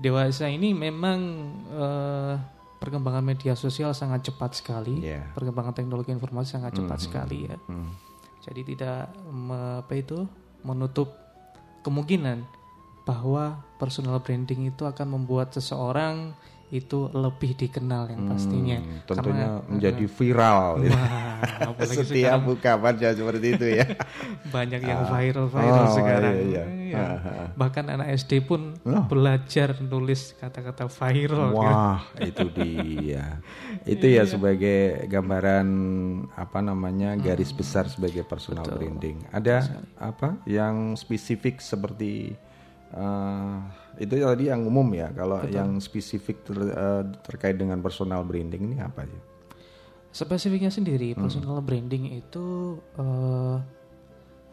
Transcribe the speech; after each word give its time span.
dewasa 0.00 0.48
ini 0.48 0.72
memang 0.72 1.18
eh, 1.70 2.34
perkembangan 2.80 3.20
media 3.20 3.52
sosial 3.52 3.92
sangat 3.92 4.24
cepat 4.24 4.56
sekali, 4.56 5.04
Iya. 5.04 5.28
perkembangan 5.36 5.76
teknologi 5.76 6.10
informasi 6.10 6.56
sangat 6.56 6.80
cepat 6.80 6.96
Mhm. 6.96 7.04
sekali 7.04 7.38
ya. 7.44 7.56
Hmm. 7.68 7.92
Jadi 8.40 8.60
tidak 8.64 9.12
me- 9.28 9.84
apa 9.84 9.92
itu 9.94 10.24
menutup 10.64 11.12
kemungkinan 11.84 12.40
bahwa 13.04 13.60
personal 13.76 14.16
branding 14.20 14.72
itu 14.72 14.88
akan 14.88 15.12
membuat 15.12 15.52
seseorang 15.52 16.32
itu 16.70 17.10
lebih 17.10 17.58
dikenal 17.58 18.06
yang 18.08 18.30
pastinya. 18.30 18.78
Hmm, 18.78 19.02
tentunya 19.04 19.46
Karena- 19.50 19.66
menjadi 19.66 20.04
viral 20.06 20.68
ya. 20.80 20.90
Wah, 20.94 21.74
Setiap 21.98 22.38
buka 22.42 22.72
baca 22.76 23.08
seperti 23.10 23.46
itu 23.54 23.66
ya. 23.74 23.86
banyak 24.54 24.80
yang 24.80 25.02
viral-viral 25.04 25.84
Oh, 25.84 25.94
sekarang. 25.94 26.34
iya, 26.40 26.64
iya. 26.64 26.64
Iya. 26.90 27.06
Bahkan 27.54 27.84
anak 27.86 28.08
SD 28.14 28.42
pun 28.42 28.74
Loh. 28.82 29.06
belajar 29.06 29.78
nulis 29.78 30.34
kata-kata 30.34 30.86
viral. 30.86 31.50
gitu. 31.50 31.62
Wah, 31.62 32.02
itu 32.30 32.44
dia. 32.50 33.38
Itu 33.82 34.06
ya 34.06 34.26
sebagai 34.26 35.06
gambaran 35.06 35.66
apa 36.34 36.58
namanya 36.60 37.14
garis 37.14 37.50
besar 37.50 37.86
sebagai 37.86 38.22
personal 38.22 38.66
branding. 38.66 39.22
Ada 39.30 39.70
apa 39.96 40.38
yang 40.44 40.94
spesifik 40.94 41.58
seperti 41.58 42.34
eh, 42.90 43.56
itu 43.96 44.14
tadi 44.16 44.44
yang 44.46 44.62
umum 44.62 44.86
ya. 44.92 45.10
Kalau 45.10 45.42
yang 45.46 45.78
spesifik 45.78 46.44
ter- 46.44 46.70
eh, 46.70 47.02
terkait 47.24 47.56
dengan 47.56 47.80
personal 47.80 48.22
branding 48.22 48.70
ini 48.70 48.78
apa 48.78 49.02
ya? 49.02 49.20
Spesifiknya 50.10 50.68
sendiri 50.68 51.14
Hmm. 51.14 51.22
personal 51.24 51.58
branding 51.60 52.12
itu 52.12 52.46
eh, 52.94 53.56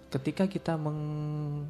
ketika 0.08 0.46
kita 0.46 0.78
mengkaitkan 0.78 1.66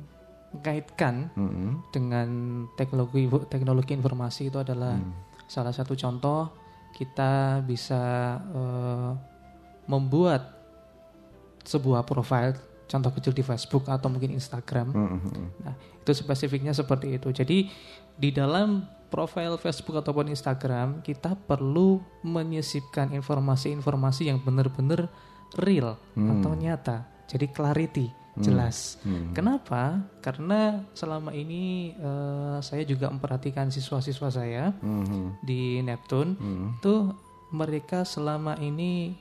Mm-mm. 1.33 1.81
dengan 1.89 2.27
teknologi 2.75 3.25
teknologi 3.47 3.91
informasi 3.93 4.47
itu 4.47 4.59
adalah 4.59 4.95
Hmm. 4.95 5.11
salah 5.47 5.71
satu 5.71 5.95
contoh 5.95 6.51
kita 6.93 7.63
bisa 7.63 8.01
eh, 8.43 9.11
membuat 9.87 10.51
sebuah 11.63 12.03
profile 12.03 12.55
contoh 12.87 13.11
kecil 13.11 13.35
di 13.35 13.43
Facebook 13.43 13.85
atau 13.87 14.07
mungkin 14.07 14.31
Instagram. 14.33 14.95
Mm-mm. 14.95 15.19
Nah, 15.61 15.75
itu 15.75 16.11
spesifiknya 16.15 16.71
seperti 16.71 17.19
itu. 17.19 17.29
Jadi 17.29 17.67
di 18.17 18.29
dalam 18.31 18.81
profile 19.07 19.55
Facebook 19.55 19.99
ataupun 19.99 20.27
Instagram 20.27 20.99
kita 20.99 21.35
perlu 21.35 21.99
menyisipkan 22.23 23.11
informasi-informasi 23.13 24.31
yang 24.31 24.39
benar-benar 24.41 25.07
real 25.55 25.95
atau 26.15 26.51
nyata. 26.51 27.07
Jadi 27.27 27.51
clarity, 27.51 28.07
jelas. 28.39 28.99
Kenapa? 29.31 30.03
Karena 30.19 30.83
selama 30.91 31.31
ini 31.31 31.95
eh, 31.95 32.57
saya 32.59 32.83
juga 32.83 33.07
memperhatikan 33.11 33.67
siswa-siswa 33.67 34.27
saya 34.27 34.71
Mhm. 34.79 35.43
di 35.43 35.79
Neptune 35.83 36.35
itu 36.75 36.95
mereka 37.47 38.03
selama 38.03 38.59
ini 38.59 39.15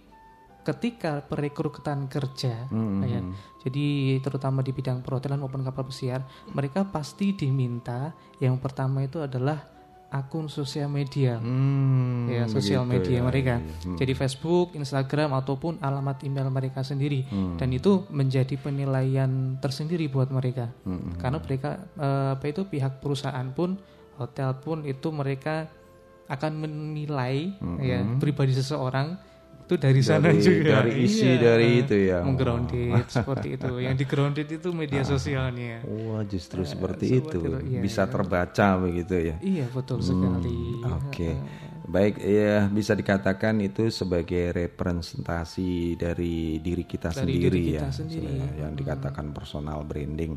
ketika 0.66 1.22
perekrutan 1.22 2.10
kerja 2.10 2.66
ya, 3.06 3.20
jadi 3.62 4.18
terutama 4.18 4.66
di 4.66 4.74
bidang 4.74 5.06
perhotelan 5.06 5.38
maupun 5.38 5.62
kapal 5.62 5.86
pesiar 5.86 6.26
mereka 6.50 6.82
pasti 6.90 7.38
diminta 7.38 8.10
yang 8.42 8.58
pertama 8.58 9.06
itu 9.06 9.22
adalah 9.22 9.76
akun 10.06 10.46
sosial 10.46 10.86
media. 10.86 11.38
Hmm, 11.42 12.30
ya 12.30 12.46
sosial 12.46 12.86
begitu 12.86 13.10
media 13.10 13.18
ya, 13.18 13.22
mereka. 13.26 13.54
iya. 13.58 13.96
jadi 13.98 14.12
Facebook 14.14 14.78
Instagram 14.78 15.34
ataupun 15.34 15.82
alamat 15.82 16.22
email 16.22 16.46
mereka 16.48 16.86
sendiri. 16.86 17.26
Hmm. 17.26 17.58
dan 17.58 17.74
itu 17.74 18.06
menjadi 18.10 18.54
penilaian 18.58 19.58
tersendiri 19.58 20.06
buat 20.06 20.30
mereka. 20.30 20.70
Hmm. 20.86 21.18
karena 21.18 21.38
mereka 21.42 21.70
eh, 21.98 22.28
apa 22.38 22.44
itu 22.46 22.62
pihak 22.66 23.02
perusahaan 23.02 23.46
pun 23.50 23.78
hotel 24.16 24.56
pun 24.62 24.86
itu 24.86 25.10
mereka 25.12 25.68
akan 26.26 26.58
menilai 26.58 27.54
ya 27.78 28.02
pribadi 28.18 28.50
seseorang 28.50 29.14
itu 29.66 29.74
dari, 29.76 29.98
sana 29.98 30.30
Hmm. 30.30 30.38
Dari- 30.38 30.40
juga 30.40 30.70
dari 30.78 30.92
isi 31.02 31.26
Iya. 31.26 31.42
dari 31.42 31.68
itu 31.76 31.96
ya. 31.98 32.18
menggrounded 32.22 33.02
seperti 33.08 33.48
itu 33.52 33.72
yang 33.76 33.92
di 33.92 34.04
grounded 34.04 34.46
itu 34.48 34.68
media 34.70 35.02
sosialnya 35.02 35.82
Wah, 35.82 36.22
justru 36.22 36.62
seperti 36.62 37.04
itu. 37.12 37.26
seperti 37.26 37.50
itu, 37.58 37.66
iya, 37.68 37.80
Bisa 37.82 38.06
terbaca 38.06 38.66
begitu 38.78 39.14
ya. 39.18 39.34
iya 39.40 39.66
betul 39.68 39.98
sekali 40.00 40.78
Oke. 40.86 41.34
Baik, 41.86 42.18
ya 42.18 42.66
bisa 42.66 42.98
dikatakan 42.98 43.62
itu 43.62 43.86
sebagai 43.94 44.50
representasi 44.50 45.94
dari 45.94 46.58
diri 46.58 46.82
kita 46.82 47.14
Dari 47.14 47.18
sendiri 47.22 47.46
diri 47.46 47.60
kita 47.78 47.86
ya. 47.86 47.94
sendiri. 47.94 48.34
Yang 48.58 48.72
dikatakan 48.82 49.30
personal 49.30 49.86
branding. 49.86 50.34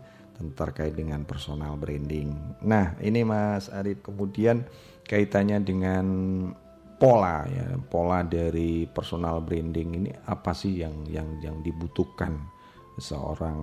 terkait 0.59 0.99
dengan 0.99 1.23
personal 1.23 1.79
branding. 1.79 2.35
Nah, 2.67 2.99
ini 2.99 3.23
Mas 3.23 3.71
Arif 3.71 4.03
kemudian 4.03 4.67
kaitannya 5.07 5.63
dengan 5.63 6.07
pola 6.99 7.47
ya, 7.47 7.79
pola 7.87 8.27
dari 8.27 8.91
personal 8.91 9.39
branding 9.43 9.95
ini 10.03 10.11
apa 10.27 10.51
sih 10.51 10.83
yang 10.83 11.07
yang 11.07 11.39
yang 11.39 11.63
dibutuhkan 11.63 12.43
seorang 12.99 13.59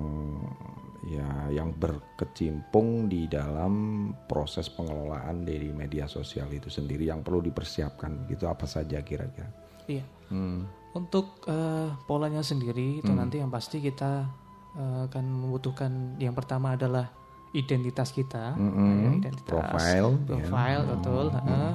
ya 1.07 1.47
yang 1.51 1.75
berkecimpung 1.75 3.11
di 3.11 3.27
dalam 3.27 4.07
proses 4.27 4.67
pengelolaan 4.71 5.45
dari 5.47 5.71
media 5.71 6.07
sosial 6.07 6.51
itu 6.51 6.69
sendiri 6.71 7.05
yang 7.07 7.23
perlu 7.23 7.41
dipersiapkan 7.43 8.27
gitu 8.31 8.47
apa 8.47 8.65
saja 8.67 9.01
kira-kira. 9.03 9.51
iya 9.87 10.03
Hmm. 10.29 10.69
Untuk 10.89 11.45
eh, 11.45 11.89
polanya 12.09 12.41
sendiri 12.41 12.99
itu 13.05 13.11
nanti 13.13 13.37
yang 13.37 13.53
pasti 13.53 13.77
kita 13.77 14.25
eh, 14.73 14.99
akan 15.05 15.25
membutuhkan 15.25 16.17
yang 16.17 16.33
pertama 16.33 16.73
adalah 16.73 17.13
identitas 17.53 18.13
kita, 18.13 18.53
Mm-mm. 18.57 18.93
ya, 18.93 19.09
identitas, 19.25 19.49
Profile, 19.49 20.09
ya. 20.13 20.21
profile 20.25 20.83
betul, 20.85 21.25
heeh. 21.33 21.71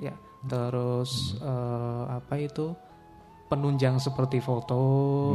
ya. 0.00 0.14
Terus 0.44 1.40
eh, 1.40 2.02
apa 2.08 2.34
itu 2.36 2.76
penunjang 3.48 4.00
seperti 4.00 4.40
foto, 4.40 4.80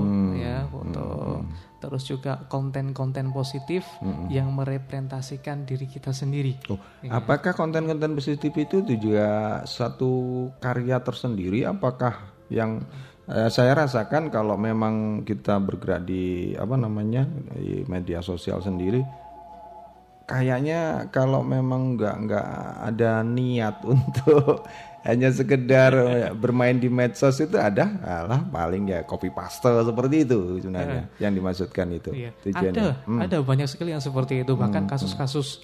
Hmm. 0.02 0.34
ya 0.38 0.66
foto. 0.70 1.06
Terus 1.80 2.04
juga 2.04 2.44
konten-konten 2.52 3.32
positif 3.32 3.88
yang 4.28 4.52
merepresentasikan 4.52 5.64
diri 5.64 5.88
kita 5.88 6.12
sendiri. 6.12 6.60
Oh, 6.68 6.76
apakah 7.08 7.56
konten-konten 7.56 8.14
positif 8.14 8.52
itu 8.60 8.84
juga 8.84 9.62
satu 9.64 10.12
karya 10.60 11.00
tersendiri? 11.00 11.64
Apakah 11.64 12.36
yang 12.50 12.82
eh, 13.26 13.48
saya 13.48 13.74
rasakan 13.74 14.30
kalau 14.30 14.58
memang 14.58 15.24
kita 15.24 15.58
bergerak 15.58 16.04
di 16.04 16.54
apa 16.54 16.76
namanya 16.76 17.26
di 17.54 17.86
media 17.86 18.20
sosial 18.20 18.60
sendiri, 18.60 19.02
kayaknya 20.26 21.10
kalau 21.10 21.42
memang 21.42 21.98
nggak 21.98 22.16
nggak 22.28 22.48
ada 22.86 23.22
niat 23.22 23.82
untuk 23.94 24.66
hanya 25.00 25.32
sekedar 25.32 25.96
bermain 26.36 26.76
di 26.76 26.92
medsos 26.92 27.40
itu 27.40 27.56
ada 27.56 27.88
alah 28.04 28.44
paling 28.44 28.92
ya 28.92 29.08
copy 29.08 29.32
paste 29.32 29.64
seperti 29.64 30.28
itu 30.28 30.60
sebenarnya 30.60 31.08
yang 31.18 31.32
dimaksudkan 31.32 31.88
itu 31.96 32.12
Iya. 32.12 32.32
tujuannya. 32.44 32.84
Ada, 33.08 33.24
ada 33.24 33.38
banyak 33.40 33.68
sekali 33.72 33.96
yang 33.96 34.04
seperti 34.04 34.44
itu. 34.44 34.60
Bahkan 34.60 34.92
kasus-kasus 34.92 35.64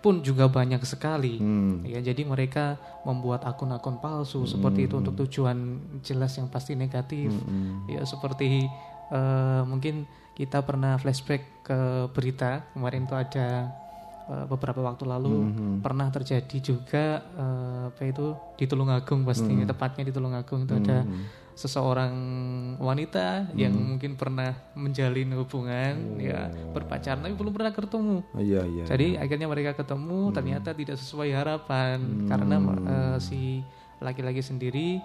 pun 0.00 0.22
juga 0.22 0.46
banyak 0.46 0.80
sekali. 0.86 1.40
Ya, 1.82 1.98
jadi 2.02 2.22
mereka 2.22 2.78
membuat 3.02 3.42
akun-akun 3.42 3.98
palsu 3.98 4.44
seperti 4.46 4.86
itu 4.86 5.00
untuk 5.00 5.14
tujuan 5.26 5.80
jelas 6.00 6.36
yang 6.38 6.46
pasti 6.46 6.78
negatif. 6.78 7.32
Ya, 7.90 8.02
seperti 8.06 8.66
eh, 9.10 9.62
mungkin 9.66 10.06
kita 10.36 10.60
pernah 10.62 11.00
flashback 11.00 11.64
ke 11.64 11.78
berita 12.12 12.62
kemarin 12.76 13.08
itu 13.08 13.16
ada 13.16 13.72
eh, 14.28 14.44
beberapa 14.46 14.84
waktu 14.84 15.08
lalu 15.08 15.34
pernah 15.80 16.12
terjadi 16.12 16.56
juga 16.60 17.24
eh, 17.34 17.88
apa 17.90 18.02
itu 18.04 18.36
di 18.60 18.64
Tulungagung 18.68 19.24
pastinya 19.24 19.64
tepatnya 19.64 20.04
di 20.06 20.12
Tulungagung 20.12 20.68
itu 20.68 20.74
ada 20.76 21.02
seseorang 21.56 22.12
wanita 22.76 23.48
yang 23.56 23.72
mungkin 23.72 24.20
pernah 24.20 24.52
menjalin 24.76 25.32
hubungan 25.40 26.20
ya 26.20 26.52
berpacaran 26.76 27.24
tapi 27.24 27.32
belum 27.32 27.56
pernah 27.56 27.72
ketemu. 27.72 28.20
Oh, 28.36 28.42
iya 28.44 28.60
iya. 28.68 28.84
jadi 28.84 29.24
akhirnya 29.24 29.48
mereka 29.48 29.72
ketemu 29.72 30.36
ternyata 30.36 30.76
tidak 30.76 31.00
sesuai 31.00 31.32
harapan. 31.32 32.28
Karena 32.28 32.56
eh, 32.60 33.16
si 33.24 33.64
laki-laki 34.04 34.44
sendiri 34.44 35.00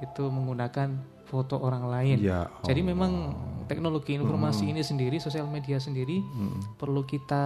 itu 0.00 0.24
menggunakan 0.32 0.96
foto 1.30 1.62
orang 1.62 1.86
lain 1.86 2.18
Ya 2.18 2.50
jadi 2.66 2.82
memang 2.82 3.38
teknologi 3.70 4.18
informasi 4.18 4.66
ini 4.66 4.82
sendiri, 4.82 5.22
sosial 5.22 5.46
media 5.46 5.78
sendiri 5.78 6.26
perlu 6.74 7.06
kita 7.06 7.42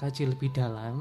kaji 0.00 0.32
lebih 0.32 0.48
dalam, 0.56 0.96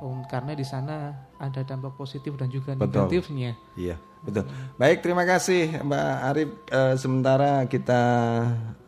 um, 0.00 0.24
karena 0.24 0.56
di 0.56 0.64
sana 0.64 1.12
ada 1.36 1.60
dampak 1.60 1.92
positif 1.92 2.32
dan 2.40 2.48
juga 2.48 2.72
Betul. 2.72 3.04
negatifnya. 3.04 3.52
Iya, 3.76 4.00
betul. 4.24 4.48
Baik, 4.80 5.04
terima 5.04 5.28
kasih 5.28 5.84
Mbak 5.84 6.08
Arif. 6.24 6.48
Eh, 6.72 6.94
sementara 6.96 7.68
kita 7.68 8.00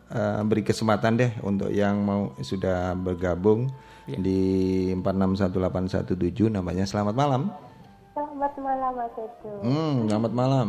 eh, 0.09 0.41
beri 0.41 0.65
kesempatan 0.65 1.21
deh 1.21 1.31
untuk 1.45 1.69
yang 1.69 2.01
mau 2.01 2.33
sudah 2.41 2.97
bergabung 2.97 3.69
di 4.09 4.89
461817 4.97 6.49
namanya 6.49 6.89
Selamat 6.89 7.13
Malam. 7.13 7.53
Selamat 8.11 8.53
malam 8.59 8.91
Mas 8.97 9.15
Edo. 9.15 9.53
Hmm, 9.63 10.09
selamat 10.09 10.31
malam. 10.33 10.67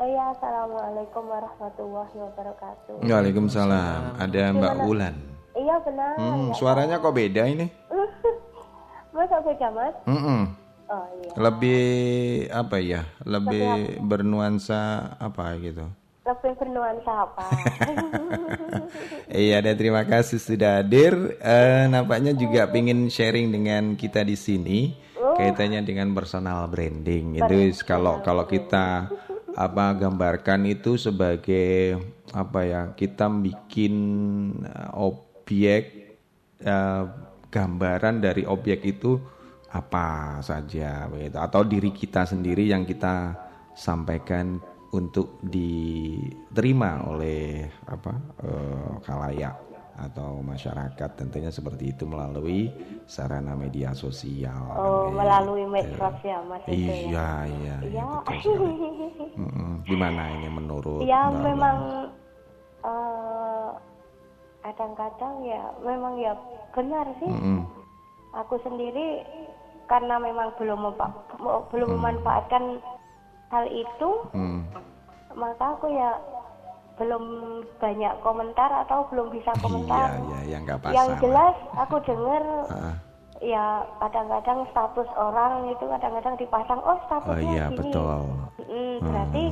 Eh, 0.00 0.16
ya, 0.16 0.32
Assalamualaikum 0.32 1.28
warahmatullahi 1.28 2.16
wabarakatuh. 2.16 3.04
Waalaikumsalam. 3.04 4.16
Ada 4.16 4.48
Mbak 4.56 4.74
Wulan. 4.88 5.12
Iya 5.52 5.76
benar. 5.84 6.16
Hmm, 6.16 6.56
suaranya 6.56 6.96
kok 7.04 7.12
beda 7.12 7.44
ini? 7.44 7.68
Masa 9.12 9.44
beda 9.44 9.68
mas? 9.68 9.92
Mm-mm. 10.08 10.56
Oh 10.88 11.04
iya. 11.20 11.30
Lebih 11.36 11.84
apa 12.48 12.76
ya? 12.80 13.04
Lebih 13.28 14.00
bernuansa 14.00 15.12
apa 15.20 15.52
gitu? 15.60 15.84
Lebih 16.24 16.52
bernuansa 16.56 17.12
apa? 17.28 17.44
Iya, 19.30 19.62
dan 19.62 19.76
terima 19.78 20.02
kasih 20.08 20.40
sudah 20.40 20.80
hadir. 20.80 21.12
Eh, 21.44 21.84
nampaknya 21.92 22.32
juga 22.32 22.66
ingin 22.72 23.06
sharing 23.12 23.52
dengan 23.52 23.94
kita 24.00 24.24
di 24.24 24.34
sini 24.34 24.96
kaitannya 25.14 25.84
dengan 25.84 26.10
personal 26.16 26.66
branding. 26.66 27.38
Itu 27.38 27.84
kalau 27.84 28.24
kalau 28.24 28.48
kita 28.48 29.06
apa 29.56 29.96
gambarkan 29.98 30.66
itu 30.66 30.98
sebagai 30.98 31.98
apa 32.34 32.60
ya? 32.66 32.82
Kita 32.94 33.26
bikin 33.30 33.94
eh, 34.64 34.90
objek 34.94 35.82
eh, 36.62 37.04
gambaran 37.50 38.22
dari 38.22 38.46
objek 38.46 38.86
itu 38.86 39.18
apa 39.70 40.38
saja 40.42 41.06
begitu 41.06 41.38
atau 41.38 41.62
diri 41.62 41.94
kita 41.94 42.26
sendiri 42.26 42.66
yang 42.66 42.82
kita 42.82 43.38
sampaikan 43.70 44.58
untuk 44.90 45.38
diterima 45.46 47.06
oleh 47.06 47.70
apa 47.86 48.12
eh, 48.42 48.90
khalayak 49.06 49.69
atau 50.00 50.40
masyarakat 50.40 51.10
tentunya 51.12 51.52
seperti 51.52 51.92
itu 51.92 52.08
melalui 52.08 52.72
sarana 53.04 53.52
media 53.52 53.92
sosial 53.92 54.72
Oh, 54.72 55.12
melalui 55.12 55.62
gitu. 55.62 55.72
medsos 55.72 56.16
ya 56.24 56.38
mas 56.42 56.64
itu 56.64 56.88
ya. 56.88 56.96
iya 57.04 57.28
iya 57.46 57.76
iya 57.84 58.00
Ya. 58.00 58.08
Mm-mm. 59.36 59.84
gimana 59.84 60.22
ini 60.32 60.48
menurut 60.48 61.04
Ya 61.04 61.28
Mbak 61.28 61.40
memang 61.42 61.76
eh, 62.80 63.68
kadang-kadang 64.60 65.34
ya 65.42 65.62
memang 65.80 66.16
ya 66.16 66.32
benar 66.72 67.06
sih. 67.18 67.28
Mm-mm. 67.28 67.60
Aku 68.32 68.56
sendiri 68.60 69.24
karena 69.84 70.16
memang 70.16 70.54
belum 70.54 70.78
mempa- 70.80 71.16
belum 71.68 71.88
memanfaatkan 71.90 72.78
hal 73.50 73.66
itu, 73.66 74.10
Hmm. 74.30 74.62
maka 75.34 75.74
aku 75.74 75.90
ya 75.90 76.14
belum 77.00 77.24
banyak 77.80 78.12
komentar 78.20 78.70
atau 78.84 79.08
belum 79.08 79.32
bisa 79.32 79.48
iya 79.50 79.58
komentar. 79.58 80.08
iya 80.20 80.40
yang 80.46 80.62
nggak 80.62 80.78
pasang 80.78 80.94
Yang 80.94 81.10
jelas 81.18 81.56
aku 81.74 81.96
dengar 82.04 82.42
Ah. 82.68 82.94
ya 83.40 83.64
kadang-kadang 83.98 84.68
status 84.68 85.08
orang 85.16 85.52
itu 85.66 85.84
kadang-kadang 85.88 86.34
dipasang 86.36 86.76
oh 86.78 86.92
oh 86.92 86.98
statusnya 87.02 87.40
iya 87.50 87.64
gini. 87.66 87.78
betul 87.80 88.20
Mm, 88.70 88.96
berarti 89.02 89.44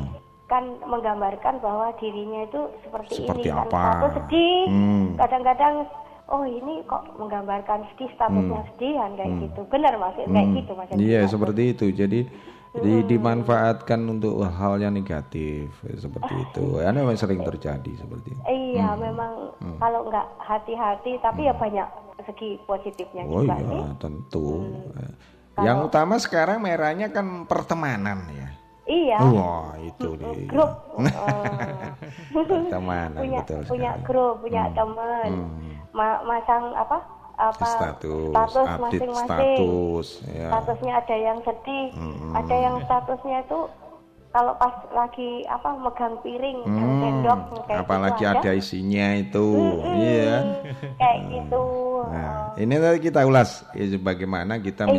kan 0.47 0.65
menggambarkan 0.83 1.55
bahwa 1.59 1.91
dirinya 1.97 2.41
itu 2.43 2.61
seperti, 2.81 3.13
Seperti 3.19 3.43
ini 3.43 3.51
kan 3.51 3.67
apa? 3.67 3.81
status 3.83 4.13
sedih. 4.15 4.61
Hmm. 4.65 5.05
Kadang-kadang 5.17 5.75
oh 6.29 6.45
ini 6.45 6.85
kok 6.85 7.03
menggambarkan 7.17 7.81
sedih 7.91 8.09
statusnya 8.15 8.63
sedih 8.71 8.93
kan 8.95 9.11
kayak 9.15 9.33
gitu. 9.43 9.61
Benar 9.67 9.93
Mas, 9.97 10.17
kayak 10.17 10.49
gitu 10.55 10.73
Mas. 10.73 10.89
Hmm. 10.89 11.01
Iya 11.01 11.21
seperti 11.27 11.63
itu. 11.71 11.87
Jadi 11.91 12.21
di, 12.75 13.01
dimanfaatkan 13.07 14.01
untuk 14.07 14.45
hal 14.45 14.77
yang 14.77 14.93
negatif 14.93 15.73
seperti 15.97 16.35
itu. 16.45 16.67
Ya 16.85 16.91
memang 16.93 17.17
sering 17.17 17.41
terjadi 17.41 17.93
seperti 17.97 18.33
itu. 18.33 18.43
Iya, 18.45 18.95
memang 18.95 19.57
kalau 19.79 20.07
nggak 20.07 20.27
hati-hati 20.39 21.17
tapi 21.19 21.47
ya 21.47 21.55
banyak 21.55 21.89
segi 22.25 22.59
positifnya 22.65 23.25
Oh 23.25 23.41
juga 23.41 23.57
iya 23.57 23.67
sih. 23.67 23.83
tentu. 23.99 24.49
Yang 25.59 25.79
utama 25.91 26.15
sekarang 26.19 26.63
merahnya 26.63 27.11
kan 27.11 27.45
pertemanan 27.45 28.23
ya. 28.31 28.49
Iya. 28.85 29.19
Wah 29.21 29.77
itu 29.77 30.17
di 30.17 30.49
Grup 30.49 30.71
oh. 30.97 31.05
pertemanan 32.33 33.21
punya 33.21 33.41
betul 33.43 33.61
punya 33.67 33.91
sekali. 33.93 34.07
grup, 34.07 34.35
punya 34.41 34.63
teman. 34.73 35.31
Ma- 35.91 36.23
masang 36.23 36.73
apa? 36.73 36.99
Apa 37.39 37.65
Status, 37.71 38.35
status 38.35 38.67
update 38.67 38.83
masing-masing. 38.83 39.31
status, 39.31 40.07
ya. 40.27 40.49
Statusnya 40.51 40.93
ada 40.99 41.17
yang 41.17 41.39
sedih, 41.47 41.87
ada 42.35 42.57
yang 42.59 42.77
statusnya 42.83 43.39
itu 43.47 43.61
kalau 44.29 44.53
pas 44.61 44.75
lagi 44.93 45.47
apa 45.49 45.71
megang 45.81 46.15
piring, 46.21 46.59
megang 46.67 46.93
sendok 47.01 47.41
kayak 47.65 47.79
Hmm, 47.79 47.85
Apalagi 47.87 48.23
gitu 48.23 48.33
ada 48.35 48.51
isinya 48.53 49.07
itu, 49.17 49.49
iya. 49.97 50.35
kayak 50.99 51.19
gitu. 51.33 51.65
Nah, 52.13 52.31
ini 52.59 52.75
nanti 52.77 52.99
kita 53.07 53.21
ulas 53.25 53.65
ya, 53.73 53.87
bagaimana 53.97 54.59
kita 54.59 54.85
Iya. 54.85 54.99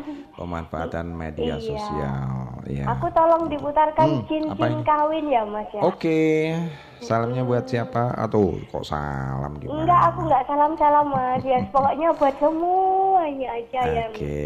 pemanfaatan 0.36 1.16
media 1.16 1.56
Iya. 1.56 1.64
sosial. 1.64 2.28
Ya. 2.68 2.84
Aku 2.92 3.08
tolong 3.16 3.48
diputarkan 3.48 4.20
apa 4.20 4.24
cincin 4.28 4.74
kawin 4.84 5.26
ya 5.32 5.42
Mas 5.48 5.66
ya. 5.72 5.80
Oke, 5.80 6.52
salamnya 7.00 7.42
buat 7.42 7.64
siapa? 7.64 8.12
Atau 8.12 8.60
kok 8.68 8.84
salam 8.84 9.56
gimana? 9.56 9.80
Enggak, 9.82 10.00
aku 10.12 10.20
enggak 10.28 10.44
salam-salam 10.44 11.06
Mas. 11.08 11.42
Ya, 11.42 11.58
pokoknya 11.74 12.08
buat 12.14 12.36
semuanya 12.36 13.48
aja 13.56 13.82
yang 13.88 14.10
Oke, 14.12 14.44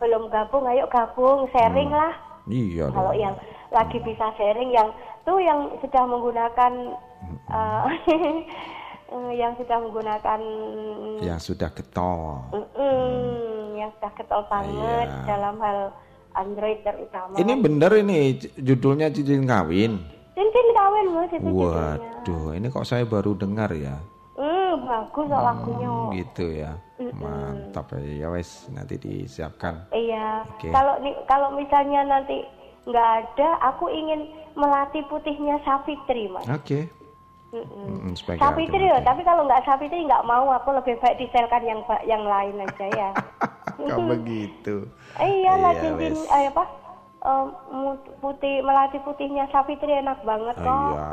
belum 0.00 0.22
gabung, 0.32 0.64
ayo 0.66 0.88
gabung, 0.88 1.44
sharing 1.52 1.92
lah. 1.92 2.12
iya 2.48 2.88
Kalau 2.88 3.12
yang 3.12 3.36
lagi 3.68 3.98
bisa 4.00 4.32
sharing, 4.40 4.72
yang 4.72 4.88
tuh 5.28 5.36
yang 5.36 5.68
sudah 5.84 6.02
menggunakan, 6.08 6.72
eh, 7.52 7.84
eh, 9.06 9.32
yang 9.34 9.52
sudah 9.54 9.76
menggunakan, 9.78 10.40
Yang 11.20 11.40
sudah 11.44 11.70
getol. 11.70 12.42
mm, 12.52 13.76
yang 13.76 13.90
sudah 13.96 14.12
ketol 14.14 14.42
banget 14.46 15.06
Iya. 15.06 15.24
dalam 15.26 15.56
hal 15.58 15.78
Android 16.34 16.78
terutama. 16.82 17.34
Ini 17.34 17.52
bener 17.56 17.92
ini 17.96 18.18
judulnya 18.54 19.08
cincin 19.08 19.44
kawin. 19.44 19.96
Cincin 20.36 20.66
kawin 20.72 21.06
Mas 21.08 21.32
itu 21.32 21.48
judulnya. 21.48 21.96
Waduh, 22.20 22.46
ini 22.52 22.66
kok 22.68 22.84
saya 22.84 23.08
baru 23.08 23.32
dengar 23.32 23.72
ya. 23.72 23.96
Hmm, 24.36 24.84
bagus 24.84 25.24
kok 25.24 25.42
lagunya. 25.42 25.92
Gitu 26.12 26.44
ya. 26.60 26.72
Mantap 27.16 27.88
ya. 27.96 28.00
Ya 28.04 28.28
wes, 28.28 28.68
nanti 28.68 29.00
disiapkan. 29.00 29.88
Iya. 29.90 30.44
Oke. 30.44 30.68
Kalau 30.68 31.00
kalau 31.24 31.48
misalnya 31.56 32.04
nanti 32.04 32.44
nggak 32.84 33.08
ada, 33.16 33.48
aku 33.64 33.88
ingin 33.88 34.28
melatih 34.52 35.04
putihnya 35.08 35.56
Safitri, 35.64 36.28
Mas. 36.28 36.44
Oke. 36.48 36.88
Mm-mm. 37.56 37.88
Mm, 38.02 38.14
sebagai 38.14 38.40
Safitri 38.40 38.76
alternatif. 38.76 38.92
loh, 38.92 39.00
tapi 39.02 39.20
kalau 39.22 39.42
nggak 39.44 39.62
Safitri 39.62 40.00
nggak 40.04 40.24
mau, 40.24 40.46
aku 40.50 40.68
lebih 40.72 40.94
baik 40.98 41.16
diselkan 41.16 41.62
yang 41.62 41.80
yang 42.04 42.22
lain 42.22 42.56
aja 42.60 42.86
ya. 42.86 43.10
Kok 43.88 44.00
begitu? 44.06 44.74
Eh, 45.16 45.30
iyalah 45.40 45.72
Iya, 45.72 45.80
cincin 45.82 46.14
wes. 46.16 46.28
eh, 46.28 46.46
apa? 46.48 46.64
mu- 47.66 47.98
putih 48.20 48.62
melatih 48.62 49.02
putihnya 49.02 49.50
Safitri 49.50 49.90
enak 49.90 50.22
banget 50.22 50.54
Oh, 50.56 50.62
kok. 50.62 50.94
iya, 50.94 51.10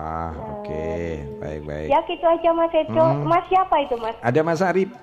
oke, 0.53 0.85
baik-baik. 1.41 1.87
Ya 1.89 1.99
gitu 2.05 2.21
aja 2.23 2.49
Mas 2.53 2.69
Edo. 2.71 3.01
Hmm. 3.01 3.25
Mas 3.25 3.43
siapa 3.49 3.81
itu 3.81 3.95
Mas? 3.97 4.13
Ada 4.21 4.39
Mas 4.41 4.61
Arif. 4.61 4.93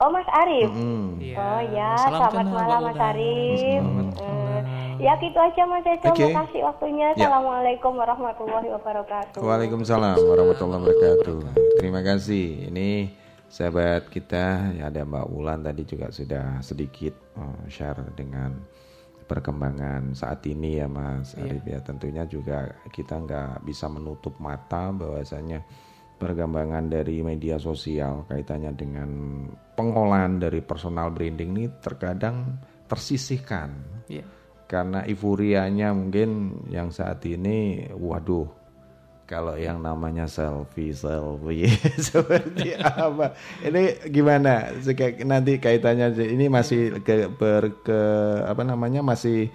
Oh 0.00 0.08
Mas 0.08 0.24
Arif. 0.32 0.72
Hmm. 0.72 1.20
Iya, 1.20 1.36
Oh 1.36 1.60
ya, 1.76 1.92
salam 2.08 2.32
selamat 2.32 2.46
malam 2.48 2.80
Mas 2.88 2.96
Ulan. 2.96 3.08
Arif. 3.12 3.60
Eh, 3.60 4.60
ya 4.96 5.12
gitu 5.20 5.36
aja 5.36 5.62
Mas 5.68 5.84
Edo, 5.84 6.08
Oke. 6.08 6.24
makasih 6.32 6.60
waktunya. 6.64 7.08
Ya. 7.12 7.28
Assalamualaikum 7.28 7.92
warahmatullahi 8.00 8.68
wabarakatuh. 8.80 9.44
Waalaikumsalam 9.44 10.16
warahmatullahi 10.24 10.80
wabarakatuh. 10.88 11.38
Terima 11.76 12.00
kasih. 12.00 12.72
Ini 12.72 13.12
sahabat 13.52 14.08
kita 14.08 14.72
ya 14.80 14.88
ada 14.88 15.04
Mbak 15.04 15.26
Wulan 15.36 15.60
tadi 15.60 15.84
juga 15.84 16.08
sudah 16.08 16.64
sedikit 16.64 17.12
eh, 17.36 17.68
share 17.68 18.00
dengan 18.16 18.56
perkembangan 19.28 20.16
saat 20.16 20.40
ini 20.48 20.80
ya 20.80 20.88
Mas 20.88 21.36
Arif 21.36 21.60
ya 21.68 21.76
tentunya 21.84 22.24
juga 22.24 22.72
kita 22.88 23.20
nggak 23.20 23.68
bisa 23.68 23.84
menutup 23.92 24.32
mata 24.40 24.96
bahwasanya 24.96 25.60
perkembangan 26.20 26.92
dari 26.92 27.24
media 27.24 27.56
sosial 27.56 28.28
kaitannya 28.28 28.76
dengan 28.76 29.10
pengolahan 29.72 30.36
dari 30.36 30.60
personal 30.60 31.08
branding 31.08 31.56
ini 31.56 31.66
terkadang 31.80 32.60
tersisihkan. 32.84 33.70
Iya. 34.10 34.26
karena 34.70 35.02
euforianya 35.02 35.90
mungkin 35.90 36.62
yang 36.70 36.94
saat 36.94 37.26
ini 37.26 37.90
waduh 37.90 38.46
kalau 39.30 39.54
yang 39.54 39.78
namanya 39.78 40.26
selfie 40.26 40.90
selfie 40.90 41.70
seperti 42.10 42.74
apa? 42.74 43.30
Ini 43.62 44.10
gimana? 44.10 44.74
Nanti 45.22 45.62
kaitannya 45.62 46.18
ini 46.18 46.50
masih 46.50 46.98
ke, 47.06 47.30
ber, 47.30 47.78
ke 47.86 48.00
apa 48.42 48.66
namanya 48.66 49.06
masih 49.06 49.46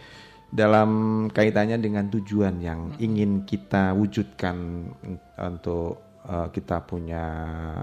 dalam 0.48 0.90
kaitannya 1.28 1.76
dengan 1.76 2.08
tujuan 2.08 2.64
yang 2.64 2.96
ingin 3.04 3.44
kita 3.44 3.92
wujudkan 3.92 4.88
untuk 5.36 6.05
uh, 6.26 6.48
kita 6.50 6.84
punya 6.84 7.24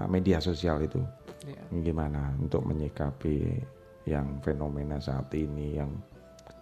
media 0.07 0.37
sosial 0.43 0.83
itu 0.83 1.01
Ya. 1.43 1.59
gimana 1.83 2.31
untuk 2.39 2.63
menyikapi 2.63 3.59
yang 4.07 4.39
fenomena 4.39 4.95
saat 5.03 5.27
ini 5.35 5.75
yang 5.75 5.91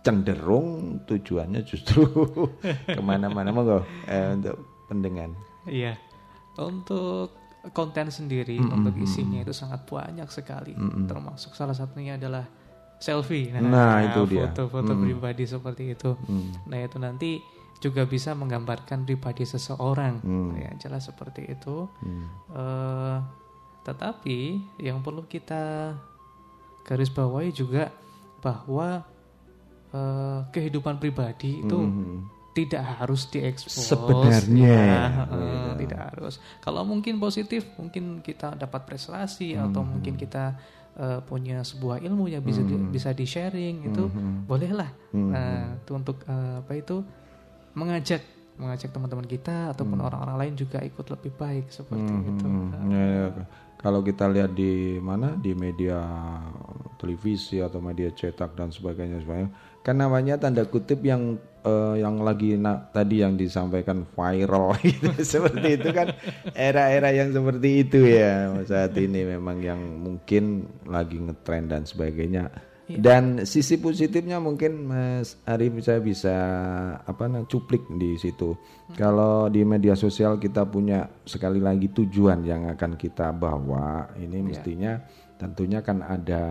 cenderung 0.02 1.02
tujuannya 1.06 1.62
justru 1.62 2.02
ke 2.98 3.02
mana-mana 3.02 3.54
monggo 3.54 3.86
eh, 4.10 4.34
untuk 4.34 4.58
pendengar. 4.90 5.30
Iya. 5.70 6.02
Untuk 6.58 7.38
konten 7.78 8.10
sendiri 8.10 8.58
untuk 8.58 8.98
isinya 8.98 9.46
itu 9.46 9.54
sangat 9.54 9.86
banyak 9.86 10.26
sekali. 10.34 10.74
Termasuk 11.06 11.54
salah 11.54 11.78
satunya 11.78 12.18
adalah 12.18 12.42
selfie. 13.02 13.50
Nah, 13.50 14.06
itu 14.06 14.22
dia. 14.30 14.54
Foto-foto 14.54 14.94
pribadi 14.94 15.44
seperti 15.50 15.98
itu. 15.98 16.14
Nah, 16.70 16.78
itu 16.78 16.98
nanti 17.02 17.42
juga 17.82 18.06
bisa 18.06 18.38
menggambarkan 18.38 19.10
pribadi 19.10 19.42
seseorang. 19.42 20.22
Ya, 20.54 20.70
jelas 20.78 21.10
seperti 21.10 21.50
itu. 21.50 21.90
Eh, 22.54 23.18
tetapi 23.82 24.62
yang 24.78 25.02
perlu 25.02 25.26
kita 25.26 25.98
garis 26.86 27.10
bawahi 27.10 27.50
juga 27.50 27.90
bahwa 28.46 29.02
eh, 29.92 30.40
kehidupan 30.54 31.02
pribadi 31.02 31.66
itu 31.66 31.80
tidak 32.52 32.84
harus 33.00 33.32
diekspos. 33.32 33.96
Sebenarnya, 33.96 34.76
ya, 34.76 35.04
eh, 35.26 35.72
tidak 35.82 36.00
harus. 36.14 36.38
Kalau 36.60 36.84
mungkin 36.84 37.18
positif, 37.18 37.64
mungkin 37.80 38.20
kita 38.22 38.60
dapat 38.60 38.86
prestasi 38.86 39.56
atau 39.58 39.82
mungkin 39.82 40.20
kita 40.20 40.54
eh, 41.02 41.20
punya 41.26 41.66
sebuah 41.66 41.98
ilmu 42.06 42.30
yang 42.30 42.46
bisa 42.46 42.62
di, 42.62 42.78
bisa 42.78 43.10
di 43.12 43.26
sharing 43.26 43.90
itu 43.90 44.04
bolehlah. 44.46 44.94
Nah, 45.18 45.82
itu 45.82 45.92
untuk 45.98 46.22
eh, 46.30 46.62
apa 46.62 46.74
itu 46.78 47.02
mengajak 47.74 48.22
mengajak 48.62 48.94
teman-teman 48.94 49.26
kita 49.26 49.74
ataupun 49.74 49.98
orang-orang 49.98 50.38
lain 50.38 50.54
juga 50.54 50.78
ikut 50.86 51.10
lebih 51.10 51.34
baik 51.34 51.74
seperti 51.74 52.14
itu. 52.14 52.46
Hmm, 52.46 52.94
ya, 52.94 53.04
ya. 53.10 53.26
Kalau 53.82 54.06
kita 54.06 54.30
lihat 54.30 54.54
di 54.54 55.02
mana 55.02 55.34
di 55.34 55.58
media 55.58 55.98
televisi 57.02 57.58
atau 57.58 57.82
media 57.82 58.14
cetak 58.14 58.54
dan 58.54 58.70
sebagainya, 58.70 59.26
sebagainya 59.26 59.50
kan 59.82 59.98
namanya 59.98 60.38
tanda 60.38 60.62
kutip 60.70 61.02
yang 61.02 61.42
eh, 61.66 61.96
yang 62.02 62.22
lagi 62.22 62.58
na- 62.58 62.90
tadi 62.92 63.22
yang 63.22 63.38
disampaikan 63.38 64.04
viral 64.04 64.76
gitu 64.86 65.10
seperti 65.22 65.82
itu 65.82 65.90
kan 65.94 66.14
era-era 66.54 67.14
yang 67.14 67.32
seperti 67.32 67.88
itu 67.88 68.00
ya 68.06 68.62
saat 68.66 68.98
ini 68.98 69.26
memang 69.26 69.62
yang 69.62 69.82
mungkin 70.02 70.68
lagi 70.86 71.18
ngetrend 71.22 71.68
dan 71.72 71.84
sebagainya 71.86 72.52
dan 73.00 73.48
sisi 73.48 73.80
positifnya 73.80 74.42
mungkin 74.42 74.90
Mas 74.90 75.40
Arif 75.48 75.80
saya 75.86 76.04
bisa 76.04 76.36
apa 77.00 77.30
nah, 77.32 77.46
cuplik 77.48 77.88
di 77.96 78.20
situ. 78.20 78.58
Kalau 79.00 79.48
di 79.48 79.64
media 79.64 79.96
sosial 79.96 80.36
kita 80.42 80.68
punya 80.68 81.08
sekali 81.24 81.64
lagi 81.64 81.88
tujuan 81.94 82.44
yang 82.44 82.68
akan 82.76 83.00
kita 83.00 83.32
bawa, 83.32 84.12
ini 84.20 84.44
mestinya 84.44 85.00
tentunya 85.40 85.80
kan 85.80 86.04
ada 86.04 86.44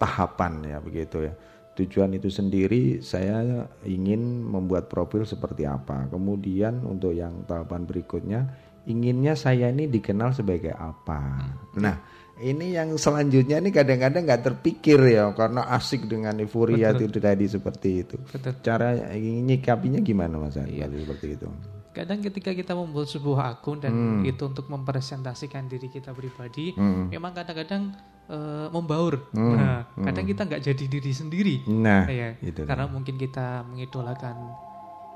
tahapan 0.00 0.64
ya 0.64 0.78
begitu 0.80 1.28
ya. 1.28 1.34
Tujuan 1.78 2.12
itu 2.12 2.28
sendiri 2.28 2.98
saya 3.00 3.66
ingin 3.86 4.42
membuat 4.42 4.90
profil 4.90 5.22
seperti 5.24 5.64
apa. 5.64 6.10
Kemudian 6.10 6.82
untuk 6.84 7.14
yang 7.14 7.46
tahapan 7.46 7.86
berikutnya 7.86 8.40
inginnya 8.88 9.38
saya 9.38 9.70
ini 9.70 9.86
dikenal 9.86 10.34
sebagai 10.34 10.74
apa. 10.74 11.46
Nah, 11.78 11.96
ini 12.40 12.72
yang 12.72 12.96
selanjutnya 12.96 13.60
ini 13.60 13.70
kadang-kadang 13.70 14.24
nggak 14.24 14.44
terpikir 14.44 14.98
ya 15.12 15.30
karena 15.36 15.68
asik 15.76 16.08
dengan 16.08 16.40
euforia 16.40 16.96
itu 16.96 17.20
tadi 17.20 17.44
seperti 17.44 17.88
itu. 18.02 18.16
Betul. 18.18 18.56
Cara 18.64 18.96
nyikapinya 19.20 20.00
gimana 20.00 20.40
Mas 20.40 20.56
kalau 20.56 20.96
seperti 20.96 21.26
itu? 21.36 21.48
Kadang 21.90 22.22
ketika 22.22 22.54
kita 22.54 22.72
membuat 22.72 23.10
sebuah 23.10 23.58
akun 23.58 23.82
dan 23.82 23.92
itu 24.22 24.46
untuk 24.46 24.70
mempresentasikan 24.70 25.66
diri 25.66 25.90
kita 25.90 26.14
pribadi, 26.14 26.70
memang 27.10 27.34
kadang-kadang 27.34 27.90
eh, 28.30 28.68
membaur. 28.70 29.26
Nah, 29.34 29.90
kadang 29.98 30.22
kita 30.22 30.46
nggak 30.46 30.62
jadi 30.62 30.84
diri 30.86 31.10
sendiri. 31.10 31.56
Nah, 31.66 32.06
ya, 32.06 32.38
itu 32.38 32.62
karena 32.62 32.86
mungkin 32.86 33.18
kita 33.18 33.66
mengidolakan 33.66 34.38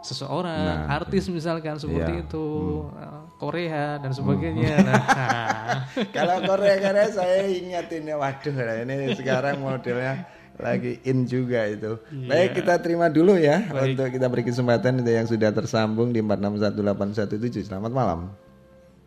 seseorang, 0.05 0.91
artis 0.91 1.33
misalkan 1.33 1.81
seperti 1.81 2.13
Iya. 2.21 2.25
itu, 2.29 2.45
eh, 2.93 3.23
Korea 3.39 3.97
dan 4.03 4.11
sebagainya. 4.13 4.75
Nah, 4.85 5.89
Kalau 6.11 6.43
Korea 6.45 6.77
Korea 6.77 7.07
saya 7.09 7.47
ingatin 7.47 8.05
ya 8.05 8.19
waduh 8.19 8.53
ini 8.85 9.15
sekarang 9.15 9.63
modelnya 9.63 10.27
lagi 10.59 11.03
in 11.03 11.27
juga 11.27 11.67
itu. 11.67 11.99
Baik 12.31 12.63
kita 12.63 12.79
terima 12.79 13.11
dulu 13.11 13.35
ya 13.35 13.65
untuk 13.75 14.07
kita 14.11 14.27
beri 14.31 14.45
kesempatan 14.47 15.03
itu 15.03 15.11
yang 15.11 15.27
sudah 15.27 15.51
tersambung 15.51 16.15
di 16.15 16.23
461817. 16.23 17.67
Selamat 17.67 17.91
malam. 17.91 18.21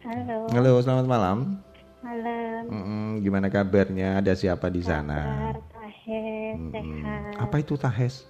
Halo, 0.04 0.48
Halo, 0.51 0.74
selamat 0.80 1.06
malam. 1.08 1.38
malam. 2.00 2.62
Mm-mm, 2.68 3.06
gimana 3.24 3.48
kabarnya? 3.51 4.20
Ada 4.24 4.36
siapa 4.36 4.72
di 4.72 4.80
sana? 4.80 5.24
Kabar 5.24 5.58
Tahes, 5.68 6.56
sehat. 6.72 7.32
Apa 7.39 7.56
itu 7.60 7.75
tahes? 7.75 8.24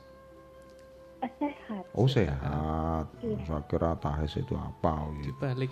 Oh, 1.28 1.36
sehat. 1.38 1.84
Oh 1.94 2.08
sehat. 2.08 3.06
Saya 3.44 3.62
kira 3.68 3.92
tahes 4.00 4.34
itu 4.40 4.56
apa? 4.56 4.94
gitu. 5.20 5.36
dibalik. 5.36 5.72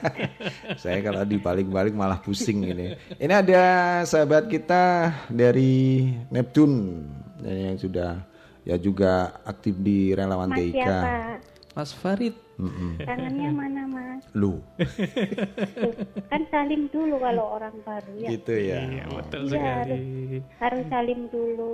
Saya 0.82 1.04
kalau 1.04 1.22
dibalik-balik 1.28 1.92
malah 1.92 2.18
pusing 2.22 2.64
ini. 2.64 2.96
Ini 3.20 3.34
ada 3.34 3.64
sahabat 4.08 4.48
kita 4.48 5.12
dari 5.28 6.08
Neptune 6.32 7.04
yang 7.44 7.76
sudah 7.76 8.24
ya 8.64 8.76
juga 8.80 9.40
aktif 9.44 9.76
di 9.80 10.12
relawan 10.16 10.52
Mas 10.52 10.58
TIK. 10.60 10.74
siapa? 10.76 11.12
Mas 11.76 11.90
Farid, 11.94 12.34
Tangannya 13.00 13.50
mana 13.50 13.82
mas? 13.84 14.22
Lu, 14.30 14.60
Tuh, 14.76 15.92
kan 16.26 16.42
salim 16.46 16.86
dulu 16.88 17.18
kalau 17.18 17.56
orang 17.56 17.74
baru 17.80 18.12
ya. 18.16 18.28
gitu 18.30 18.52
ya. 18.54 18.78
Iya, 18.80 19.04
betul 19.10 19.40
Iya, 19.42 19.50
sekali. 19.50 19.98
Harus 20.56 20.84
salim 20.86 21.20
dulu. 21.26 21.72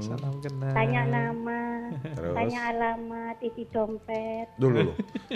Salam 0.00 0.34
kenal. 0.38 0.72
Tanya 0.72 1.02
nama, 1.04 1.60
Terus? 2.10 2.34
tanya 2.34 2.60
alamat, 2.68 3.36
isi 3.40 3.64
dompet. 3.68 4.48
Dulu, 4.56 4.90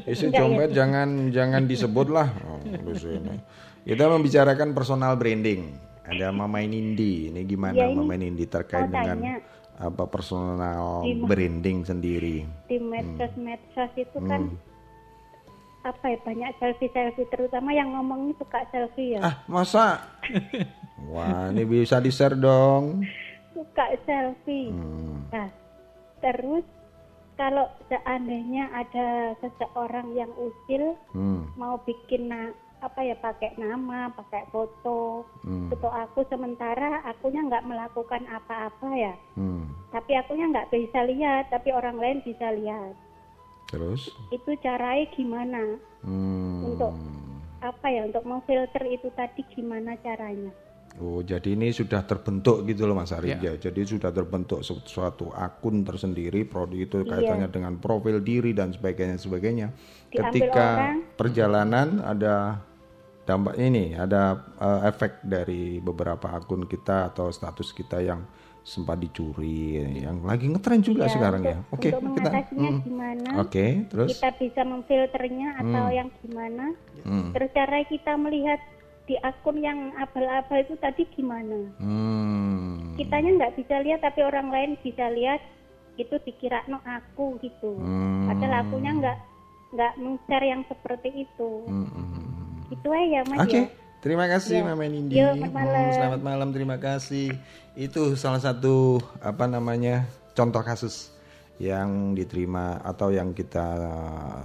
isi 0.05 0.27
dompet 0.29 0.71
jangan 0.73 1.09
jangan 1.29 1.63
disebut 1.65 2.09
lah. 2.09 2.29
Oh, 2.43 2.59
di 2.61 2.95
sini. 2.95 3.37
Kita 3.83 4.05
membicarakan 4.07 4.73
personal 4.73 5.15
branding. 5.15 5.73
Ada 6.03 6.29
Mama 6.29 6.61
Nindi. 6.61 7.29
Ini 7.29 7.41
gimana 7.45 7.73
Ya, 7.75 7.87
ini 7.87 7.95
Mama 7.95 8.15
Nindi 8.15 8.45
terkait 8.45 8.89
dengan 8.89 9.17
tanya. 9.17 9.35
apa 9.79 10.05
personal 10.05 11.05
branding 11.23 11.85
sendiri? 11.85 12.43
Di 12.65 12.77
medsos-medsos 12.79 13.93
itu 13.95 14.19
kan 14.21 14.51
apa 15.81 16.05
ya 16.09 16.19
banyak 16.21 16.51
selfie-selfie 16.59 17.29
terutama 17.29 17.71
yang 17.71 17.95
ngomongnya 17.95 18.35
suka 18.37 18.67
selfie 18.69 19.15
ya. 19.17 19.21
Ah, 19.23 19.35
masa? 19.47 20.03
Wah, 21.13 21.49
ini 21.49 21.63
bisa 21.63 22.03
di-share 22.03 22.35
dong. 22.35 23.07
Suka 23.55 23.95
selfie. 24.03 24.75
Hmm. 24.75 25.23
Nah, 25.31 25.49
terus 26.19 26.67
kalau 27.35 27.71
seandainya 27.87 28.67
ada 28.75 29.09
seseorang 29.39 30.11
yang 30.13 30.31
usil 30.35 30.99
Hmm. 31.15 31.47
mau 31.55 31.79
bikin 31.83 32.27
na- 32.27 32.55
apa 32.79 33.03
ya 33.03 33.19
pakai 33.19 33.59
nama, 33.59 34.07
pakai 34.15 34.47
foto, 34.51 35.27
Hmm. 35.43 35.67
foto 35.67 35.91
aku 35.91 36.23
sementara 36.27 37.03
akunya 37.03 37.43
nggak 37.43 37.67
melakukan 37.67 38.23
apa-apa 38.27 38.89
ya, 38.95 39.15
Hmm. 39.35 39.67
tapi 39.91 40.15
akunya 40.15 40.47
nggak 40.47 40.71
bisa 40.71 41.03
lihat, 41.03 41.51
tapi 41.51 41.75
orang 41.75 41.99
lain 41.99 42.23
bisa 42.23 42.55
lihat. 42.55 42.95
Terus? 43.69 44.09
Itu 44.33 44.57
caranya 44.65 45.05
gimana? 45.13 45.61
Hmm. 46.03 46.73
Untuk 46.73 46.93
apa 47.61 47.87
ya? 47.93 48.09
Untuk 48.09 48.25
memfilter 48.25 48.83
itu 48.89 49.13
tadi 49.13 49.45
gimana 49.53 49.95
caranya? 50.01 50.51
Oh, 50.99 51.23
jadi 51.23 51.55
ini 51.55 51.71
sudah 51.71 52.03
terbentuk 52.03 52.67
gitu 52.67 52.89
loh 52.89 52.99
Mas 52.99 53.15
Arif 53.15 53.39
ya. 53.39 53.55
Jadi 53.55 53.87
sudah 53.87 54.11
terbentuk 54.11 54.67
su- 54.67 54.83
suatu 54.83 55.31
akun 55.31 55.87
tersendiri, 55.87 56.43
produk 56.49 56.75
itu 56.75 56.97
kaitannya 57.07 57.47
dengan 57.53 57.79
profil 57.79 58.19
diri 58.19 58.51
dan 58.51 58.75
sebagainya 58.75 59.15
sebagainya. 59.21 59.71
Diambil 60.11 60.27
Ketika 60.27 60.67
orang. 60.75 60.97
perjalanan 61.15 61.89
ada 62.03 62.35
dampak 63.29 63.61
ini, 63.63 63.95
ada 63.95 64.43
eh, 64.59 64.81
efek 64.91 65.23
dari 65.23 65.79
beberapa 65.79 66.35
akun 66.35 66.67
kita 66.67 67.15
atau 67.15 67.31
status 67.31 67.71
kita 67.71 68.03
yang 68.03 68.25
sempat 68.69 69.01
dicuri, 69.01 69.81
yang 70.05 70.21
lagi 70.21 70.53
ngetren 70.53 70.85
juga 70.85 71.09
Ya, 71.09 71.13
sekarang 71.17 71.41
untuk, 71.41 71.53
ya. 71.57 71.59
Oke, 71.73 71.89
untuk 71.89 71.89
kita 71.89 72.05
mengatasinya 72.05 72.71
mm. 72.71 72.81
gimana? 72.85 73.31
Oke, 73.41 73.67
terus 73.89 74.09
Kita 74.13 74.29
bisa 74.37 74.61
memfilternya 74.69 75.49
atau 75.65 75.87
yang 75.89 76.09
gimana? 76.21 76.67
Hmm. 77.09 77.33
Terus 77.33 77.51
cara 77.57 77.77
kita 77.89 78.13
melihat 78.21 78.61
di 79.09 79.17
akun 79.25 79.57
yang 79.65 79.97
abal-abal 79.97 80.61
itu 80.61 80.77
tadi 80.77 81.09
gimana? 81.17 81.73
Hmm. 81.81 82.93
Kitanya 83.01 83.31
nggak 83.41 83.55
bisa 83.57 83.81
lihat 83.81 84.05
tapi 84.05 84.21
orang 84.21 84.53
lain 84.53 84.77
bisa 84.85 85.09
lihat 85.09 85.41
itu 85.97 86.15
dikira 86.29 86.61
no 86.69 86.85
aku 86.85 87.41
gitu. 87.41 87.81
Hmm. 87.81 88.29
Padahal 88.29 88.69
akunya 88.69 88.93
nggak 89.01 89.19
nggak 89.73 89.93
men-share 89.97 90.47
yang 90.47 90.63
seperti 90.69 91.25
itu. 91.25 91.51
Hmm. 91.65 92.69
Itu 92.69 92.89
aja 92.93 93.25
mas 93.33 93.49
Oke, 93.49 93.57
ya. 93.57 93.65
Terima 94.01 94.27
kasih 94.31 94.63
Ya. 94.63 94.67
Mama 94.67 94.85
Nindi. 94.87 95.15
Yo, 95.19 95.35
selamat 95.35 95.53
malam. 95.53 95.83
Hmm, 95.83 95.95
selamat 95.95 96.21
malam, 96.23 96.49
terima 96.55 96.77
kasih. 96.79 97.29
Itu 97.79 98.15
salah 98.19 98.43
satu 98.43 99.03
apa 99.23 99.47
namanya 99.47 100.07
contoh 100.35 100.63
kasus 100.63 101.11
yang 101.59 102.15
diterima 102.15 102.79
atau 102.87 103.11
yang 103.11 103.35
kita 103.35 103.67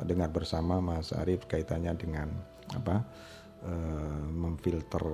dengar 0.10 0.34
bersama 0.34 0.82
Mas 0.82 1.14
Arief 1.14 1.46
kaitannya 1.46 1.94
dengan 1.94 2.28
apa 2.74 3.06
uh, 3.62 4.26
memfilter 4.34 5.06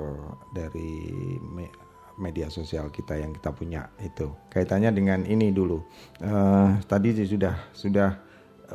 dari 0.56 1.12
me 1.44 1.68
media 2.20 2.52
sosial 2.52 2.92
kita 2.92 3.16
yang 3.16 3.32
kita 3.32 3.56
punya 3.56 3.88
itu 4.04 4.28
kaitannya 4.52 4.92
dengan 4.92 5.24
ini 5.24 5.56
dulu 5.56 5.80
uh, 6.20 6.76
tadi 6.84 7.16
sudah 7.24 7.72
sudah 7.72 8.12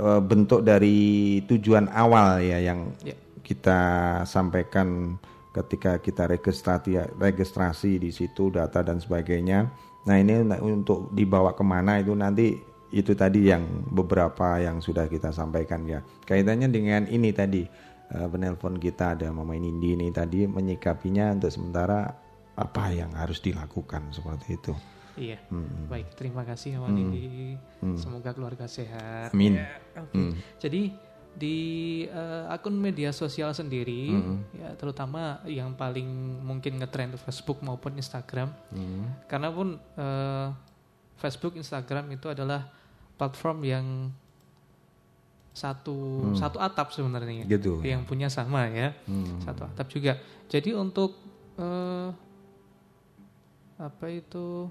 uh, 0.00 0.20
bentuk 0.24 0.64
dari 0.64 1.40
tujuan 1.44 1.92
awal 1.92 2.40
ya 2.40 2.56
yang 2.60 2.88
yeah. 3.04 3.16
kita 3.44 3.80
sampaikan 4.24 5.20
ketika 5.54 6.02
kita 6.02 6.26
registrasi 6.26 6.98
registrasi 7.14 8.02
di 8.02 8.10
situ 8.10 8.50
data 8.50 8.82
dan 8.82 8.98
sebagainya 8.98 9.70
nah 10.04 10.18
ini 10.18 10.42
untuk 10.60 11.14
dibawa 11.14 11.54
ke 11.54 11.64
mana 11.64 12.02
itu 12.02 12.12
nanti 12.12 12.58
itu 12.94 13.14
tadi 13.14 13.48
yang 13.48 13.64
beberapa 13.90 14.58
yang 14.60 14.82
sudah 14.82 15.06
kita 15.06 15.30
sampaikan 15.30 15.86
ya 15.86 16.02
kaitannya 16.26 16.68
dengan 16.68 17.06
ini 17.06 17.30
tadi 17.32 17.62
uh, 18.12 18.28
penelpon 18.28 18.76
kita 18.76 19.16
ada 19.16 19.32
Mama 19.32 19.56
Nindi 19.56 19.96
ini 19.96 20.12
tadi 20.12 20.44
menyikapinya 20.44 21.32
untuk 21.32 21.50
sementara 21.50 22.12
apa 22.54 22.84
yang 22.94 23.10
harus 23.18 23.42
dilakukan 23.42 24.14
seperti 24.14 24.48
itu. 24.54 24.74
Iya. 25.14 25.38
Hmm. 25.50 25.86
Baik, 25.90 26.14
terima 26.18 26.42
kasih 26.42 26.78
Mama 26.78 26.90
hmm. 26.90 26.96
Nindi. 26.98 27.24
Hmm. 27.82 27.98
Semoga 27.98 28.30
keluarga 28.34 28.66
sehat. 28.66 29.30
Amin. 29.34 29.58
Ya, 29.58 29.78
okay. 29.94 30.14
hmm. 30.14 30.32
Jadi 30.58 30.82
di 31.34 31.58
uh, 32.10 32.46
akun 32.50 32.78
media 32.78 33.10
sosial 33.10 33.50
sendiri 33.50 34.14
hmm. 34.14 34.38
ya 34.54 34.70
terutama 34.78 35.42
yang 35.50 35.74
paling 35.74 36.06
mungkin 36.42 36.78
ngetrend 36.78 37.18
Facebook 37.18 37.58
maupun 37.60 37.98
Instagram. 37.98 38.54
Hmm. 38.70 39.10
Karena 39.26 39.50
pun 39.50 39.76
uh, 39.98 40.48
Facebook, 41.18 41.58
Instagram 41.58 42.10
itu 42.14 42.30
adalah 42.30 42.70
platform 43.18 43.58
yang 43.62 43.86
satu 45.54 46.34
hmm. 46.34 46.34
satu 46.34 46.58
atap 46.58 46.90
sebenarnya 46.90 47.46
gitu 47.46 47.78
yang 47.86 48.02
ya. 48.02 48.08
punya 48.10 48.26
sama 48.26 48.66
ya 48.66 48.90
hmm. 49.06 49.46
satu 49.46 49.70
atap 49.70 49.86
juga 49.86 50.18
jadi 50.50 50.74
untuk 50.74 51.14
uh, 51.54 52.10
apa 53.78 54.06
itu 54.10 54.66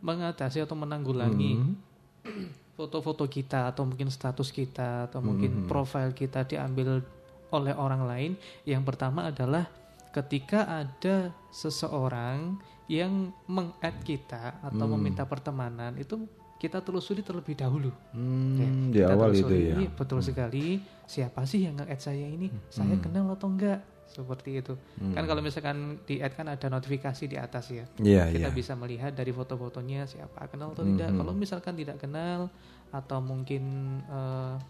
mengatasi 0.00 0.64
atau 0.64 0.72
menanggulangi 0.72 1.60
hmm. 1.60 2.48
Foto-foto 2.72 3.28
hmm. 3.28 3.32
kita 3.32 3.60
atau 3.68 3.84
mungkin 3.84 4.08
status 4.08 4.48
kita 4.48 5.10
atau 5.10 5.20
hmm. 5.20 5.26
mungkin 5.26 5.52
profil 5.68 6.12
kita 6.16 6.48
diambil 6.48 7.04
oleh 7.52 7.74
orang 7.76 8.08
lain 8.08 8.32
yang 8.64 8.80
pertama 8.80 9.28
adalah 9.28 9.68
ketika 10.12 10.68
ada 10.68 11.32
seseorang 11.52 12.56
yang 12.88 13.32
meng-add 13.48 14.04
kita 14.04 14.60
atau 14.60 14.84
hmm. 14.84 14.92
meminta 14.96 15.24
pertemanan 15.24 15.96
itu 15.96 16.28
kita 16.60 16.78
telusuri 16.78 17.26
terlebih 17.26 17.58
dahulu. 17.58 17.90
Hmm, 18.14 18.94
ya, 18.94 18.94
di 18.94 19.00
awal 19.02 19.34
itu 19.34 19.50
ya. 19.50 19.74
Betul 19.98 20.22
hmm. 20.22 20.28
sekali. 20.30 20.78
Siapa 21.10 21.42
sih 21.42 21.66
yang 21.66 21.74
nge-add 21.74 21.98
saya 21.98 22.22
ini? 22.22 22.46
Hmm. 22.46 22.62
Saya 22.70 22.94
kenal 23.02 23.26
atau 23.34 23.50
enggak? 23.50 23.82
Seperti 24.12 24.60
itu. 24.60 24.76
Hmm. 25.00 25.16
Kan 25.16 25.24
kalau 25.24 25.40
misalkan 25.40 26.04
di-add 26.04 26.36
kan 26.36 26.46
ada 26.52 26.66
notifikasi 26.68 27.24
di 27.24 27.40
atas 27.40 27.72
ya. 27.72 27.88
Yeah, 27.96 28.28
kita 28.28 28.52
yeah. 28.52 28.54
bisa 28.54 28.76
melihat 28.76 29.16
dari 29.16 29.32
foto-fotonya 29.32 30.04
siapa 30.04 30.44
kenal 30.52 30.76
atau 30.76 30.84
hmm. 30.84 30.90
tidak. 30.92 31.10
Kalau 31.16 31.32
misalkan 31.32 31.74
tidak 31.80 31.96
kenal 31.96 32.52
atau 32.92 33.18
mungkin 33.24 33.64
uh, 34.12 34.60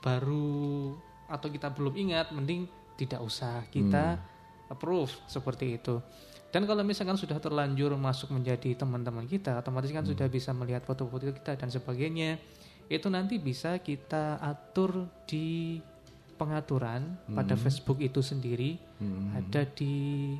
baru 0.00 0.96
atau 1.28 1.48
kita 1.52 1.68
belum 1.76 1.92
ingat, 2.08 2.32
mending 2.32 2.64
tidak 2.96 3.20
usah 3.20 3.68
kita 3.68 4.16
hmm. 4.16 4.72
approve 4.72 5.12
seperti 5.28 5.76
itu. 5.76 6.00
Dan 6.48 6.70
kalau 6.70 6.86
misalkan 6.86 7.18
sudah 7.18 7.42
terlanjur 7.42 7.98
masuk 7.98 8.30
menjadi 8.30 8.78
teman-teman 8.78 9.26
kita, 9.26 9.58
otomatis 9.58 9.90
kan 9.90 10.06
hmm. 10.06 10.12
sudah 10.14 10.26
bisa 10.30 10.54
melihat 10.54 10.86
foto-foto 10.86 11.28
kita 11.34 11.58
dan 11.58 11.68
sebagainya. 11.68 12.40
Itu 12.86 13.10
nanti 13.10 13.40
bisa 13.40 13.80
kita 13.80 14.38
atur 14.38 15.08
di 15.26 15.80
pengaturan 16.34 17.16
hmm. 17.26 17.36
pada 17.38 17.54
Facebook 17.54 18.02
itu 18.02 18.20
sendiri 18.20 18.76
hmm. 18.98 19.38
ada 19.38 19.62
di 19.66 20.34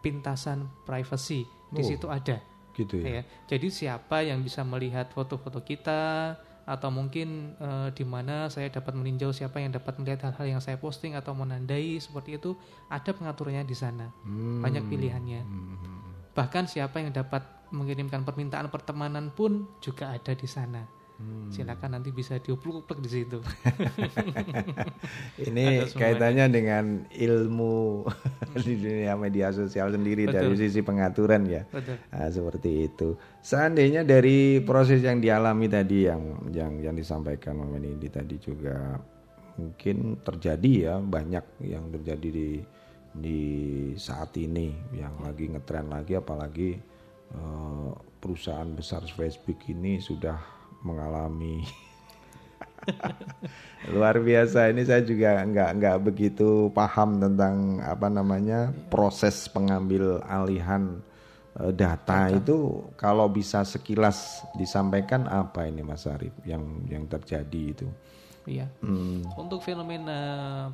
pintasan 0.00 0.66
privacy. 0.84 1.46
Di 1.70 1.82
oh, 1.82 1.86
situ 1.86 2.06
ada. 2.10 2.42
Gitu 2.74 3.02
ya. 3.02 3.20
ya. 3.20 3.22
Jadi 3.46 3.68
siapa 3.70 4.26
yang 4.26 4.42
bisa 4.42 4.66
melihat 4.66 5.10
foto-foto 5.14 5.62
kita, 5.62 6.34
atau 6.70 6.86
mungkin 6.94 7.58
uh, 7.58 7.90
di 7.90 8.06
mana 8.06 8.46
saya 8.46 8.70
dapat 8.70 8.94
meninjau 8.94 9.34
siapa 9.34 9.58
yang 9.58 9.74
dapat 9.74 9.98
melihat 9.98 10.30
hal-hal 10.30 10.58
yang 10.58 10.62
saya 10.62 10.78
posting 10.78 11.18
atau 11.18 11.34
menandai 11.34 11.98
seperti 11.98 12.38
itu 12.38 12.54
ada 12.86 13.10
pengaturannya 13.10 13.66
di 13.66 13.74
sana 13.74 14.06
hmm. 14.22 14.62
banyak 14.62 14.84
pilihannya 14.86 15.40
hmm. 15.42 16.30
bahkan 16.30 16.70
siapa 16.70 17.02
yang 17.02 17.10
dapat 17.10 17.42
mengirimkan 17.74 18.22
permintaan 18.22 18.70
pertemanan 18.70 19.34
pun 19.34 19.66
juga 19.82 20.14
ada 20.14 20.30
di 20.30 20.46
sana 20.46 20.86
Hmm. 21.20 21.52
Silakan 21.52 22.00
nanti 22.00 22.16
bisa 22.16 22.40
diupluk-upluk 22.40 23.04
di 23.04 23.10
situ. 23.12 23.44
Ini 25.52 25.92
kaitannya 25.92 26.48
dengan 26.48 27.04
ilmu 27.12 28.08
di 28.64 28.74
dunia 28.80 29.20
media 29.20 29.52
sosial 29.52 29.92
sendiri 29.92 30.24
Betul. 30.24 30.36
dari 30.40 30.54
sisi 30.56 30.80
pengaturan 30.80 31.44
ya. 31.44 31.68
Betul. 31.68 32.00
Nah, 32.08 32.30
seperti 32.32 32.70
itu. 32.88 33.20
Seandainya 33.44 34.00
dari 34.00 34.64
proses 34.64 35.04
yang 35.04 35.20
dialami 35.20 35.68
tadi 35.68 36.08
yang 36.08 36.48
yang 36.56 36.80
yang 36.80 36.96
disampaikan 36.96 37.60
Mama 37.60 37.76
Nindi 37.76 38.08
tadi 38.08 38.40
juga 38.40 38.96
mungkin 39.60 40.24
terjadi 40.24 40.72
ya 40.88 40.94
banyak 41.04 41.44
yang 41.68 41.92
terjadi 41.92 42.28
di 42.32 42.50
di 43.10 43.40
saat 44.00 44.32
ini 44.40 44.72
yang 44.96 45.20
lagi 45.20 45.52
ngetren 45.52 45.92
lagi 45.92 46.16
apalagi 46.16 46.80
uh, 47.36 47.92
perusahaan 48.22 48.70
besar 48.72 49.04
Facebook 49.04 49.60
ini 49.68 50.00
sudah 50.00 50.59
mengalami 50.80 51.64
luar 53.92 54.20
biasa 54.20 54.72
ini 54.72 54.82
saya 54.84 55.04
juga 55.04 55.40
nggak 55.44 55.70
nggak 55.80 55.96
begitu 56.04 56.72
paham 56.72 57.20
tentang 57.20 57.80
apa 57.84 58.08
namanya 58.08 58.72
proses 58.88 59.48
pengambil 59.48 60.20
alihan 60.24 61.00
uh, 61.60 61.72
data, 61.72 62.32
itu 62.32 62.84
kalau 62.96 63.28
bisa 63.28 63.64
sekilas 63.64 64.44
disampaikan 64.56 65.28
apa 65.28 65.68
ini 65.68 65.84
Mas 65.84 66.04
Arif 66.08 66.32
yang 66.44 66.84
yang 66.88 67.04
terjadi 67.08 67.62
itu 67.72 67.86
iya 68.48 68.66
hmm. 68.80 69.36
untuk 69.36 69.60
fenomena 69.60 70.18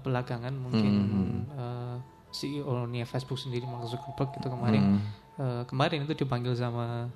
belakangan 0.01 0.55
mungkin 0.55 0.93
hmm. 0.95 1.41
uh, 1.59 1.97
CEO-nya 2.31 3.09
Facebook 3.09 3.41
sendiri 3.41 3.65
Mark 3.65 3.89
Zuckerberg 3.89 4.31
itu 4.39 4.49
kemarin 4.51 4.83
hmm. 4.83 5.01
uh, 5.41 5.63
kemarin 5.67 6.07
itu 6.07 6.15
dipanggil 6.15 6.55
sama 6.55 7.11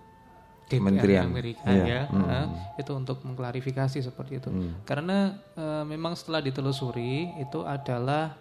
Kementerian 0.78 1.26
Amerika 1.26 1.66
yeah. 1.66 2.06
ya 2.06 2.12
hmm. 2.12 2.22
uh, 2.22 2.46
itu 2.78 2.92
untuk 2.94 3.18
mengklarifikasi 3.26 3.98
seperti 3.98 4.38
itu 4.38 4.52
hmm. 4.52 4.87
karena 4.87 5.35
uh, 5.59 5.83
memang 5.83 6.14
setelah 6.14 6.38
ditelusuri 6.38 7.35
itu 7.42 7.66
adalah 7.66 8.38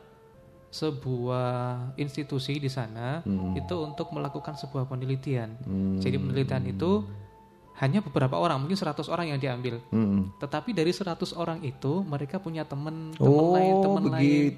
sebuah 0.70 1.98
institusi 1.98 2.62
di 2.62 2.70
sana 2.70 3.26
hmm. 3.26 3.58
itu 3.58 3.76
untuk 3.82 4.14
melakukan 4.14 4.54
sebuah 4.54 4.86
penelitian 4.86 5.58
jadi 5.98 6.22
penelitian 6.22 6.70
itu 6.70 7.10
hanya 7.80 8.04
beberapa 8.04 8.36
orang, 8.36 8.60
mungkin 8.60 8.76
100 8.76 9.08
orang 9.08 9.32
yang 9.32 9.40
diambil. 9.40 9.80
Hmm. 9.88 10.36
Tetapi 10.36 10.76
dari 10.76 10.92
100 10.92 11.16
orang 11.40 11.64
itu 11.64 12.04
mereka 12.04 12.36
punya 12.36 12.68
teman, 12.68 13.16
teman 13.16 13.32
oh, 13.32 13.56
lain, 13.56 13.74
teman 13.80 14.04
lain. 14.12 14.52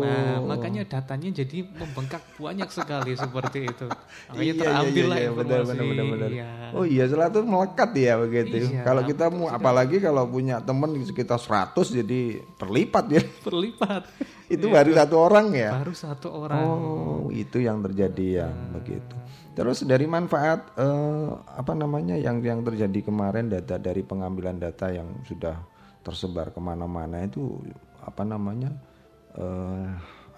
Nah, 0.00 0.36
makanya 0.40 0.82
datanya 0.88 1.28
jadi 1.44 1.68
membengkak 1.68 2.24
banyak 2.40 2.72
sekali 2.72 3.12
seperti 3.22 3.68
itu. 3.68 3.86
Makanya 4.32 4.54
iya, 4.56 4.62
terambil 4.64 5.04
iya, 5.04 5.16
iya, 5.20 5.28
lah 5.28 5.36
benar, 5.36 5.60
benar, 5.68 5.84
benar, 5.84 6.06
benar. 6.16 6.30
Iya. 6.32 6.48
Oh 6.72 6.84
iya, 6.88 7.04
selalu 7.04 7.44
melekat 7.44 7.90
ya 7.92 8.12
begitu. 8.16 8.54
Iya, 8.72 8.80
kalau 8.88 9.02
kita 9.04 9.24
mau 9.28 9.52
apalagi 9.52 9.96
kalau 10.00 10.24
punya 10.24 10.56
teman 10.64 10.96
sekitar 11.04 11.36
100 11.36 11.76
jadi 11.76 12.40
terlipat 12.56 13.04
ya. 13.12 13.22
Terlipat. 13.46 14.02
itu 14.52 14.68
iya, 14.68 14.74
baru 14.80 14.90
satu 14.96 15.16
orang 15.16 15.46
ya. 15.52 15.70
Baru 15.76 15.94
satu 15.96 16.28
orang. 16.28 16.60
Oh, 16.60 17.28
itu 17.32 17.60
yang 17.60 17.84
terjadi 17.84 18.44
yang 18.44 18.52
hmm. 18.52 18.72
begitu. 18.80 19.16
Terus 19.52 19.84
dari 19.84 20.08
manfaat 20.08 20.72
eh, 20.80 21.30
apa 21.60 21.72
namanya 21.76 22.16
yang 22.16 22.40
yang 22.40 22.64
terjadi 22.64 23.04
kemarin 23.04 23.52
data 23.52 23.76
dari 23.76 24.00
pengambilan 24.00 24.56
data 24.56 24.88
yang 24.88 25.20
sudah 25.28 25.60
tersebar 26.00 26.50
ke 26.50 26.60
mana-mana 26.60 27.22
itu 27.22 27.60
apa 28.00 28.24
namanya 28.24 28.72
eh, 29.36 29.88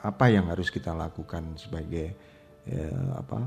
apa 0.03 0.25
yang 0.29 0.51
harus 0.51 0.69
kita 0.69 0.91
lakukan 0.93 1.55
sebagai 1.55 2.13
eh, 2.67 3.09
apa 3.15 3.39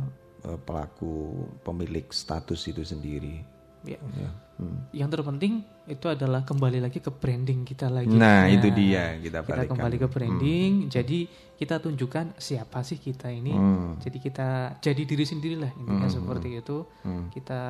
eh, 0.47 0.60
pelaku 0.63 1.45
pemilik 1.62 2.08
status 2.10 2.71
itu 2.71 2.88
sendiri 2.88 3.58
Ya. 3.86 3.99
ya. 4.19 4.30
Hmm. 4.60 4.80
Yang 4.91 5.10
terpenting 5.15 5.53
itu 5.88 6.06
adalah 6.12 6.43
kembali 6.43 6.84
lagi 6.84 7.00
ke 7.00 7.08
branding 7.08 7.63
kita 7.63 7.88
lagi. 7.88 8.12
Nah, 8.12 8.43
nah 8.43 8.52
itu 8.52 8.67
dia 8.76 9.15
kita 9.23 9.39
Kita 9.43 9.63
kembali 9.71 9.95
ke 9.95 10.08
branding. 10.12 10.71
Hmm. 10.86 10.91
Jadi 10.91 11.19
kita 11.58 11.82
tunjukkan 11.82 12.38
siapa 12.38 12.84
sih 12.84 13.00
kita 13.00 13.32
ini. 13.32 13.56
Hmm. 13.56 13.95
Jadi 13.97 14.17
kita 14.19 14.78
jadi 14.84 15.02
diri 15.08 15.26
sendirilah 15.26 15.71
intinya 15.80 16.06
hmm. 16.12 16.17
seperti 16.19 16.50
itu. 16.60 16.78
Hmm. 17.08 17.32
Kita 17.32 17.62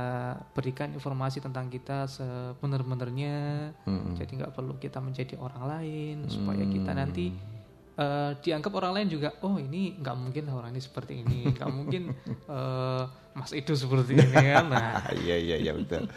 berikan 0.51 0.91
informasi 0.97 1.39
tentang 1.39 1.69
kita 1.69 2.09
sebenar-benarnya. 2.09 3.69
Hmm. 3.85 4.17
Jadi 4.17 4.31
nggak 4.41 4.53
perlu 4.57 4.75
kita 4.81 4.97
menjadi 4.97 5.37
orang 5.37 5.63
lain 5.63 6.15
hmm. 6.25 6.31
supaya 6.33 6.63
kita 6.65 6.91
nanti 6.97 7.56
uh, 7.97 8.31
dianggap 8.39 8.71
orang 8.77 8.93
lain 9.01 9.09
juga 9.17 9.33
oh 9.43 9.57
ini 9.57 9.97
nggak 9.99 10.15
mungkin 10.15 10.43
orang 10.53 10.71
ini 10.71 10.81
seperti 10.81 11.25
ini. 11.25 11.51
Nggak 11.51 11.71
mungkin 11.73 12.13
uh, 12.47 13.03
Mas 13.37 13.53
itu 13.53 13.77
seperti 13.77 14.17
ini 14.17 14.33
kan. 14.33 14.65
Nah. 14.73 15.13
Iya 15.13 15.37
iya 15.37 15.55
iya 15.61 15.71
betul. 15.77 16.09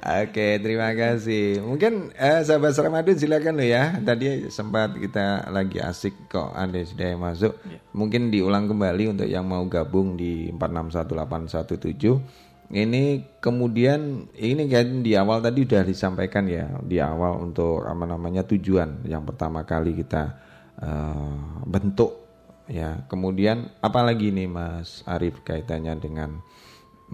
Oke 0.00 0.60
terima 0.60 0.92
kasih. 0.92 1.64
Mungkin 1.64 2.12
uh, 2.12 2.40
sahabat 2.44 2.76
Ramadhan 2.76 3.16
silakan 3.16 3.56
lo 3.60 3.64
ya. 3.64 3.96
Tadi 3.96 4.52
sempat 4.52 4.96
kita 4.96 5.48
lagi 5.48 5.80
asik 5.80 6.28
kok 6.28 6.52
anda 6.52 6.80
sudah 6.84 7.16
masuk. 7.16 7.54
Ya. 7.64 7.80
mungkin 7.96 8.28
diulang 8.28 8.68
kembali 8.68 9.16
untuk 9.16 9.28
yang 9.28 9.48
mau 9.48 9.64
gabung 9.64 10.20
di 10.20 10.52
461817 10.52 12.46
ini 12.74 13.22
kemudian 13.38 14.26
ini 14.34 14.66
kan 14.66 15.00
di 15.06 15.14
awal 15.14 15.38
tadi 15.38 15.62
sudah 15.62 15.86
disampaikan 15.86 16.50
ya 16.50 16.66
di 16.82 16.98
awal 16.98 17.38
untuk 17.38 17.86
apa 17.86 18.04
namanya 18.04 18.42
tujuan 18.42 19.06
yang 19.06 19.22
pertama 19.22 19.62
kali 19.62 19.94
kita 19.94 20.45
uh, 20.82 21.62
bentuk 21.64 22.26
ya 22.66 23.06
kemudian 23.06 23.70
apalagi 23.78 24.34
nih 24.34 24.50
Mas 24.50 25.06
Arief 25.06 25.40
kaitannya 25.46 25.94
dengan 26.02 26.42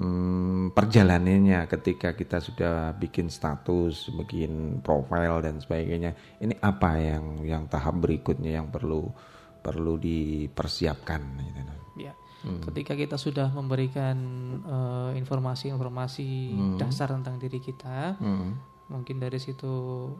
um, 0.00 0.72
perjalanannya 0.72 1.68
ketika 1.68 2.16
kita 2.16 2.40
sudah 2.40 2.96
bikin 2.96 3.28
status 3.28 4.08
bikin 4.24 4.80
profil 4.80 5.44
dan 5.44 5.60
sebagainya 5.60 6.16
ini 6.40 6.56
apa 6.64 6.96
yang 6.96 7.44
yang 7.44 7.68
tahap 7.68 8.00
berikutnya 8.00 8.62
yang 8.62 8.72
perlu 8.72 9.12
perlu 9.62 9.94
dipersiapkan 10.00 11.22
gitu. 11.38 11.60
ya 12.08 12.12
Hmm. 12.42 12.58
Ketika 12.58 12.98
kita 12.98 13.14
sudah 13.14 13.54
memberikan 13.54 14.18
eh, 14.66 15.10
informasi-informasi 15.14 16.28
uh, 16.50 16.58
hmm. 16.58 16.78
dasar 16.78 17.14
tentang 17.14 17.38
diri 17.38 17.62
kita, 17.62 18.18
hmm. 18.18 18.71
Mungkin 18.92 19.16
dari 19.16 19.40
situ 19.40 19.72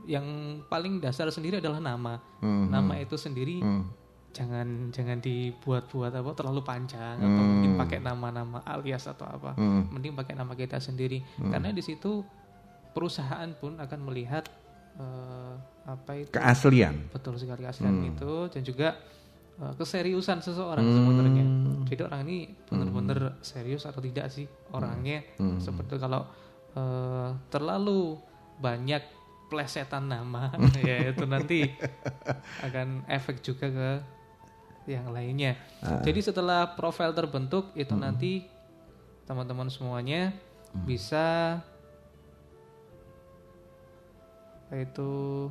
yang 0.08 0.24
paling 0.66 0.98
dasar 1.04 1.28
sendiri 1.28 1.61
adalah 1.61 1.78
nama. 1.78 2.16
Hmm. 2.40 2.72
Nama 2.72 3.04
itu 3.04 3.20
sendiri 3.20 3.61
hmm. 3.61 3.85
jangan 4.32 4.88
jangan 4.88 5.20
dibuat-buat 5.20 6.16
apa 6.16 6.32
terlalu 6.32 6.64
panjang 6.64 7.20
hmm. 7.20 7.28
atau 7.28 7.42
mungkin 7.44 7.72
pakai 7.76 7.98
nama-nama 8.00 8.64
alias 8.64 9.04
atau 9.04 9.28
apa. 9.28 9.52
Hmm. 9.61 9.92
Mending 9.92 10.16
pakai 10.16 10.32
nama 10.32 10.56
kita 10.56 10.80
sendiri 10.80 11.20
hmm. 11.20 11.52
karena 11.52 11.68
di 11.68 11.85
situ 11.85 12.24
perusahaan 12.96 13.48
pun 13.61 13.76
akan 13.76 14.00
melihat 14.08 14.48
uh, 14.96 15.54
apa 15.85 16.24
itu 16.24 16.32
keaslian. 16.32 17.12
Betul 17.12 17.37
sekali 17.37 17.61
keaslian 17.61 18.00
hmm. 18.00 18.11
itu 18.16 18.32
dan 18.48 18.62
juga 18.64 18.88
uh, 19.61 19.76
keseriusan 19.76 20.40
seseorang 20.40 20.85
hmm. 20.85 20.96
sebenarnya. 20.96 21.44
Jadi 21.92 22.00
orang 22.08 22.20
ini 22.24 22.38
benar-benar 22.68 23.18
hmm. 23.37 23.44
serius 23.44 23.85
atau 23.85 24.00
tidak 24.00 24.32
sih 24.32 24.48
orangnya. 24.72 25.20
Hmm. 25.37 25.61
Seperti 25.61 26.00
kalau 26.00 26.24
uh, 26.76 27.37
terlalu 27.52 28.16
banyak 28.60 29.02
plesetan 29.52 30.08
nama 30.08 30.52
ya 30.86 31.12
itu 31.12 31.24
nanti 31.28 31.68
akan 32.64 33.04
efek 33.08 33.44
juga 33.44 33.68
ke 33.68 33.90
yang 34.90 35.14
lainnya. 35.14 35.54
Uh. 35.78 36.02
Jadi 36.02 36.20
setelah 36.24 36.74
profil 36.74 37.14
terbentuk 37.14 37.70
itu 37.78 37.94
hmm. 37.94 38.02
nanti 38.02 38.32
teman-teman 39.28 39.70
semuanya 39.70 40.34
hmm. 40.74 40.84
bisa 40.88 41.60
itu 44.72 45.46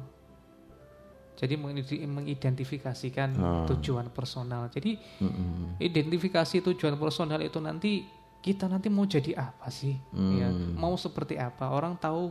jadi 1.41 1.57
mengidentifikasikan 2.05 3.29
oh. 3.41 3.65
tujuan 3.73 4.13
personal. 4.13 4.69
Jadi 4.69 4.93
mm-hmm. 5.01 5.81
identifikasi 5.81 6.61
tujuan 6.69 6.93
personal 7.01 7.41
itu 7.41 7.57
nanti 7.57 8.05
kita 8.45 8.69
nanti 8.69 8.93
mau 8.93 9.09
jadi 9.09 9.33
apa 9.49 9.73
sih? 9.73 9.97
Mm. 10.13 10.33
Ya, 10.37 10.47
mau 10.77 10.93
seperti 11.01 11.41
apa? 11.41 11.73
Orang 11.73 11.97
tahu 11.97 12.29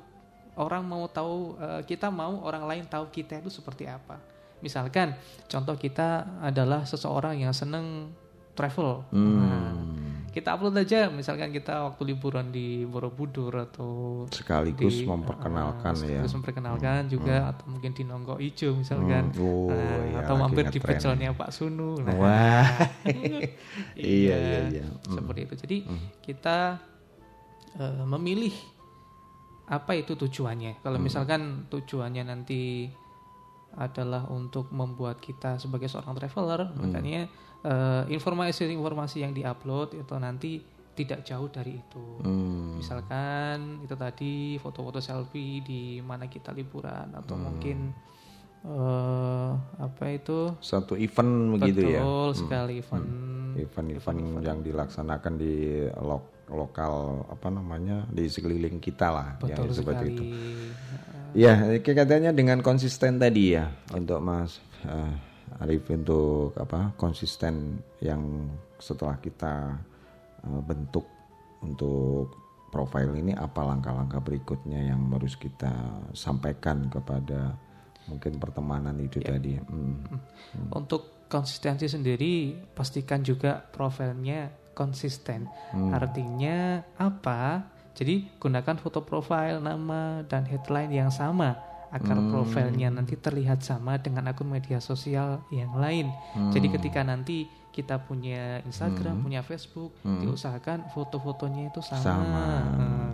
orang 0.58 0.82
mau 0.82 1.06
tahu 1.06 1.54
uh, 1.58 1.82
kita 1.86 2.10
mau 2.10 2.42
orang 2.42 2.64
lain 2.66 2.84
tahu 2.88 3.12
kita 3.12 3.38
itu 3.38 3.50
seperti 3.52 3.86
apa. 3.86 4.18
Misalkan 4.60 5.16
contoh 5.48 5.76
kita 5.78 6.40
adalah 6.42 6.84
seseorang 6.84 7.40
yang 7.40 7.54
senang 7.54 8.12
travel. 8.54 9.06
Mm. 9.14 9.36
Nah, 9.40 9.72
kita 10.30 10.54
upload 10.54 10.78
aja 10.78 11.10
misalkan 11.10 11.50
kita 11.50 11.90
waktu 11.90 12.14
liburan 12.14 12.54
di 12.54 12.86
Borobudur 12.86 13.50
atau 13.66 14.24
sekaligus 14.30 15.02
di, 15.02 15.06
memperkenalkan 15.06 15.90
uh, 15.90 15.98
sekaligus 15.98 16.30
ya 16.30 16.36
memperkenalkan 16.38 17.00
hmm. 17.06 17.10
juga 17.10 17.36
hmm. 17.36 17.50
atau 17.50 17.64
mungkin 17.66 17.90
di 17.90 18.02
Nonggo 18.06 18.36
Ijo 18.38 18.78
misalkan 18.78 19.34
hmm. 19.34 19.42
oh, 19.42 19.74
nah, 19.74 20.02
iya, 20.06 20.18
atau 20.22 20.34
mampir 20.38 20.70
di 20.70 20.78
pecelnya 20.78 21.34
Pak 21.34 21.50
Sunu 21.50 21.98
nah, 21.98 22.14
wah 22.14 22.66
iya 23.98 24.36
iya 24.38 24.60
iya 24.70 24.86
hmm. 24.86 25.18
seperti 25.18 25.40
itu 25.50 25.54
jadi 25.66 25.78
hmm. 25.90 26.08
kita 26.22 26.58
uh, 27.82 28.04
memilih 28.06 28.54
apa 29.70 29.94
itu 29.94 30.18
tujuannya 30.18 30.83
kalau 30.83 30.98
hmm. 30.98 31.06
misalkan 31.06 31.40
tujuannya 31.70 32.26
nanti 32.26 32.90
adalah 33.78 34.26
untuk 34.26 34.74
membuat 34.74 35.22
kita 35.22 35.62
sebagai 35.62 35.87
seorang 35.87 36.18
traveler 36.18 36.66
hmm. 36.66 36.76
makanya 36.83 37.30
uh, 37.62 38.02
informasi-informasi 38.11 39.22
yang 39.22 39.30
diupload 39.30 39.94
itu 39.94 40.14
nanti 40.18 40.52
tidak 41.00 41.24
jauh 41.24 41.48
dari 41.48 41.80
itu. 41.80 42.06
Hmm. 42.20 42.76
Misalkan 42.76 43.80
itu 43.80 43.94
tadi 43.96 44.59
foto-foto 44.61 45.00
selfie 45.00 45.64
di 45.64 45.83
mana 46.04 46.28
kita 46.28 46.52
liburan 46.52 47.14
atau 47.16 47.38
hmm. 47.38 47.44
mungkin 47.46 47.78
uh, 48.68 49.52
apa 49.80 50.04
itu 50.12 50.61
satu 50.61 50.98
event 50.98 51.56
begitu 51.56 51.94
ya. 51.94 52.02
Betul 52.04 52.28
hmm. 52.28 52.38
sekali 52.38 52.74
event. 52.83 53.06
Hmm. 53.06 53.38
Event-event 53.56 54.20
yang 54.46 54.59
dilaksanakan 54.62 55.33
di 55.38 55.85
lo 55.90 56.39
lokal 56.50 57.24
apa 57.30 57.48
namanya 57.48 58.04
di 58.10 58.26
sekeliling 58.26 58.82
kita 58.82 59.08
lah 59.10 59.28
ya, 59.42 59.54
Betul 59.56 59.66
ya 59.70 59.74
seperti 59.74 60.04
itu. 60.10 60.22
Ya, 61.30 61.54
katanya 61.78 62.34
dengan 62.34 62.58
konsisten 62.58 63.22
tadi 63.22 63.54
ya 63.54 63.70
untuk 63.94 64.18
Mas 64.18 64.58
uh, 64.82 65.14
Arif 65.62 65.86
untuk 65.90 66.58
apa 66.58 66.90
konsisten 66.98 67.78
yang 68.02 68.50
setelah 68.82 69.14
kita 69.22 69.78
uh, 70.42 70.60
bentuk 70.66 71.06
untuk 71.62 72.34
profil 72.70 73.14
ini 73.18 73.34
apa 73.34 73.66
langkah-langkah 73.66 74.22
berikutnya 74.22 74.94
yang 74.94 75.10
harus 75.10 75.34
kita 75.34 75.70
sampaikan 76.14 76.86
kepada 76.86 77.54
mungkin 78.06 78.38
pertemanan 78.42 78.98
itu 78.98 79.22
ya. 79.22 79.36
tadi. 79.36 79.58
Hmm. 79.58 80.02
Hmm. 80.06 80.68
Untuk 80.74 81.26
konsistensi 81.30 81.86
sendiri 81.86 82.58
pastikan 82.74 83.22
juga 83.22 83.62
profilnya 83.62 84.50
konsisten. 84.81 85.45
Hmm. 85.77 85.93
Artinya 85.93 86.81
apa? 86.97 87.69
Jadi 87.93 88.33
gunakan 88.40 88.81
foto 88.81 89.05
profil, 89.05 89.61
nama 89.61 90.25
dan 90.25 90.49
headline 90.49 90.88
yang 90.88 91.12
sama 91.12 91.61
agar 91.93 92.16
hmm. 92.16 92.31
profilnya 92.33 92.88
nanti 92.88 93.19
terlihat 93.19 93.61
sama 93.66 93.99
dengan 94.01 94.31
akun 94.31 94.49
media 94.49 94.81
sosial 94.81 95.45
yang 95.53 95.75
lain. 95.77 96.09
Hmm. 96.33 96.49
Jadi 96.55 96.73
ketika 96.73 97.05
nanti 97.05 97.51
kita 97.71 98.01
punya 98.03 98.62
Instagram, 98.64 99.21
hmm. 99.21 99.25
punya 99.27 99.40
Facebook, 99.45 99.93
hmm. 100.07 100.23
diusahakan 100.25 100.88
foto-fotonya 100.95 101.69
itu 101.69 101.83
sama. 101.83 102.03
sama. 102.03 102.49
Hmm. 102.79 103.11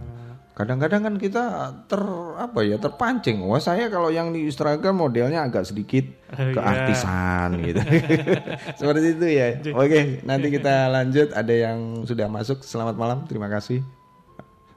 Kadang-kadang 0.57 1.05
kan 1.05 1.15
kita 1.21 1.45
ter 1.85 2.01
apa 2.41 2.65
ya 2.65 2.81
terpancing. 2.81 3.45
Wah 3.45 3.61
saya 3.61 3.93
kalau 3.93 4.09
yang 4.09 4.33
di 4.33 4.49
Instagram 4.49 4.97
modelnya 4.97 5.45
agak 5.45 5.69
sedikit 5.69 6.09
oh, 6.33 6.57
keartisan 6.57 7.61
yeah. 7.61 7.65
gitu. 7.69 7.81
Seperti 8.81 9.07
itu 9.21 9.27
ya. 9.37 9.47
Oke, 9.77 10.25
nanti 10.25 10.49
kita 10.49 10.89
lanjut. 10.89 11.37
Ada 11.37 11.53
yang 11.53 12.09
sudah 12.09 12.33
masuk. 12.33 12.65
Selamat 12.65 12.97
malam. 12.97 13.29
Terima 13.29 13.53
kasih. 13.53 13.85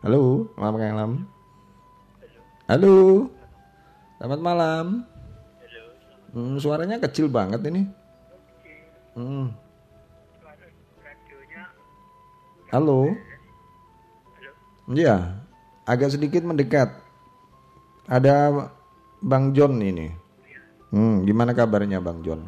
Halo, 0.03 0.51
malam 0.59 1.23
Halo. 2.67 3.31
Selamat 4.19 4.39
malam. 4.43 4.85
Halo. 5.07 5.83
Hmm, 6.35 6.55
suaranya 6.59 6.99
kecil 6.99 7.31
banget 7.31 7.63
ini. 7.71 7.87
Hmm. 9.15 9.55
Halo. 12.67 13.15
Iya, 14.91 15.38
agak 15.89 16.13
sedikit 16.13 16.45
mendekat. 16.45 16.93
Ada 18.06 18.69
Bang 19.25 19.58
John 19.58 19.82
ini. 19.82 20.13
Hmm, 20.93 21.25
gimana 21.25 21.58
kabarnya 21.58 21.97
Bang 21.97 22.21
John? 22.21 22.45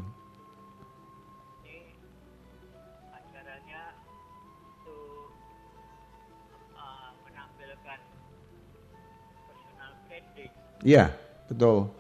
Iya. 10.81 11.13
Betul. 11.45 11.93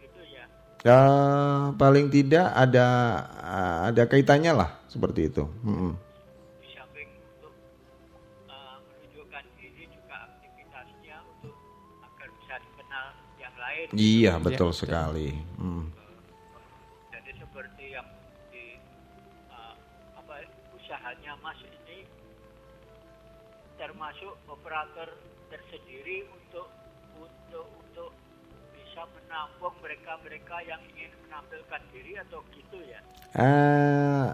Gitu 0.00 0.20
ya. 0.32 0.44
ya 0.80 1.00
paling 1.76 2.08
tidak 2.08 2.48
ada 2.48 2.86
ada 3.92 4.02
kaitannya 4.08 4.56
lah 4.56 4.70
seperti 4.88 5.28
itu. 5.28 5.44
Hmm. 5.60 6.00
Iya 13.94 14.42
betul 14.42 14.70
ya, 14.74 14.78
sekali. 14.78 15.28
Hmm. 15.58 15.86
Jadi 17.14 17.30
seperti 17.38 17.84
yang 17.94 18.08
di 18.50 18.74
uh, 19.50 19.74
apa 20.18 20.42
usahanya 20.74 21.38
Mas 21.38 21.58
ini 21.62 22.02
termasuk 23.78 24.34
operator 24.46 25.10
tersendiri 25.50 26.26
untuk 26.30 26.66
untuk 27.18 27.66
untuk 27.78 28.10
bisa 28.74 29.06
menampung 29.14 29.74
mereka-mereka 29.82 30.56
yang 30.66 30.82
ingin 30.94 31.10
menampilkan 31.26 31.82
diri 31.90 32.18
atau 32.22 32.42
gitu 32.54 32.78
ya? 32.86 33.00
Eh, 33.34 34.28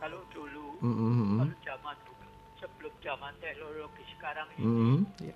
Kalau 0.00 0.24
dulu, 0.32 0.80
mm, 0.80 0.88
mm, 0.96 1.12
mm, 1.12 1.38
kalau 1.44 1.56
zaman 1.60 1.96
dulu, 2.08 2.26
sebelum 2.56 2.94
zaman 3.04 3.32
teknologi 3.38 4.02
sekarang 4.16 4.48
ini, 4.56 4.64
mm, 4.64 4.98
Ya. 5.20 5.34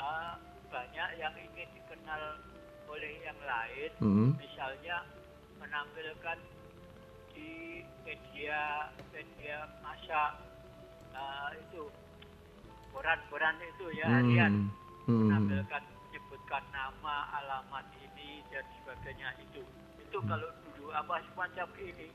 ah, 0.00 0.34
banyak 0.72 1.08
yang 1.20 1.34
lain, 3.42 3.90
mm, 3.98 4.28
misalnya 4.38 4.96
menampilkan 5.58 6.38
di 7.32 7.80
media 8.02 8.90
media 9.10 9.68
masa 9.80 10.36
ah, 11.12 11.48
itu 11.54 11.88
koran-koran 12.92 13.56
itu 13.62 13.86
ya 13.96 14.06
harian 14.10 14.68
mm, 15.08 15.10
mm, 15.10 15.20
menampilkan 15.26 15.82
menyebutkan 16.08 16.64
nama 16.70 17.16
alamat 17.40 17.86
ini 17.96 18.44
dan 18.52 18.64
sebagainya 18.80 19.32
itu 19.40 19.64
itu 19.96 20.18
Hmm. 20.20 20.28
kalau 20.28 20.48
dulu 20.60 20.92
apa 20.92 21.24
semacam 21.32 21.68
ini 21.80 22.12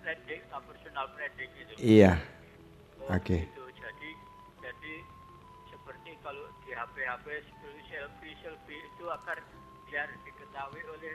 branding 0.00 0.42
personal 0.46 1.06
branding 1.18 1.50
itu 1.58 1.74
Iya. 1.82 2.14
Oh, 3.02 3.10
Oke. 3.10 3.42
gitu. 3.42 3.64
jadi 3.74 4.10
jadi 4.62 4.94
seperti 5.66 6.14
kalau 6.22 6.46
di 6.62 6.70
HP-HP 6.70 7.26
selfie 7.90 8.38
selfie 8.38 8.86
itu 8.86 9.04
akan 9.10 9.38
biar 9.90 10.08
diketahui 10.22 10.82
oleh 10.88 11.14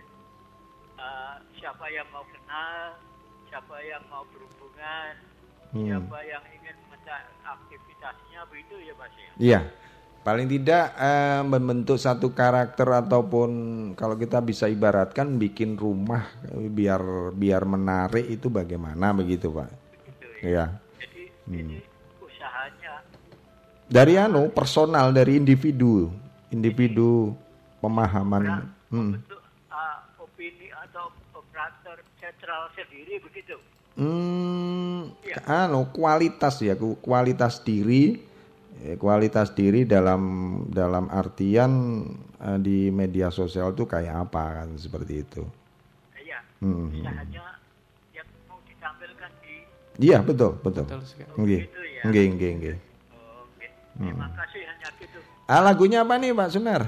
uh, 0.95 1.35
siapa 1.55 1.87
yang 1.87 2.07
mau 2.11 2.23
kenal 2.27 2.99
siapa 3.47 3.75
yang 3.81 4.03
mau 4.07 4.23
berhubungan 4.29 5.15
Hmm. 5.67 5.91
siapa 5.91 6.23
yang 6.23 6.39
ingin 6.55 6.77
mencari 6.87 7.25
aktivitasnya 7.43 8.47
begitu 8.47 8.75
ya 8.79 8.93
mas 8.95 9.11
ya 9.11 9.31
Iya. 9.35 9.59
Paling 10.23 10.47
tidak 10.47 10.85
eh, 10.95 11.41
membentuk 11.43 11.97
satu 11.99 12.31
karakter 12.31 12.87
ataupun 12.87 13.49
kalau 13.93 14.15
kita 14.15 14.39
bisa 14.39 14.65
ibaratkan 14.65 15.35
bikin 15.35 15.75
rumah 15.75 16.31
biar 16.49 17.01
biar 17.29 17.61
menarik 17.61 18.23
itu 18.25 18.47
bagaimana 18.47 19.11
begitu, 19.11 19.51
Pak. 19.51 19.67
begitu 19.67 20.25
ya 20.31 20.41
Iya. 20.47 20.65
jadi 20.97 21.21
Hmm. 21.43 21.59
ini 21.59 21.77
usahanya 22.23 22.93
Dari 23.85 24.13
anu 24.15 24.47
personal 24.49 25.11
dari 25.11 25.35
individu, 25.35 26.07
individu 26.49 27.35
pemahaman. 27.85 28.43
Hmm. 28.89 29.11
membentuk 29.13 29.39
uh, 29.69 29.99
opini 30.17 30.67
atau 30.71 31.07
operator 31.31 31.97
sentral 32.17 32.69
sendiri 32.73 33.21
begitu 33.21 33.57
Hmm, 33.95 35.07
anu 35.47 35.87
kualitas 35.89 36.59
ya, 36.59 36.75
ku- 36.75 36.99
kualitas 36.99 37.63
diri, 37.63 38.19
eh, 38.83 38.99
kualitas 38.99 39.55
diri 39.55 39.87
dalam 39.87 40.19
dalam 40.67 41.07
artian 41.07 42.03
eh, 42.37 42.59
di 42.59 42.91
media 42.91 43.31
sosial 43.31 43.71
itu 43.71 43.87
kayak 43.87 44.27
apa 44.27 44.59
kan 44.59 44.75
seperti 44.75 45.23
itu. 45.23 45.47
iya 46.19 46.43
Hmm. 46.59 46.91
usahanya 46.91 47.55
yang 48.11 48.27
mau 48.45 48.59
ditampilkan 48.63 49.31
di 49.39 49.63
Iya 50.03 50.19
betul 50.19 50.59
betul. 50.59 50.83
Betul 50.85 51.01
sekali. 51.07 51.31
Nggih, 51.39 51.61
Gitu 51.63 51.81
ya. 51.87 52.01
nggih, 52.03 52.25
nggih, 52.35 52.51
nggih. 52.59 52.77
Oke, 53.15 53.67
terima 53.95 54.27
kasih 54.35 54.61
hanya 54.67 54.89
gitu. 54.99 55.19
Ah 55.47 55.63
lagunya 55.63 56.03
apa 56.03 56.19
nih 56.19 56.35
Pak 56.35 56.51
Sunar? 56.51 56.83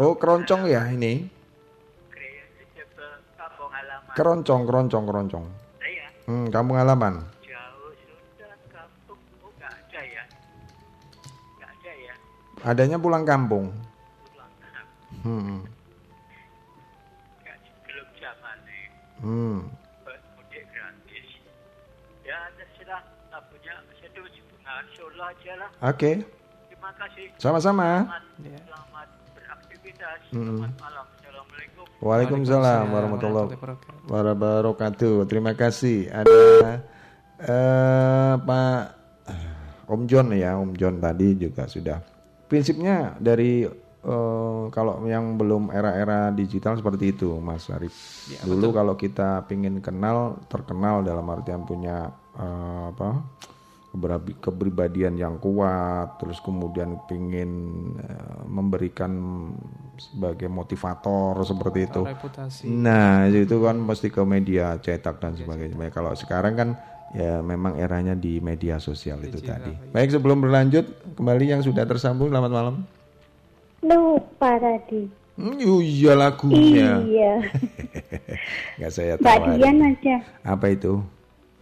Oh 0.00 0.16
keroncong 0.16 0.64
ya 0.64 0.88
ini. 0.88 1.28
Keroncong, 4.10 4.66
keroncong, 4.66 5.04
keroncong. 5.06 5.44
Saya 5.78 6.06
Hmm, 6.26 6.48
kampung 6.50 6.74
halaman. 6.74 7.20
jauh 7.40 7.92
sudah 7.94 8.52
kampung, 8.68 9.20
oh 9.44 9.52
ya, 9.92 10.24
ya, 11.94 12.14
Adanya 12.64 12.96
pulang 12.96 13.22
kampung. 13.22 13.70
pulang 14.26 14.50
Hmm. 15.22 15.62
nggak 17.38 17.56
belum 17.86 18.08
zaman 18.18 18.56
nih. 18.66 18.84
Hmm. 19.20 19.56
mudik 20.34 20.64
gratis. 20.74 21.28
Ya 22.24 22.38
terserah 22.56 23.02
lagunya 23.30 23.74
Sedu 24.00 24.24
Bunga 24.26 24.74
Solo 24.96 25.22
aja 25.22 25.52
lah. 25.54 25.70
Oke, 25.86 26.24
Terima 26.66 26.90
kasih. 26.98 27.26
sama-sama. 27.38 28.08
Ya. 28.42 28.58
Selamat 30.00 30.72
malam. 30.80 31.04
Assalamualaikum. 31.12 31.84
Waalaikumsalam 32.00 32.84
warahmatullahi 32.88 33.52
wabarakatuh. 34.08 35.28
Terima 35.28 35.52
kasih. 35.52 36.08
Ada 36.08 36.40
eh, 37.36 38.34
Pak 38.40 38.80
eh, 39.28 39.92
Om 39.92 40.02
John 40.08 40.32
ya, 40.32 40.56
Om 40.56 40.72
John 40.72 41.04
tadi 41.04 41.36
juga 41.36 41.68
sudah. 41.68 42.00
Prinsipnya 42.48 43.20
dari 43.20 43.68
eh, 43.68 44.62
kalau 44.72 45.04
yang 45.04 45.36
belum 45.36 45.68
era-era 45.68 46.32
digital 46.32 46.80
seperti 46.80 47.12
itu, 47.12 47.36
Mas 47.36 47.68
Arif. 47.68 47.92
Ya, 48.32 48.40
Dulu 48.48 48.72
kalau 48.72 48.96
kita 48.96 49.44
pingin 49.52 49.84
kenal, 49.84 50.40
terkenal 50.48 51.04
dalam 51.04 51.28
artian 51.28 51.68
punya 51.68 52.08
eh, 52.40 52.84
apa? 52.88 53.20
Kepribadian 54.38 55.18
yang 55.18 55.42
kuat, 55.42 56.22
terus 56.22 56.38
kemudian 56.38 57.02
pingin 57.10 57.50
eh, 57.98 58.42
memberikan 58.46 59.10
sebagai 59.98 60.46
motivator 60.46 61.34
seperti 61.42 61.90
itu. 61.90 62.02
Reputasi. 62.06 62.70
Nah, 62.70 63.26
itu 63.26 63.58
kan 63.58 63.76
mesti 63.76 64.08
ke 64.08 64.22
media 64.22 64.78
cetak 64.78 65.18
dan 65.18 65.34
sebagainya. 65.34 65.90
Kalau 65.90 66.14
sekarang 66.14 66.54
kan 66.54 66.68
ya 67.10 67.42
memang 67.42 67.74
eranya 67.82 68.14
di 68.14 68.38
media 68.38 68.78
sosial 68.78 69.18
itu 69.26 69.42
tadi. 69.42 69.74
Baik, 69.90 70.14
sebelum 70.14 70.38
berlanjut, 70.38 70.86
kembali 71.18 71.58
yang 71.58 71.62
sudah 71.66 71.82
tersambung, 71.82 72.30
selamat 72.30 72.52
malam. 72.54 72.76
Lupa 73.82 74.54
tadi. 74.62 75.10
Hmm, 75.40 75.56
iya 75.82 76.12
lagunya. 76.14 77.00
Iya. 77.00 77.34
Nggak 78.76 78.92
saya 78.92 79.14
Mbak 79.16 79.24
tahu. 79.24 79.56
Dian 79.56 79.78
aja. 79.82 80.16
Apa 80.44 80.66
itu? 80.70 81.00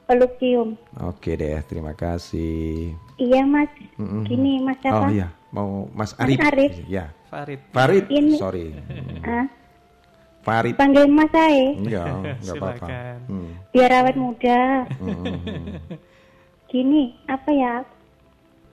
Peluk 0.08 0.40
cium. 0.40 0.72
Oke 0.98 1.36
deh, 1.36 1.60
terima 1.62 1.92
kasih. 1.92 2.96
Iya 3.14 3.44
mas. 3.44 3.68
Mm-mm. 3.94 4.24
Gini 4.24 4.56
mas 4.58 4.80
Oh 4.88 5.04
apa? 5.04 5.12
iya, 5.12 5.28
mau 5.52 5.84
Mas 5.92 6.16
Arif. 6.16 6.40
Arif. 6.40 6.72
Ya, 6.88 7.12
Farid. 7.28 7.60
Farid. 7.70 8.08
Ini- 8.08 8.40
Sorry. 8.40 8.72
Hmm. 8.72 9.20
Ah, 9.20 9.46
Farid. 10.40 10.74
panggil 10.74 11.04
mas 11.06 11.28
saya. 11.28 11.76
Iya, 11.76 12.04
nggak 12.40 12.56
apa-apa. 12.56 12.86
Silakan. 12.88 13.18
Hmm. 13.28 13.50
Biar 13.68 13.90
awet 13.94 14.16
muda. 14.16 14.60
Hmm. 14.96 15.34
Gini, 16.66 17.12
apa 17.26 17.50
ya? 17.50 17.74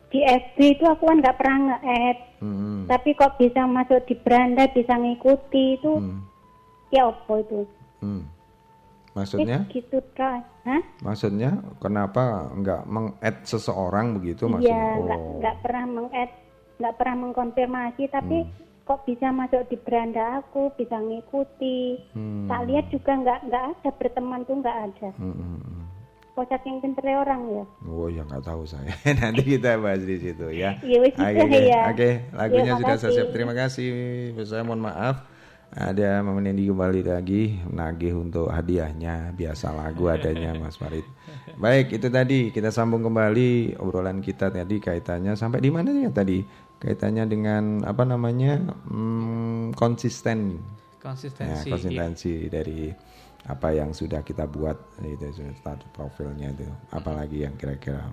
Di 0.07 0.23
FB 0.23 0.57
itu 0.71 0.83
aku 0.85 1.03
kan 1.03 1.19
nggak 1.19 1.35
pernah 1.35 1.57
nge-add. 1.69 2.17
Hmm. 2.39 2.87
Tapi 2.87 3.09
kok 3.11 3.35
bisa 3.35 3.67
masuk 3.67 4.07
di 4.07 4.15
beranda, 4.15 4.71
bisa 4.71 4.95
ngikuti 4.95 5.75
itu. 5.75 5.99
Hmm. 5.99 6.23
Ya 6.89 7.11
apa 7.11 7.33
itu? 7.37 7.67
Hmm. 7.99 8.23
Ya 9.15 9.23
Maksudnya? 9.23 9.59
gitu 9.71 10.03
kan. 10.11 10.43
Hah? 10.67 10.83
Maksudnya 10.99 11.55
kenapa 11.79 12.51
nggak 12.51 12.83
meng-add 12.83 13.47
seseorang 13.47 14.19
begitu 14.19 14.51
maksudnya? 14.51 14.75
Iya, 14.75 14.99
nggak 14.99 15.19
oh. 15.23 15.35
nggak 15.39 15.55
pernah 15.63 15.85
meng-add, 15.87 16.31
nggak 16.75 16.93
pernah 16.99 17.15
mengkonfirmasi, 17.23 18.03
tapi 18.11 18.37
Hmm. 18.43 18.51
kok 18.83 19.07
bisa 19.07 19.31
masuk 19.31 19.63
di 19.71 19.79
beranda 19.79 20.43
aku, 20.43 20.67
bisa 20.75 20.99
ngikuti. 20.99 21.95
Hmm. 22.11 22.51
Tak 22.51 22.61
lihat 22.67 22.85
juga 22.91 23.11
nggak 23.15 23.39
nggak 23.47 23.63
ada 23.71 23.89
berteman 23.95 24.43
tuh 24.43 24.55
nggak 24.59 24.77
ada. 24.91 25.09
Hmm, 25.15 25.31
hmm, 25.31 25.59
hmm. 25.63 25.83
Kok 26.35 26.45
saking 26.51 26.75
pinternya 26.83 27.15
orang 27.23 27.41
ya. 27.47 27.63
Oh 27.87 28.11
ya 28.11 28.21
nggak 28.27 28.43
tahu 28.43 28.67
saya. 28.67 28.91
Nanti 29.23 29.41
kita 29.47 29.79
bahas 29.79 30.03
di 30.03 30.19
situ 30.19 30.51
ya. 30.51 30.75
Iya, 30.83 30.97
wis 30.99 31.15
Oke, 31.15 31.39
oke. 31.39 31.59
ya. 31.71 31.81
Oke, 31.87 32.09
lagunya 32.35 32.75
Iya, 32.75 32.79
sudah 32.83 32.95
saya 32.99 33.11
siap. 33.15 33.27
Terima 33.31 33.55
kasih. 33.55 33.87
Saya 34.43 34.67
mohon 34.67 34.83
maaf. 34.83 35.23
Ada 35.73 36.21
Mama 36.21 36.39
Nendi 36.39 36.69
kembali 36.69 37.01
lagi 37.03 37.57
nagih 37.67 38.15
untuk 38.15 38.47
hadiahnya 38.47 39.33
biasa 39.33 39.73
lagu 39.75 40.07
adanya 40.07 40.55
Mas 40.55 40.77
Farid. 40.77 41.03
Baik 41.57 41.91
itu 41.97 42.07
tadi 42.07 42.53
kita 42.53 42.69
sambung 42.71 43.01
kembali 43.01 43.75
obrolan 43.81 44.21
kita 44.21 44.53
tadi 44.53 44.77
kaitannya 44.77 45.33
sampai 45.33 45.59
di 45.59 45.71
mana 45.73 45.91
ya 45.91 46.13
tadi 46.13 46.45
kaitannya 46.79 47.25
dengan 47.27 47.63
apa 47.83 48.03
namanya 48.05 48.61
hmm, 48.87 49.75
konsisten 49.75 50.55
ya, 50.55 51.11
Konsistensi. 51.11 51.69
konsistensi 51.69 52.33
dari 52.49 52.89
apa 53.45 53.69
yang 53.75 53.93
sudah 53.93 54.25
kita 54.25 54.49
buat 54.49 54.97
itu 55.05 55.27
start 55.59 55.85
profilnya 55.93 56.49
itu 56.49 56.65
apalagi 56.89 57.45
yang 57.45 57.53
kira-kira 57.55 58.09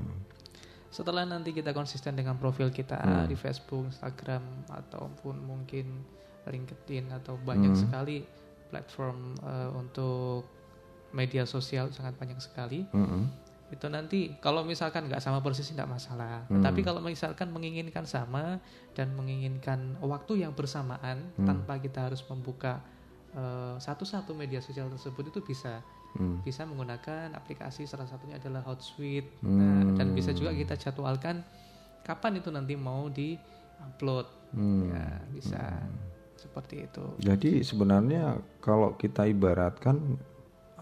Setelah 0.93 1.25
nanti 1.25 1.57
kita 1.57 1.73
konsisten 1.73 2.13
dengan 2.13 2.37
profil 2.37 2.69
kita 2.69 3.01
Hmm. 3.01 3.25
di 3.25 3.33
Facebook, 3.33 3.89
Instagram 3.89 4.45
ataupun 4.69 5.41
mungkin 5.41 6.05
LinkedIn 6.45 7.11
atau 7.13 7.39
banyak 7.39 7.71
Hmm. 7.71 7.81
sekali 7.81 8.25
platform 8.69 9.37
eh, 9.39 9.71
untuk 9.73 10.49
media 11.13 11.45
sosial 11.45 11.93
sangat 11.93 12.17
banyak 12.17 12.41
sekali. 12.41 12.89
Mm-mm. 12.89 13.29
Itu 13.69 13.89
nanti 13.89 14.33
kalau 14.41 14.65
misalkan 14.65 15.09
nggak 15.09 15.21
sama 15.21 15.41
persis 15.41 15.69
tidak 15.69 15.89
masalah. 15.89 16.45
Hmm. 16.49 16.61
Tapi 16.61 16.81
kalau 16.81 17.01
misalkan 17.01 17.53
menginginkan 17.53 18.05
sama 18.05 18.61
dan 18.93 19.13
menginginkan 19.13 19.97
waktu 20.01 20.41
yang 20.41 20.53
bersamaan 20.53 21.33
Hmm. 21.37 21.45
tanpa 21.45 21.77
kita 21.79 22.09
harus 22.09 22.25
membuka 22.27 22.81
eh, 23.33 23.77
satu-satu 23.81 24.37
media 24.37 24.61
sosial 24.61 24.89
tersebut 24.89 25.33
itu 25.33 25.41
bisa. 25.41 25.81
bisa 26.45 26.69
menggunakan 26.69 27.33
aplikasi 27.33 27.89
salah 27.89 28.05
satunya 28.05 28.37
adalah 28.37 28.61
Hotsuite. 28.61 29.41
Nah, 29.49 29.97
dan 29.97 30.13
bisa 30.13 30.37
juga 30.37 30.53
kita 30.53 30.77
jadwalkan 30.77 31.41
kapan 32.05 32.37
itu 32.37 32.53
nanti 32.53 32.77
mau 32.77 33.09
di 33.09 33.33
upload. 33.81 34.29
Ya, 34.93 35.25
bisa 35.33 35.81
seperti 36.43 36.91
itu. 36.91 37.05
Jadi 37.23 37.63
sebenarnya 37.63 38.43
kalau 38.59 38.99
kita 38.99 39.31
ibaratkan 39.31 40.19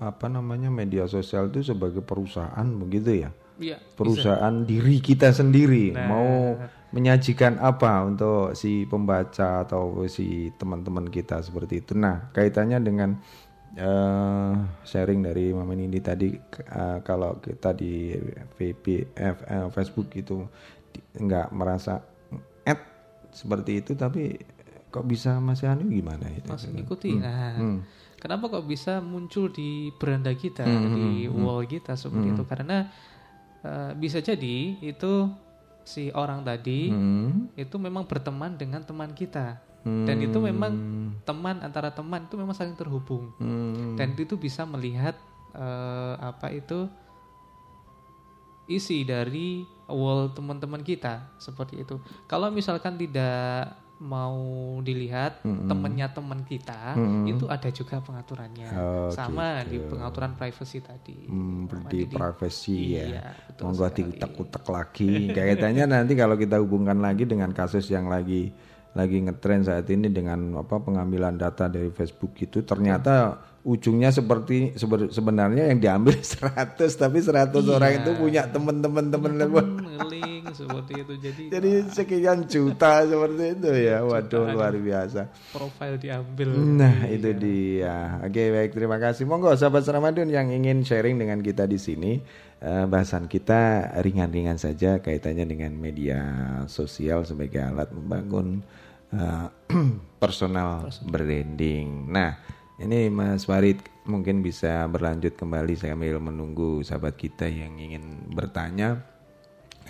apa 0.00 0.32
namanya 0.32 0.72
media 0.72 1.04
sosial 1.04 1.52
itu 1.52 1.60
sebagai 1.60 2.00
perusahaan 2.00 2.64
begitu 2.80 3.28
ya? 3.28 3.30
Iya. 3.60 3.76
Perusahaan 3.92 4.64
diri 4.64 5.04
kita 5.04 5.36
sendiri 5.36 5.92
mau 5.92 6.56
menyajikan 6.96 7.60
apa 7.60 8.08
untuk 8.08 8.56
si 8.56 8.88
pembaca 8.88 9.68
atau 9.68 10.08
si 10.08 10.48
teman-teman 10.56 11.12
kita 11.12 11.44
seperti 11.44 11.84
itu. 11.84 11.92
Nah, 11.92 12.32
kaitannya 12.32 12.80
dengan 12.80 13.20
eh, 13.76 14.52
sharing 14.82 15.20
dari 15.20 15.52
Mama 15.52 15.76
Nindi 15.76 16.00
tadi 16.00 16.32
eh, 16.32 16.98
kalau 17.04 17.36
kita 17.38 17.76
di 17.76 18.16
VP 18.56 19.12
F- 19.12 19.44
eh, 19.46 19.68
Facebook 19.70 20.08
itu 20.16 20.40
nggak 21.20 21.52
merasa 21.52 22.00
add 22.64 22.80
seperti 23.30 23.84
itu 23.84 23.92
tapi 23.94 24.34
kok 24.90 25.06
bisa 25.06 25.38
Mas 25.38 25.62
Anu 25.62 25.86
gimana 25.86 26.26
itu? 26.34 26.50
Mas 26.50 26.66
ikuti. 26.66 27.14
Nah, 27.14 27.82
kenapa 28.18 28.50
kok 28.50 28.66
bisa 28.66 28.98
muncul 28.98 29.48
di 29.48 29.94
beranda 29.96 30.34
kita, 30.34 30.66
di 30.66 31.30
wall 31.30 31.64
kita 31.64 31.94
seperti 31.94 32.34
itu? 32.34 32.42
Karena 32.44 32.90
eh, 33.62 33.92
bisa 33.94 34.18
jadi 34.18 34.76
itu 34.82 35.30
si 35.86 36.12
orang 36.12 36.44
tadi 36.44 36.92
Hmm. 36.92 37.48
itu 37.56 37.76
memang 37.80 38.04
berteman 38.04 38.58
dengan 38.58 38.84
teman 38.84 39.14
kita. 39.14 39.62
Dan 39.80 40.20
itu 40.20 40.36
memang 40.36 40.76
teman 41.24 41.64
antara 41.64 41.88
teman 41.88 42.28
itu 42.28 42.36
memang 42.36 42.52
saling 42.52 42.76
terhubung. 42.76 43.32
Hmm. 43.40 43.96
Dan 43.96 44.12
itu 44.12 44.36
bisa 44.36 44.68
melihat 44.68 45.16
eh, 45.56 46.14
apa 46.20 46.52
itu 46.52 46.84
isi 48.70 49.02
dari 49.02 49.66
wall 49.90 50.30
teman-teman 50.30 50.84
kita 50.84 51.34
seperti 51.42 51.82
itu. 51.82 51.98
Kalau 52.30 52.52
misalkan 52.54 52.94
tidak 52.94 53.74
mau 54.00 54.40
dilihat 54.80 55.44
temannya 55.44 56.08
teman 56.08 56.40
kita, 56.42 56.96
itu 57.28 57.44
ada 57.46 57.68
juga 57.68 58.00
pengaturannya. 58.00 58.68
Oh, 58.72 59.12
Sama 59.12 59.60
di 59.62 59.76
pengaturan 59.76 60.34
privacy 60.34 60.80
tadi. 60.80 61.28
Hmm, 61.28 61.68
di 61.86 62.08
di- 62.08 62.16
privacy 62.16 62.96
ya. 62.96 63.04
Iya, 63.06 63.24
Monggo 63.60 63.86
diutak-utak 63.86 64.64
lagi. 64.66 65.28
Kaitannya 65.28 65.84
nanti 65.84 66.16
kalau 66.16 66.34
kita 66.34 66.56
hubungkan 66.58 66.96
lagi 66.96 67.28
dengan 67.28 67.52
kasus 67.52 67.92
yang 67.92 68.08
lagi 68.08 68.48
lagi 68.90 69.22
ngetren 69.22 69.62
saat 69.62 69.86
ini 69.86 70.10
dengan 70.10 70.58
apa 70.58 70.82
pengambilan 70.82 71.38
data 71.38 71.70
dari 71.70 71.94
Facebook 71.94 72.34
itu 72.42 72.66
ternyata 72.66 73.38
ujungnya 73.62 74.10
seperti 74.10 74.74
sebe- 74.74 75.14
sebenarnya 75.14 75.70
yang 75.70 75.78
diambil 75.78 76.18
100 76.18 76.74
tapi 76.98 77.22
100 77.22 77.54
orang 77.70 78.02
itu 78.02 78.10
punya 78.18 78.50
teman-teman 78.50 79.04
teman 79.06 79.32
Ngeling 79.78 80.39
seperti 80.52 80.92
itu. 81.02 81.12
Jadi 81.18 81.42
Jadi 81.50 81.70
sekian 81.90 82.44
juta 82.46 83.04
seperti 83.06 83.44
itu 83.58 83.70
ya. 83.70 84.02
Waduh 84.04 84.50
luar 84.52 84.74
biasa. 84.74 85.30
profil 85.54 85.96
diambil. 85.98 86.48
Nah, 86.54 87.06
itu 87.08 87.30
dia. 87.36 88.20
Oke, 88.22 88.50
baik. 88.50 88.70
Terima 88.74 88.98
kasih. 88.98 89.24
Monggo 89.24 89.52
sahabat 89.54 89.86
Ramadan 89.88 90.28
yang 90.28 90.48
ingin 90.50 90.82
sharing 90.82 91.16
dengan 91.18 91.40
kita 91.40 91.64
di 91.66 91.78
sini. 91.78 92.12
eh, 92.60 92.84
bahasan 92.84 93.24
kita 93.24 93.96
ringan-ringan 94.04 94.60
saja 94.60 95.00
kaitannya 95.00 95.48
dengan 95.48 95.72
media 95.72 96.20
sosial 96.68 97.24
sebagai 97.24 97.56
alat 97.64 97.88
membangun 97.88 98.60
eh, 99.16 99.48
personal 100.22 100.92
branding. 101.08 102.12
Nah, 102.12 102.36
ini 102.80 103.08
Mas 103.08 103.48
Farid 103.48 103.80
mungkin 104.08 104.40
bisa 104.40 104.88
berlanjut 104.88 105.36
kembali 105.36 105.76
sambil 105.76 106.16
menunggu 106.20 106.80
sahabat 106.80 107.16
kita 107.16 107.44
yang 107.48 107.76
ingin 107.76 108.28
bertanya 108.32 109.04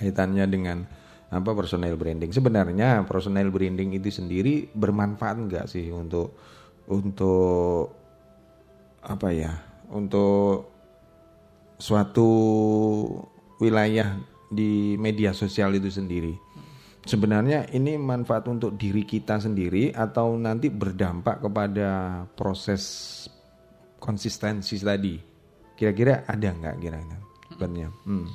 kaitannya 0.00 0.48
dengan 0.48 0.88
apa 1.30 1.50
personal 1.52 1.94
branding. 1.94 2.32
Sebenarnya 2.32 3.04
personal 3.04 3.52
branding 3.52 3.94
itu 3.94 4.08
sendiri 4.10 4.72
bermanfaat 4.72 5.36
enggak 5.36 5.64
sih 5.68 5.92
untuk 5.92 6.34
untuk 6.88 7.92
apa 9.04 9.28
ya? 9.30 9.52
Untuk 9.92 10.72
suatu 11.78 12.30
wilayah 13.62 14.18
di 14.50 14.98
media 14.98 15.30
sosial 15.30 15.78
itu 15.78 15.92
sendiri. 15.92 16.34
Sebenarnya 17.00 17.64
ini 17.72 17.96
manfaat 17.96 18.44
untuk 18.50 18.76
diri 18.76 19.08
kita 19.08 19.40
sendiri 19.40 19.94
atau 19.94 20.36
nanti 20.36 20.68
berdampak 20.68 21.40
kepada 21.40 22.22
proses 22.36 22.82
konsistensi 23.96 24.76
tadi. 24.76 25.16
Kira-kira 25.78 26.28
ada 26.28 26.48
nggak 26.52 26.76
kira-kira? 26.76 27.18
Hmm. 28.04 28.28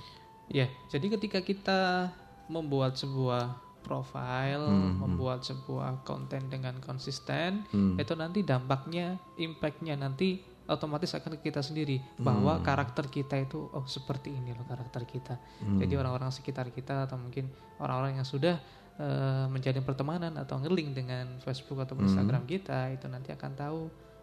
Ya, 0.49 0.69
jadi 0.93 1.17
ketika 1.17 1.41
kita 1.41 2.13
membuat 2.45 2.93
sebuah 2.97 3.57
profile, 3.85 4.65
membuat 4.73 5.45
sebuah 5.45 6.01
konten 6.01 6.49
dengan 6.49 6.77
konsisten, 6.81 7.65
itu 8.01 8.13
nanti 8.17 8.41
dampaknya, 8.41 9.21
impactnya 9.37 9.93
nanti 9.93 10.41
otomatis 10.65 11.13
akan 11.13 11.37
ke 11.37 11.53
kita 11.53 11.61
sendiri. 11.61 12.01
Bahwa 12.17 12.61
karakter 12.65 13.05
kita 13.09 13.37
itu 13.37 13.69
oh 13.69 13.85
seperti 13.85 14.33
ini 14.33 14.57
loh 14.57 14.65
karakter 14.65 15.05
kita. 15.05 15.37
Jadi 15.77 15.93
orang-orang 15.93 16.33
sekitar 16.33 16.73
kita 16.73 17.05
atau 17.05 17.21
mungkin 17.21 17.49
orang-orang 17.77 18.17
yang 18.17 18.27
sudah 18.27 18.57
eh, 18.97 19.45
menjalin 19.49 19.85
pertemanan 19.85 20.33
atau 20.41 20.57
ngeling 20.57 20.97
dengan 20.97 21.37
Facebook 21.45 21.85
atau 21.85 21.93
Instagram 22.01 22.49
kita 22.49 22.89
itu 22.89 23.05
nanti 23.05 23.29
akan 23.29 23.51
tahu 23.53 23.79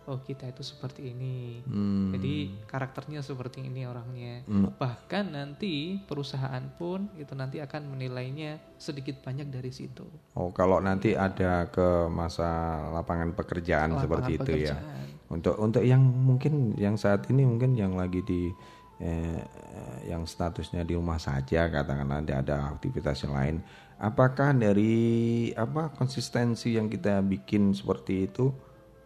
oh 0.07 0.19
kita 0.23 0.51
itu 0.51 0.63
seperti 0.67 1.15
ini. 1.15 1.63
Jadi 2.13 2.35
karakternya 2.67 3.23
seperti 3.23 3.67
ini 3.67 3.87
orangnya. 3.87 4.43
Bahkan 4.49 5.25
nanti 5.35 6.01
perusahaan 6.03 6.63
pun 6.75 7.11
itu 7.15 7.33
nanti 7.39 7.63
akan 7.63 7.95
menilainya 7.95 8.59
sedikit 8.79 9.23
banyak 9.23 9.49
dari 9.53 9.71
situ. 9.71 10.05
Oh, 10.35 10.51
kalau 10.51 10.83
nanti 10.83 11.15
ada 11.15 11.71
ke 11.71 12.11
masa 12.11 12.83
lapangan 12.91 13.35
pekerjaan 13.37 13.95
Lapangan 13.95 14.03
seperti 14.03 14.31
itu 14.35 14.53
ya. 14.67 14.75
pekerjaan. 14.75 15.07
Untuk 15.33 15.55
untuk 15.57 15.83
yang 15.87 16.03
mungkin 16.03 16.77
yang 16.77 17.01
saat 17.01 17.25
ini 17.33 17.49
mungkin 17.49 17.73
yang 17.73 17.97
lagi 17.97 18.21
di 18.21 18.53
eh, 19.01 19.41
yang 20.07 20.29
statusnya 20.29 20.85
di 20.85 20.99
rumah 20.99 21.17
saja 21.17 21.71
katakanlah 21.73 22.21
ada 22.21 22.35
ada 22.43 22.57
aktivitas 22.75 23.25
yang 23.25 23.35
lain. 23.35 23.57
Apakah 24.03 24.51
dari 24.51 25.49
apa 25.55 25.95
konsistensi 25.95 26.75
yang 26.75 26.91
kita 26.91 27.23
bikin 27.23 27.71
seperti 27.71 28.27
itu 28.27 28.51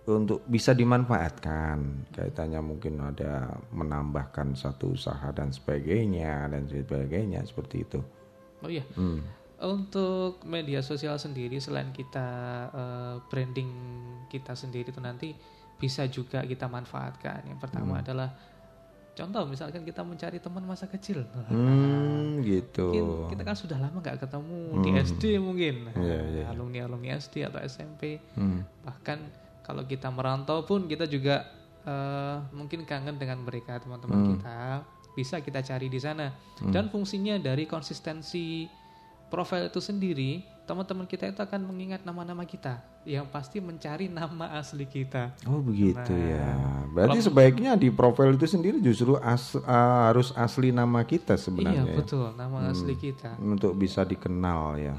untuk 0.07 0.47
bisa 0.47 0.71
dimanfaatkan 0.71 2.07
kaitannya 2.14 2.62
mungkin 2.62 3.03
ada 3.03 3.59
menambahkan 3.75 4.55
satu 4.55 4.95
usaha 4.95 5.35
dan 5.35 5.51
sebagainya 5.51 6.47
dan 6.47 6.71
sebagainya 6.71 7.42
seperti 7.42 7.83
itu. 7.83 7.99
Oh 8.62 8.71
iya. 8.71 8.87
Untuk 9.59 10.47
media 10.47 10.79
sosial 10.79 11.19
sendiri 11.19 11.59
selain 11.59 11.90
kita 11.90 12.29
eh, 12.71 13.14
branding 13.27 13.71
kita 14.31 14.55
sendiri 14.55 14.95
itu 14.95 15.03
nanti 15.03 15.35
bisa 15.75 16.07
juga 16.07 16.47
kita 16.47 16.71
manfaatkan. 16.71 17.42
Yang 17.51 17.59
pertama 17.66 17.99
adalah 17.99 18.31
contoh 19.16 19.42
misalkan 19.51 19.83
kita 19.83 20.07
mencari 20.07 20.38
teman 20.38 20.62
masa 20.71 20.87
kecil. 20.87 21.27
Hmm, 21.51 22.47
gitu. 22.47 22.95
Mungkin 22.95 23.35
kita 23.35 23.42
kan 23.42 23.59
sudah 23.59 23.75
lama 23.83 23.99
nggak 23.99 24.23
ketemu 24.23 24.87
di 24.87 24.90
SD 25.03 25.25
mungkin. 25.42 25.90
Alumni 26.47 26.87
alumni 26.87 27.19
SD 27.19 27.42
atau 27.42 27.59
SMP. 27.59 28.23
Bahkan 28.87 29.46
kalau 29.67 29.83
kita 29.83 30.07
merantau 30.09 30.63
pun 30.63 30.87
kita 30.87 31.05
juga 31.05 31.43
eh, 31.83 32.37
mungkin 32.51 32.87
kangen 32.87 33.19
dengan 33.19 33.43
mereka 33.43 33.83
teman-teman 33.83 34.33
kita. 34.33 34.87
Bisa 35.13 35.41
kita 35.41 35.59
cari 35.61 35.89
di 35.89 35.97
sana. 35.97 36.29
Dan 36.61 36.87
fungsinya 36.87 37.35
dari 37.37 37.65
konsistensi 37.65 38.69
profil 39.27 39.67
itu 39.67 39.81
sendiri, 39.81 40.39
teman-teman 40.67 41.03
kita 41.03 41.27
itu 41.27 41.41
akan 41.41 41.65
mengingat 41.65 42.05
nama-nama 42.05 42.45
kita. 42.45 42.79
Yang 43.03 43.27
pasti 43.31 43.59
mencari 43.59 44.07
nama 44.11 44.55
asli 44.55 44.85
kita. 44.85 45.33
Oh 45.47 45.59
begitu 45.59 46.13
ya. 46.13 46.53
Berarti 46.91 47.23
sebaiknya 47.23 47.75
di 47.75 47.89
profil 47.89 48.35
itu 48.35 48.45
sendiri 48.45 48.77
justru 48.79 49.17
as- 49.17 49.57
ah, 49.63 50.11
harus 50.11 50.35
asli 50.35 50.69
nama 50.69 51.01
kita 51.01 51.35
Iya 51.35 51.43
sebenarnya 51.43 51.85
ya. 51.87 51.97
betul, 51.97 52.27
nama 52.35 52.69
asli 52.69 52.95
kita. 52.95 53.39
untuk 53.41 53.73
bisa 53.73 54.03
dikenal 54.03 54.77
ya. 54.77 54.97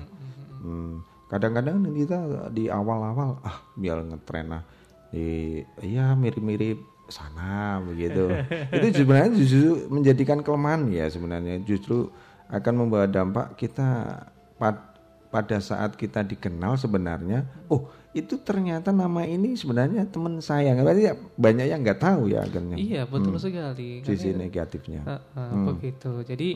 Hmm. 0.60 1.04
Kadang-kadang 1.28 1.84
kita 1.92 2.50
di 2.56 2.72
awal-awal 2.72 3.40
ah 3.44 3.60
biar 3.76 4.00
ngetren 4.04 4.48
lah 4.48 4.64
di 5.12 5.60
ya 5.84 6.16
mirip-mirip 6.16 6.80
sana 7.08 7.80
begitu. 7.84 8.32
itu 8.76 9.04
sebenarnya 9.04 9.32
justru 9.36 9.88
menjadikan 9.92 10.40
kelemahan 10.44 10.88
ya 10.92 11.08
sebenarnya. 11.12 11.64
Justru 11.64 12.12
akan 12.48 12.74
membawa 12.88 13.08
dampak 13.08 13.60
kita 13.60 14.24
pad- 14.56 14.96
pada 15.28 15.60
saat 15.60 16.00
kita 16.00 16.24
dikenal 16.24 16.80
sebenarnya 16.80 17.44
oh 17.68 17.92
itu 18.16 18.40
ternyata 18.40 18.96
nama 18.96 19.28
ini 19.28 19.54
sebenarnya 19.54 20.08
teman 20.08 20.40
saya. 20.40 20.74
Berarti 20.74 21.12
ya 21.12 21.14
banyak 21.14 21.66
yang 21.68 21.84
nggak 21.84 22.00
tahu 22.02 22.32
ya 22.32 22.48
akhirnya. 22.48 22.80
Iya 22.80 23.04
betul 23.06 23.36
sekali. 23.38 24.02
sisi 24.02 24.32
negatifnya. 24.32 25.04
Eh, 25.06 25.22
eh, 25.38 25.52
begitu. 25.68 26.12
Jadi 26.24 26.50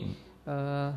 eh, 0.48 0.90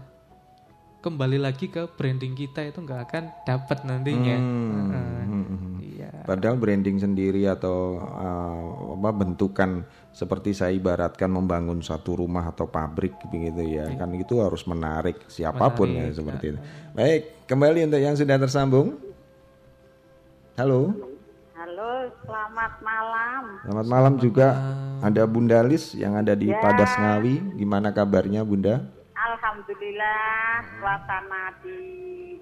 kembali 1.06 1.38
lagi 1.38 1.70
ke 1.70 1.86
branding 1.86 2.34
kita 2.34 2.66
itu 2.66 2.82
nggak 2.82 3.02
akan 3.06 3.24
dapat 3.46 3.86
nantinya. 3.86 4.38
Eh, 4.42 4.98
eh, 4.98 5.66
Iya. 5.96 6.10
Padahal 6.26 6.58
branding 6.58 6.98
sendiri 6.98 7.46
atau 7.46 8.02
uh, 8.02 8.98
apa 8.98 9.10
bentukan 9.14 9.86
seperti 10.12 10.52
saya 10.52 10.74
ibaratkan 10.74 11.30
membangun 11.30 11.80
satu 11.86 12.20
rumah 12.20 12.50
atau 12.50 12.66
pabrik 12.66 13.16
begitu 13.30 13.80
ya. 13.80 13.86
Kan 13.94 14.18
itu 14.18 14.42
harus 14.42 14.66
menarik 14.66 15.24
siapa 15.30 15.72
pun 15.72 15.94
ya 15.94 16.10
Menarik, 16.10 16.18
seperti 16.18 16.46
itu. 16.52 16.60
Baik, 16.98 17.22
kembali 17.46 17.80
untuk 17.86 18.02
yang 18.02 18.18
sudah 18.18 18.38
tersambung. 18.42 18.98
Halo. 20.58 20.92
Halo, 21.56 21.92
selamat 22.26 22.74
malam. 22.84 23.42
Selamat 23.64 23.88
malam 23.88 24.14
juga 24.20 24.48
ada 25.00 25.24
Bunda 25.30 25.62
Lis 25.62 25.94
yang 25.94 26.18
ada 26.18 26.34
di 26.34 26.50
Ya. 26.50 26.60
Padas 26.60 26.92
Ngawi. 26.98 27.62
Gimana 27.62 27.94
kabarnya 27.94 28.42
Bunda? 28.42 28.95
Alhamdulillah, 29.36 30.64
suasana 30.80 31.52
di 31.60 31.76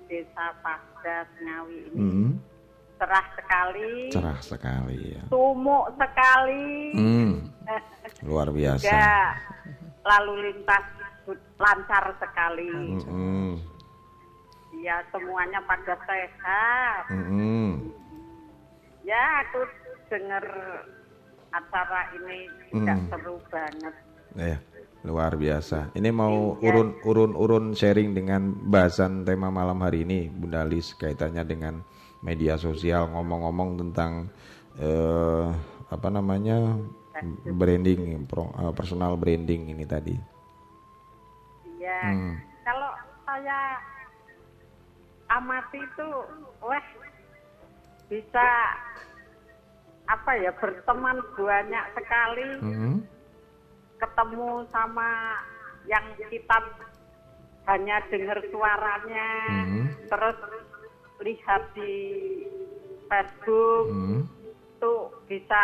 Desa 0.06 0.54
Padas 0.62 1.26
Ngawi 1.42 1.90
ini 1.90 1.98
Hmm, 1.98 2.32
cerah 3.02 3.26
sekali, 3.34 4.14
cerah 4.14 4.40
sekali 4.40 5.18
ya. 5.18 5.24
sumuk 5.26 5.90
sekali, 5.98 6.94
Hmm, 6.94 7.50
luar 8.30 8.54
biasa. 8.54 8.86
juga 8.86 9.10
lalu 10.06 10.34
lintas 10.54 10.86
lancar 11.58 12.14
sekali. 12.22 12.94
Hmm, 13.02 13.58
Ya, 14.78 15.02
semuanya 15.10 15.66
pada 15.66 15.98
sehat. 16.06 17.10
hmm, 17.10 17.90
Ya, 19.02 19.42
aku 19.42 19.66
dengar 20.14 20.46
acara 21.50 22.02
ini 22.14 22.46
juga 22.70 22.94
Hmm. 22.94 23.08
seru 23.10 23.42
banget. 23.50 23.96
Ya, 24.34 24.58
luar 25.04 25.36
biasa. 25.36 25.92
Ini 25.94 26.10
mau 26.16 26.56
urun 26.64 26.96
urun 27.04 27.32
urun 27.36 27.66
sharing 27.76 28.16
dengan 28.16 28.56
bahasan 28.56 29.28
tema 29.28 29.52
malam 29.52 29.80
hari 29.84 30.08
ini, 30.08 30.32
Bunda 30.32 30.64
Lis 30.64 30.96
kaitannya 30.96 31.44
dengan 31.44 31.84
media 32.24 32.56
sosial 32.56 33.12
ngomong-ngomong 33.12 33.84
tentang 33.84 34.32
eh, 34.80 35.48
apa 35.92 36.08
namanya 36.08 36.80
branding, 37.44 38.24
eh, 38.24 38.74
personal 38.74 39.20
branding 39.20 39.76
ini 39.76 39.84
tadi. 39.84 40.16
Iya. 41.78 42.00
Hmm. 42.08 42.34
Kalau 42.64 42.92
saya 43.28 43.60
amati 45.28 45.84
itu, 45.84 46.10
wah 46.64 46.86
bisa 48.08 48.48
apa 50.08 50.32
ya 50.40 50.52
berteman 50.60 51.20
banyak 51.36 51.86
sekali, 51.96 52.48
Hmm, 52.60 52.96
ketemu 54.04 54.68
sama 54.68 55.40
yang 55.88 56.04
kita 56.28 56.58
hanya 57.64 58.04
dengar 58.12 58.40
suaranya, 58.52 59.32
Hmm. 59.48 59.88
terus 60.12 60.38
lihat 61.24 61.64
di 61.72 61.96
Facebook. 63.08 63.88
Hmm, 63.88 64.28
tuh 64.84 65.08
bisa 65.32 65.62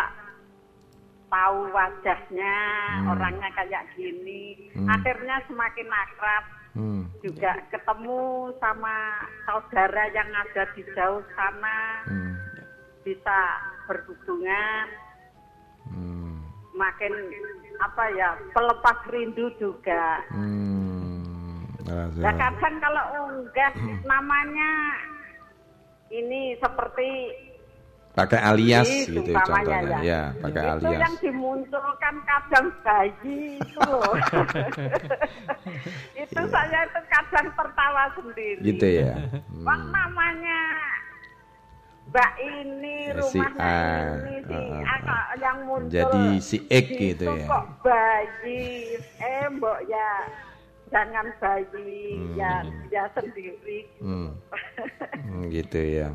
tahu 1.28 1.68
wajahnya, 1.76 2.58
Hmm. 3.04 3.12
orangnya 3.12 3.50
kayak 3.52 3.84
gini. 4.00 4.72
Hmm. 4.72 4.88
Akhirnya 4.88 5.44
semakin 5.52 5.88
akrab. 5.92 6.46
Hmm, 6.70 7.10
juga 7.26 7.60
ketemu 7.74 8.54
sama 8.62 9.26
saudara 9.44 10.06
yang 10.16 10.30
ada 10.32 10.64
di 10.78 10.86
jauh 10.96 11.26
sana. 11.36 12.06
Hmm, 12.08 12.38
bisa 13.04 13.40
berhubungan 13.90 14.86
hmm, 15.90 16.46
makin 16.78 17.10
apa 17.80 18.04
ya 18.14 18.30
pelepas 18.52 18.98
rindu 19.08 19.48
juga. 19.56 20.20
Hmm. 20.30 21.64
Rasa- 21.82 22.22
ya. 22.22 22.32
Kadang 22.32 22.76
kalau 22.78 23.04
unggah 23.26 23.72
namanya 24.04 24.72
ini 26.10 26.54
seperti 26.56 27.10
pakai 28.12 28.40
alias 28.42 28.84
ini 28.84 29.08
gitu 29.08 29.32
umpamanya 29.32 29.64
contohnya. 29.80 30.00
ya, 30.04 30.22
pakai 30.38 30.62
itu 30.62 30.70
alias. 30.76 31.00
yang 31.00 31.16
dimunculkan 31.18 32.16
kadang 32.22 32.68
bayi 32.84 33.40
itu 33.58 33.80
loh. 33.88 34.14
Itu 36.20 36.42
saya 36.46 36.80
itu 36.84 37.00
kadang 37.08 37.48
tertawa 37.50 38.04
sendiri. 38.14 38.60
Gitu 38.62 38.86
ya. 39.02 39.14
Wah, 39.64 39.74
Hmm. 39.74 39.90
namanya 39.90 40.60
Mbak 42.10 42.32
ini 42.42 42.96
Ya, 43.10 43.22
si 43.24 43.38
rumahnya 43.38 43.62
A. 43.62 43.78
ini 44.20 44.36
si 44.42 44.54
A 44.54 44.82
ah, 44.84 45.00
kok 45.00 45.26
yang 45.40 45.58
muncul 45.64 45.90
Jadi 45.90 46.24
si 46.40 46.58
X 46.64 46.86
gitu 46.90 47.26
ya. 47.28 47.46
kok 47.46 47.66
bayi 47.82 48.62
eh 49.18 49.46
mbok 49.50 49.80
ya 49.86 50.10
jangan 50.88 51.26
bayi 51.36 51.70
Hmm. 52.12 52.34
ya 52.34 52.54
dia 52.88 53.06
sendiri 53.12 53.80
Hmm. 54.00 54.34
Hmm, 55.22 55.46
gitu 55.48 55.78
ya. 55.78 56.10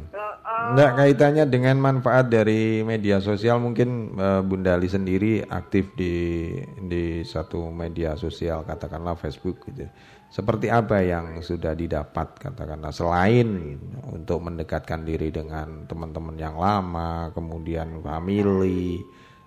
Enggak 0.66 0.90
kaitannya 0.96 1.44
dengan 1.46 1.76
manfaat 1.78 2.26
dari 2.26 2.82
media 2.82 3.18
sosial 3.18 3.58
mungkin 3.58 3.88
eh, 4.12 4.42
Bunda 4.42 4.74
Ali 4.74 4.86
sendiri 4.86 5.42
aktif 5.44 5.94
di 5.94 6.50
di 6.80 7.04
satu 7.22 7.70
media 7.70 8.14
sosial 8.14 8.62
katakanlah 8.62 9.14
Facebook 9.14 9.62
gitu. 9.64 9.86
Seperti 10.34 10.66
apa 10.66 10.98
yang 10.98 11.38
sudah 11.38 11.78
didapat 11.78 12.42
katakanlah 12.42 12.90
selain 12.90 13.78
untuk 14.10 14.42
mendekatkan 14.42 15.06
diri 15.06 15.30
dengan 15.30 15.86
teman-teman 15.86 16.34
yang 16.34 16.58
lama, 16.58 17.30
kemudian 17.30 18.02
family, 18.02 18.98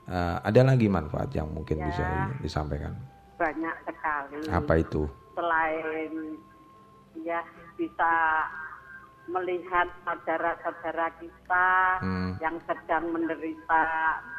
eh, 0.08 0.36
ada 0.40 0.64
lagi 0.64 0.88
manfaat 0.88 1.36
yang 1.36 1.52
mungkin 1.52 1.84
bisa 1.84 2.00
Ya. 2.00 2.32
disampaikan. 2.40 2.96
banyak 3.38 3.76
sekali 3.86 4.50
Apa 4.50 4.82
itu? 4.82 5.06
selain 5.36 6.42
ya 7.22 7.38
bisa 7.76 8.12
melihat 9.28 9.86
saudara-saudara 10.02 11.14
kita 11.22 11.68
Hmm. 12.02 12.34
yang 12.42 12.58
sedang 12.66 13.14
menderita 13.14 13.84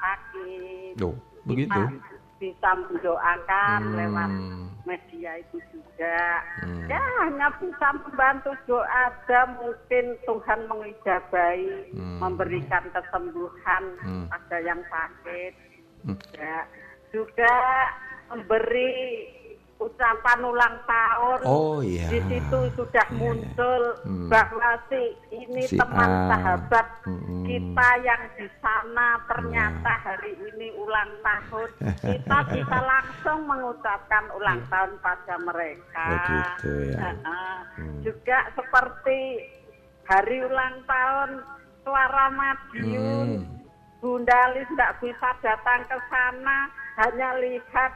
sakit 0.02 0.98
Loh, 0.98 1.14
begitu. 1.44 1.78
Kita 1.78 2.17
bisa 2.38 2.70
mendoakan 2.86 3.80
Hmm. 3.82 3.96
lewat 3.98 4.30
media 4.86 5.36
itu 5.38 5.58
juga. 5.70 6.22
Hmm. 6.64 6.88
Ya 6.88 7.02
hanya 7.26 7.52
bisa 7.60 7.86
membantu 8.00 8.56
doa 8.64 8.86
aja 8.88 9.44
mungkin 9.60 10.16
Tuhan 10.24 10.60
mengijabahi, 10.70 11.92
Hmm. 11.92 12.18
memberikan 12.22 12.84
kesembuhan 12.94 13.84
Hmm. 14.00 14.26
pada 14.32 14.56
yang 14.64 14.80
sakit. 14.88 15.52
Hmm. 16.06 16.16
Ya. 16.38 16.64
Juga 17.12 17.54
memberi 18.28 19.24
ucapan 19.78 20.40
ulang 20.42 20.76
tahun. 20.84 21.38
Oh, 21.46 21.78
iya. 21.78 22.10
Di 22.10 22.18
situ 22.26 22.60
sudah 22.74 23.06
Iya, 23.06 23.14
iya. 23.14 23.18
muncul 23.22 23.82
Hmm. 24.02 24.26
bahwa 24.26 24.70
si 24.90 25.02
ini 25.30 25.62
Si 25.64 25.78
teman 25.78 26.10
A. 26.10 26.26
sahabat 26.28 26.86
Hmm. 27.06 27.46
kita 27.46 27.88
yang 28.02 28.22
di 28.34 28.46
sana 28.58 29.08
ternyata 29.24 29.92
Iya. 29.94 30.02
hari 30.02 30.32
ini 30.34 30.68
ulang 30.74 31.10
tahun. 31.22 31.68
Kita 32.10 32.38
bisa 32.50 32.78
langsung 32.82 33.38
mengucapkan 33.46 34.24
ulang 34.34 34.60
tahun 34.66 34.92
pada 34.98 35.34
mereka. 35.40 36.06
Begitu 36.10 36.70
ya. 36.90 36.98
Heeh. 36.98 37.56
Hmm. 37.78 37.98
Juga 38.02 38.38
seperti 38.52 39.18
hari 40.04 40.42
ulang 40.42 40.76
tahun 40.84 41.30
Suara 41.86 42.26
Madiun. 42.28 43.28
Hmm. 43.40 43.56
Bunda 43.98 44.54
Lis 44.54 44.68
tidak 44.70 45.02
bisa 45.02 45.28
datang 45.42 45.82
ke 45.86 45.98
sana, 46.06 46.70
hanya 46.96 47.34
lihat 47.34 47.90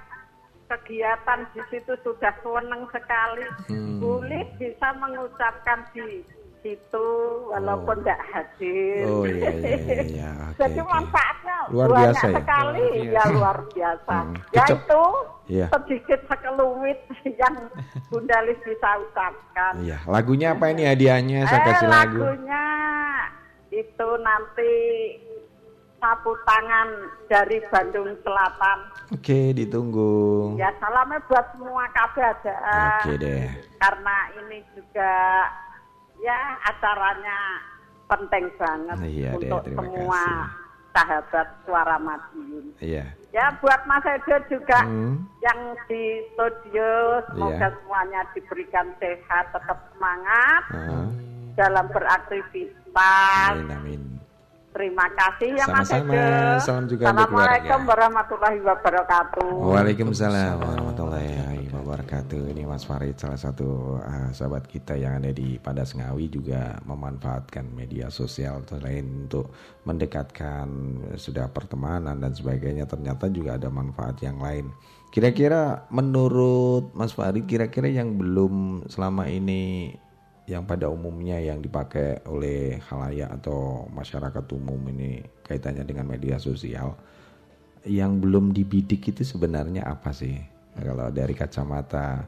kegiatan 0.73 1.41
di 1.53 1.61
situ 1.69 1.93
sudah 2.01 2.33
senang 2.41 2.83
sekali. 2.89 3.45
Hmm. 3.69 4.01
Boleh 4.01 4.43
bisa 4.57 4.89
mengucapkan 4.97 5.85
di 5.93 6.25
situ 6.63 7.07
walaupun 7.51 8.01
tidak 8.01 8.23
hadir. 8.31 9.03
Oh 9.05 9.27
iya 9.27 9.51
iya 9.51 9.73
iya. 9.75 10.03
iya. 10.03 10.31
Oke, 10.53 10.59
Jadi 10.63 10.79
oke. 10.79 10.89
manfaatnya 10.89 11.57
Luar 11.69 11.89
banyak 11.89 11.99
biasa 12.15 12.25
ya? 12.25 12.37
sekali, 12.39 12.85
Luar 12.87 12.93
biasa. 12.95 13.13
ya 13.13 13.25
luar 13.35 13.59
biasa. 13.69 14.17
Hmm. 14.19 14.35
Ya 14.51 14.65
itu 14.71 15.03
Iya. 15.43 15.67
sedikit 15.69 16.21
sekelumit 16.31 16.99
yang 17.43 17.55
Bunda 18.09 18.39
Lis 18.47 18.61
bisa 18.63 18.89
ucapkan. 19.01 19.73
Iya, 19.81 19.99
lagunya 20.07 20.55
apa 20.55 20.71
ini 20.71 20.87
hadiahnya? 20.87 21.45
Saya 21.45 21.61
eh, 21.61 21.67
kasih 21.67 21.89
lagu. 21.91 22.19
lagunya 22.23 22.65
itu 23.71 24.09
nanti 24.23 24.73
sapu 26.03 26.35
tangan 26.43 26.89
dari 27.31 27.63
Bandung 27.71 28.11
Selatan. 28.21 28.79
Oke, 29.15 29.55
ditunggu. 29.55 30.59
Ya 30.59 30.75
salamnya 30.77 31.23
buat 31.31 31.47
semua 31.55 31.87
kabeh 31.95 32.27
ada. 32.27 32.57
Oke 32.99 33.15
deh. 33.17 33.47
Karena 33.79 34.17
ini 34.37 34.59
juga 34.75 35.15
ya 36.19 36.39
acaranya 36.67 37.39
penting 38.05 38.51
banget 38.59 38.97
Iya 39.01 39.31
deh, 39.31 39.47
untuk 39.47 39.61
terima 39.63 39.79
semua 39.81 40.21
kasih. 40.21 40.41
sahabat 40.93 41.49
suara 41.65 41.97
Madiun. 41.97 42.65
Iya. 42.83 43.05
Ya 43.33 43.49
buat 43.63 43.81
Mas 43.89 44.05
Edo 44.05 44.37
juga 44.51 44.85
Hmm. 44.85 45.25
yang 45.41 45.61
di 45.89 46.03
studio 46.35 46.91
semoga 47.33 47.57
Iya. 47.65 47.77
semuanya 47.81 48.21
diberikan 48.37 48.87
sehat, 49.01 49.49
tetap 49.51 49.79
semangat 49.95 50.63
Ah, 50.69 51.09
dalam 51.57 51.87
beraktivitas. 51.89 53.57
amin 53.57 53.73
amin. 53.73 54.03
Terima 54.73 55.05
kasih 55.13 55.53
ya 55.53 55.69
Mas 55.69 55.85
Sama-sama. 55.93 56.17
Salam 56.65 56.85
juga 56.89 57.13
untuk 57.13 57.29
Assalamualaikum 57.29 57.69
keluarga. 57.69 57.91
warahmatullahi 57.93 58.59
wabarakatuh. 58.65 59.49
Waalaikumsalam 59.69 60.55
warahmatullahi 60.65 61.69
wabarakatuh. 61.77 62.41
Ini 62.57 62.65
Mas 62.65 62.89
Farid 62.89 63.21
salah 63.21 63.37
satu 63.37 64.01
uh, 64.01 64.33
sahabat 64.33 64.65
kita 64.65 64.97
yang 64.97 65.21
ada 65.21 65.29
di 65.29 65.61
Padas 65.61 65.93
Ngawi 65.93 66.25
juga 66.33 66.81
memanfaatkan 66.89 67.69
media 67.69 68.09
sosial 68.09 68.65
selain 68.65 69.29
untuk 69.29 69.53
mendekatkan 69.85 70.69
sudah 71.21 71.53
pertemanan 71.53 72.17
dan 72.17 72.33
sebagainya 72.33 72.89
ternyata 72.89 73.29
juga 73.29 73.61
ada 73.61 73.69
manfaat 73.69 74.25
yang 74.25 74.41
lain. 74.41 74.73
Kira-kira 75.13 75.85
menurut 75.93 76.97
Mas 76.97 77.13
Farid 77.13 77.45
kira-kira 77.45 77.93
yang 77.93 78.17
belum 78.17 78.89
selama 78.89 79.29
ini 79.29 79.93
yang 80.51 80.67
pada 80.67 80.91
umumnya 80.91 81.39
yang 81.39 81.63
dipakai 81.63 82.27
oleh 82.27 82.83
halayak 82.91 83.31
atau 83.39 83.87
masyarakat 83.95 84.45
umum 84.59 84.81
ini 84.91 85.23
kaitannya 85.47 85.87
dengan 85.87 86.11
media 86.11 86.35
sosial 86.43 86.99
yang 87.87 88.19
belum 88.19 88.51
dibidik 88.51 89.15
itu 89.15 89.23
sebenarnya 89.23 89.87
apa 89.87 90.11
sih 90.11 90.35
kalau 90.75 91.11
dari 91.15 91.35
kacamata 91.35 92.27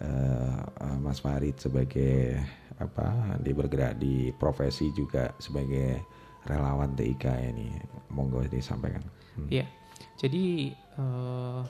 uh, 0.00 0.96
Mas 1.00 1.24
Farid 1.24 1.56
sebagai 1.56 2.36
apa 2.76 3.38
dia 3.40 3.54
bergerak 3.54 3.96
di 3.96 4.34
profesi 4.34 4.90
juga 4.92 5.30
sebagai 5.38 6.02
relawan 6.44 6.92
TIK 6.92 7.24
ini 7.54 7.68
monggo 8.12 8.44
disampaikan. 8.44 9.00
Hmm. 9.38 9.48
Ya, 9.48 9.64
jadi 10.20 10.74
uh, 10.98 11.64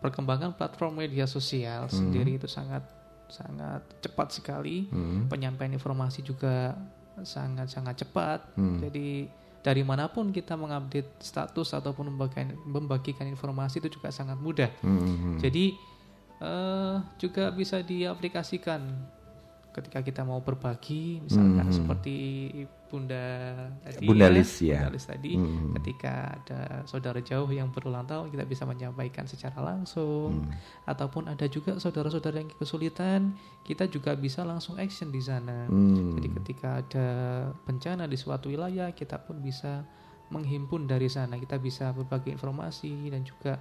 perkembangan 0.00 0.56
platform 0.56 1.04
media 1.04 1.28
sosial 1.28 1.90
hmm. 1.90 1.92
sendiri 1.92 2.40
itu 2.40 2.48
sangat 2.48 2.95
sangat 3.28 3.82
cepat 4.02 4.28
sekali. 4.34 4.86
Hmm. 4.90 5.26
Penyampaian 5.26 5.72
informasi 5.72 6.22
juga 6.22 6.74
sangat-sangat 7.22 8.06
cepat. 8.06 8.40
Hmm. 8.58 8.80
Jadi 8.82 9.28
dari 9.64 9.82
mana 9.82 10.06
pun 10.06 10.30
kita 10.30 10.54
mengupdate 10.54 11.18
status 11.18 11.74
ataupun 11.74 12.14
membagikan, 12.14 12.54
membagikan 12.66 13.26
informasi 13.26 13.82
itu 13.82 13.98
juga 13.98 14.14
sangat 14.14 14.38
mudah. 14.38 14.70
Hmm. 14.84 15.42
Jadi 15.42 15.74
uh, 16.40 17.02
juga 17.18 17.50
bisa 17.50 17.82
diaplikasikan 17.82 18.82
ketika 19.76 20.00
kita 20.00 20.24
mau 20.24 20.40
berbagi 20.40 21.20
misalkan 21.20 21.68
hmm. 21.68 21.76
seperti 21.76 22.16
Bunda 22.86 23.24
tadi 23.84 24.06
Bunda 24.06 24.26
Lis 24.30 24.62
ya, 24.62 24.86
Bunda 24.86 24.94
Lis 24.94 25.06
tadi 25.06 25.32
hmm. 25.34 25.74
ketika 25.78 26.12
ada 26.38 26.60
saudara 26.88 27.20
jauh 27.20 27.50
yang 27.50 27.68
berulang 27.74 28.06
tahun 28.06 28.32
kita 28.32 28.44
bisa 28.46 28.64
menyampaikan 28.64 29.26
secara 29.26 29.58
langsung 29.60 30.46
hmm. 30.46 30.86
ataupun 30.88 31.28
ada 31.30 31.46
juga 31.50 31.76
saudara-saudara 31.76 32.40
yang 32.40 32.50
kesulitan 32.54 33.34
kita 33.66 33.90
juga 33.90 34.14
bisa 34.16 34.46
langsung 34.46 34.78
action 34.78 35.10
di 35.10 35.20
sana 35.20 35.66
hmm. 35.68 36.18
jadi 36.18 36.28
ketika 36.42 36.68
ada 36.80 37.08
bencana 37.66 38.06
di 38.06 38.16
suatu 38.16 38.48
wilayah 38.48 38.94
kita 38.94 39.20
pun 39.22 39.42
bisa 39.42 39.84
menghimpun 40.32 40.90
dari 40.90 41.06
sana 41.06 41.38
kita 41.38 41.60
bisa 41.62 41.94
berbagi 41.94 42.34
informasi 42.34 43.12
dan 43.12 43.22
juga 43.22 43.58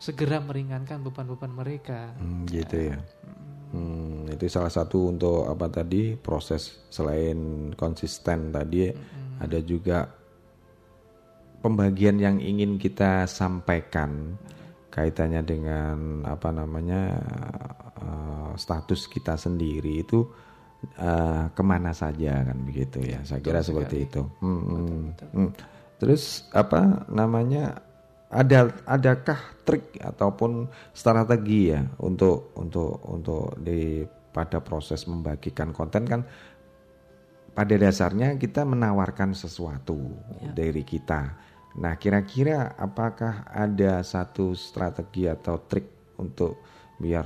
segera 0.00 0.40
meringankan 0.40 1.00
beban-beban 1.04 1.52
mereka 1.52 2.12
hmm, 2.16 2.44
gitu 2.48 2.76
ya, 2.76 2.96
ya. 2.96 2.98
Hmm 2.98 3.50
Hmm, 3.70 4.19
itu 4.32 4.46
salah 4.46 4.72
satu 4.72 5.10
untuk 5.10 5.46
apa 5.46 5.66
tadi 5.68 6.14
proses 6.14 6.86
selain 6.88 7.70
konsisten 7.74 8.54
tadi 8.54 8.90
hmm. 8.90 9.42
ada 9.42 9.58
juga 9.62 10.08
pembagian 11.60 12.16
yang 12.16 12.36
ingin 12.40 12.80
kita 12.80 13.28
sampaikan 13.28 14.36
kaitannya 14.90 15.42
dengan 15.46 16.26
apa 16.26 16.50
namanya 16.50 17.02
uh, 18.00 18.52
status 18.58 19.06
kita 19.06 19.38
sendiri 19.38 20.02
itu 20.02 20.26
uh, 20.98 21.46
ke 21.54 21.62
mana 21.62 21.94
saja 21.94 22.42
kan 22.42 22.58
begitu 22.66 22.98
ya 23.04 23.22
saya 23.22 23.38
kira 23.38 23.62
seperti 23.62 24.10
itu 24.10 24.22
hmm, 24.42 24.60
betul, 24.66 24.98
betul. 25.06 25.28
Hmm. 25.30 25.50
terus 26.00 26.22
apa 26.50 27.06
namanya 27.06 27.78
ada 28.30 28.70
adakah 28.86 29.40
trik 29.66 29.98
ataupun 29.98 30.70
strategi 30.94 31.74
ya 31.74 31.82
untuk 32.02 32.54
untuk 32.58 33.02
untuk 33.10 33.58
di 33.58 34.06
pada 34.30 34.62
proses 34.62 35.06
membagikan 35.10 35.74
konten 35.74 36.06
kan 36.06 36.22
pada 37.50 37.74
dasarnya 37.74 38.38
kita 38.38 38.62
menawarkan 38.62 39.34
sesuatu 39.34 39.98
ya. 40.38 40.54
dari 40.54 40.86
kita. 40.86 41.34
Nah, 41.78 41.94
kira-kira 41.98 42.74
apakah 42.78 43.46
ada 43.46 44.02
satu 44.02 44.54
strategi 44.54 45.26
atau 45.30 45.58
trik 45.66 46.14
untuk 46.18 46.58
biar 47.00 47.24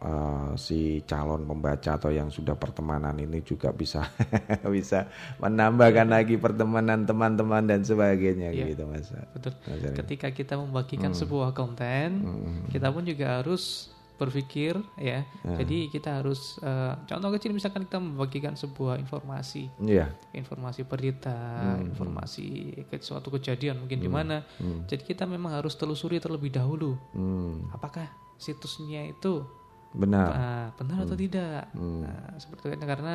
uh, 0.00 0.56
si 0.56 1.04
calon 1.04 1.44
pembaca 1.44 2.00
atau 2.00 2.08
yang 2.08 2.32
sudah 2.32 2.56
pertemanan 2.56 3.12
ini 3.20 3.44
juga 3.44 3.68
bisa 3.68 4.08
bisa 4.74 5.12
menambahkan 5.36 6.08
ya. 6.08 6.14
lagi 6.24 6.40
pertemanan 6.40 7.04
teman-teman 7.04 7.68
dan 7.68 7.84
sebagainya 7.84 8.48
ya. 8.48 8.72
gitu 8.72 8.88
mas. 8.88 9.12
Betul. 9.36 9.52
Mas 9.68 9.92
Ketika 9.92 10.32
kita 10.32 10.56
membagikan 10.56 11.12
hmm. 11.12 11.20
sebuah 11.20 11.52
konten, 11.52 12.08
hmm. 12.24 12.72
kita 12.72 12.88
pun 12.88 13.04
juga 13.04 13.44
harus 13.44 13.92
berpikir 14.20 14.76
ya. 15.00 15.24
Hmm. 15.40 15.56
Jadi 15.56 15.88
kita 15.88 16.20
harus 16.20 16.60
uh, 16.60 17.00
contoh 17.08 17.32
kecil 17.32 17.56
misalkan 17.56 17.88
kita 17.88 17.96
membagikan 17.96 18.52
sebuah 18.52 19.00
informasi, 19.00 19.72
yeah. 19.80 20.12
informasi 20.36 20.84
berita, 20.84 21.32
hmm. 21.80 21.96
informasi 21.96 22.48
ke 22.92 23.00
suatu 23.00 23.32
kejadian 23.32 23.80
mungkin 23.80 24.04
hmm. 24.04 24.06
di 24.06 24.10
mana. 24.12 24.36
Hmm. 24.60 24.84
Jadi 24.84 25.08
kita 25.08 25.24
memang 25.24 25.56
harus 25.56 25.72
telusuri 25.80 26.20
terlebih 26.20 26.52
dahulu. 26.52 27.00
Hmm. 27.16 27.72
Apakah 27.72 28.04
situsnya 28.36 29.08
itu 29.08 29.44
benar 29.90 30.28
uh, 30.30 30.66
benar 30.78 31.02
hmm. 31.02 31.04
atau 31.06 31.16
tidak 31.18 31.62
hmm. 31.74 32.00
nah, 32.06 32.34
seperti 32.38 32.78
itu 32.78 32.86
karena 32.86 33.14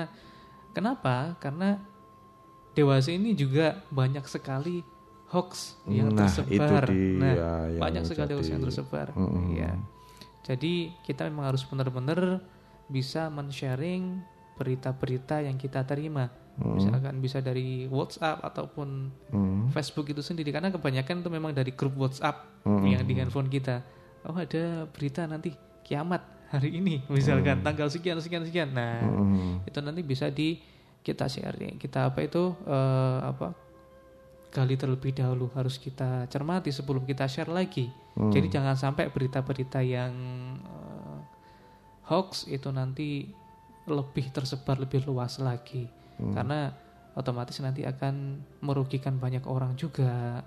kenapa 0.76 1.40
karena 1.40 1.80
dewasa 2.76 3.16
ini 3.16 3.32
juga 3.32 3.80
banyak 3.88 4.28
sekali 4.28 4.84
hoax 5.32 5.80
yang 5.88 6.12
nah, 6.12 6.28
tersebar 6.28 6.84
itu 6.92 6.92
dia 6.92 7.20
nah 7.20 7.36
yang 7.72 7.82
banyak 7.82 8.04
sekali 8.04 8.32
hoax 8.36 8.46
yang 8.52 8.62
tersebar 8.62 9.08
hmm. 9.16 9.56
ya 9.56 9.72
jadi 10.46 10.94
kita 11.02 11.26
memang 11.26 11.50
harus 11.50 11.66
benar-benar 11.66 12.40
bisa 12.86 13.34
men-sharing 13.34 14.22
berita-berita 14.56 15.42
yang 15.42 15.58
kita 15.58 15.82
terima 15.84 16.30
hmm. 16.62 16.78
misalkan 16.78 17.18
bisa 17.20 17.42
dari 17.42 17.90
WhatsApp 17.90 18.46
ataupun 18.46 19.10
hmm. 19.34 19.74
Facebook 19.74 20.08
itu 20.14 20.22
sendiri 20.22 20.54
karena 20.54 20.70
kebanyakan 20.70 21.26
itu 21.26 21.30
memang 21.34 21.52
dari 21.52 21.74
grup 21.74 21.98
WhatsApp 21.98 22.64
hmm. 22.64 22.86
yang 22.86 23.04
di 23.04 23.14
handphone 23.18 23.50
kita 23.50 23.82
oh 24.30 24.38
ada 24.38 24.86
berita 24.94 25.26
nanti 25.26 25.52
kiamat 25.82 26.22
hari 26.54 26.78
ini 26.78 27.02
misalkan 27.10 27.60
hmm. 27.60 27.66
tanggal 27.66 27.90
sekian 27.90 28.22
sekian 28.22 28.46
sekian 28.46 28.70
nah 28.72 29.02
hmm. 29.02 29.66
itu 29.66 29.80
nanti 29.82 30.06
bisa 30.06 30.30
di 30.30 30.62
kita 31.02 31.30
share 31.30 31.58
kita 31.78 32.14
apa 32.14 32.20
itu 32.22 32.54
uh, 32.66 33.20
apa 33.34 33.65
gali 34.56 34.80
terlebih 34.80 35.12
dahulu 35.12 35.52
harus 35.52 35.76
kita 35.76 36.32
cermati 36.32 36.72
sebelum 36.72 37.04
kita 37.04 37.28
share 37.28 37.52
lagi 37.52 37.92
hmm. 38.16 38.32
jadi 38.32 38.48
jangan 38.48 38.80
sampai 38.80 39.12
berita-berita 39.12 39.84
yang 39.84 40.16
uh, 40.64 41.20
hoax 42.08 42.48
itu 42.48 42.72
nanti 42.72 43.28
lebih 43.86 44.32
tersebar 44.32 44.80
lebih 44.80 45.04
luas 45.04 45.44
lagi 45.44 45.92
hmm. 45.92 46.32
karena 46.32 46.72
otomatis 47.20 47.60
nanti 47.60 47.84
akan 47.84 48.40
merugikan 48.64 49.20
banyak 49.20 49.44
orang 49.44 49.76
juga 49.76 50.40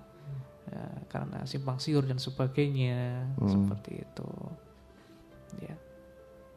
ya, 0.72 0.84
karena 1.12 1.44
simpang 1.44 1.76
siur 1.76 2.08
dan 2.08 2.16
sebagainya 2.16 3.28
hmm. 3.36 3.48
seperti 3.52 3.92
itu 4.00 4.30
ya 5.60 5.76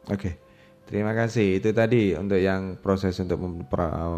oke 0.08 0.16
okay. 0.16 0.34
Terima 0.92 1.16
kasih. 1.16 1.56
Itu 1.56 1.72
tadi 1.72 2.12
untuk 2.12 2.36
yang 2.36 2.76
proses 2.76 3.16
untuk 3.16 3.40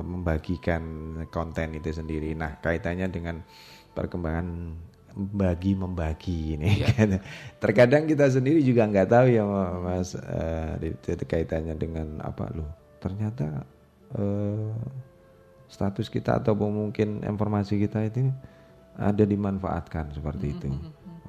membagikan 0.02 0.82
konten 1.30 1.78
itu 1.78 1.94
sendiri. 1.94 2.34
Nah 2.34 2.58
kaitannya 2.58 3.06
dengan 3.06 3.38
perkembangan 3.94 4.74
bagi 5.14 5.78
membagi 5.78 6.58
ini. 6.58 6.82
Ya. 6.82 6.90
terkadang 7.62 8.10
kita 8.10 8.26
sendiri 8.26 8.58
juga 8.66 8.90
nggak 8.90 9.06
tahu 9.06 9.26
ya 9.30 9.46
mas 9.78 10.18
uh, 10.18 10.74
itu 10.82 11.22
kaitannya 11.22 11.78
dengan 11.78 12.18
apa. 12.18 12.50
Loh 12.50 12.68
ternyata 12.98 13.62
uh, 14.18 14.74
status 15.70 16.10
kita 16.10 16.42
atau 16.42 16.58
mungkin 16.58 17.22
informasi 17.22 17.78
kita 17.78 18.02
itu 18.10 18.34
ada 18.98 19.22
dimanfaatkan 19.26 20.14
seperti 20.14 20.46
itu 20.54 20.68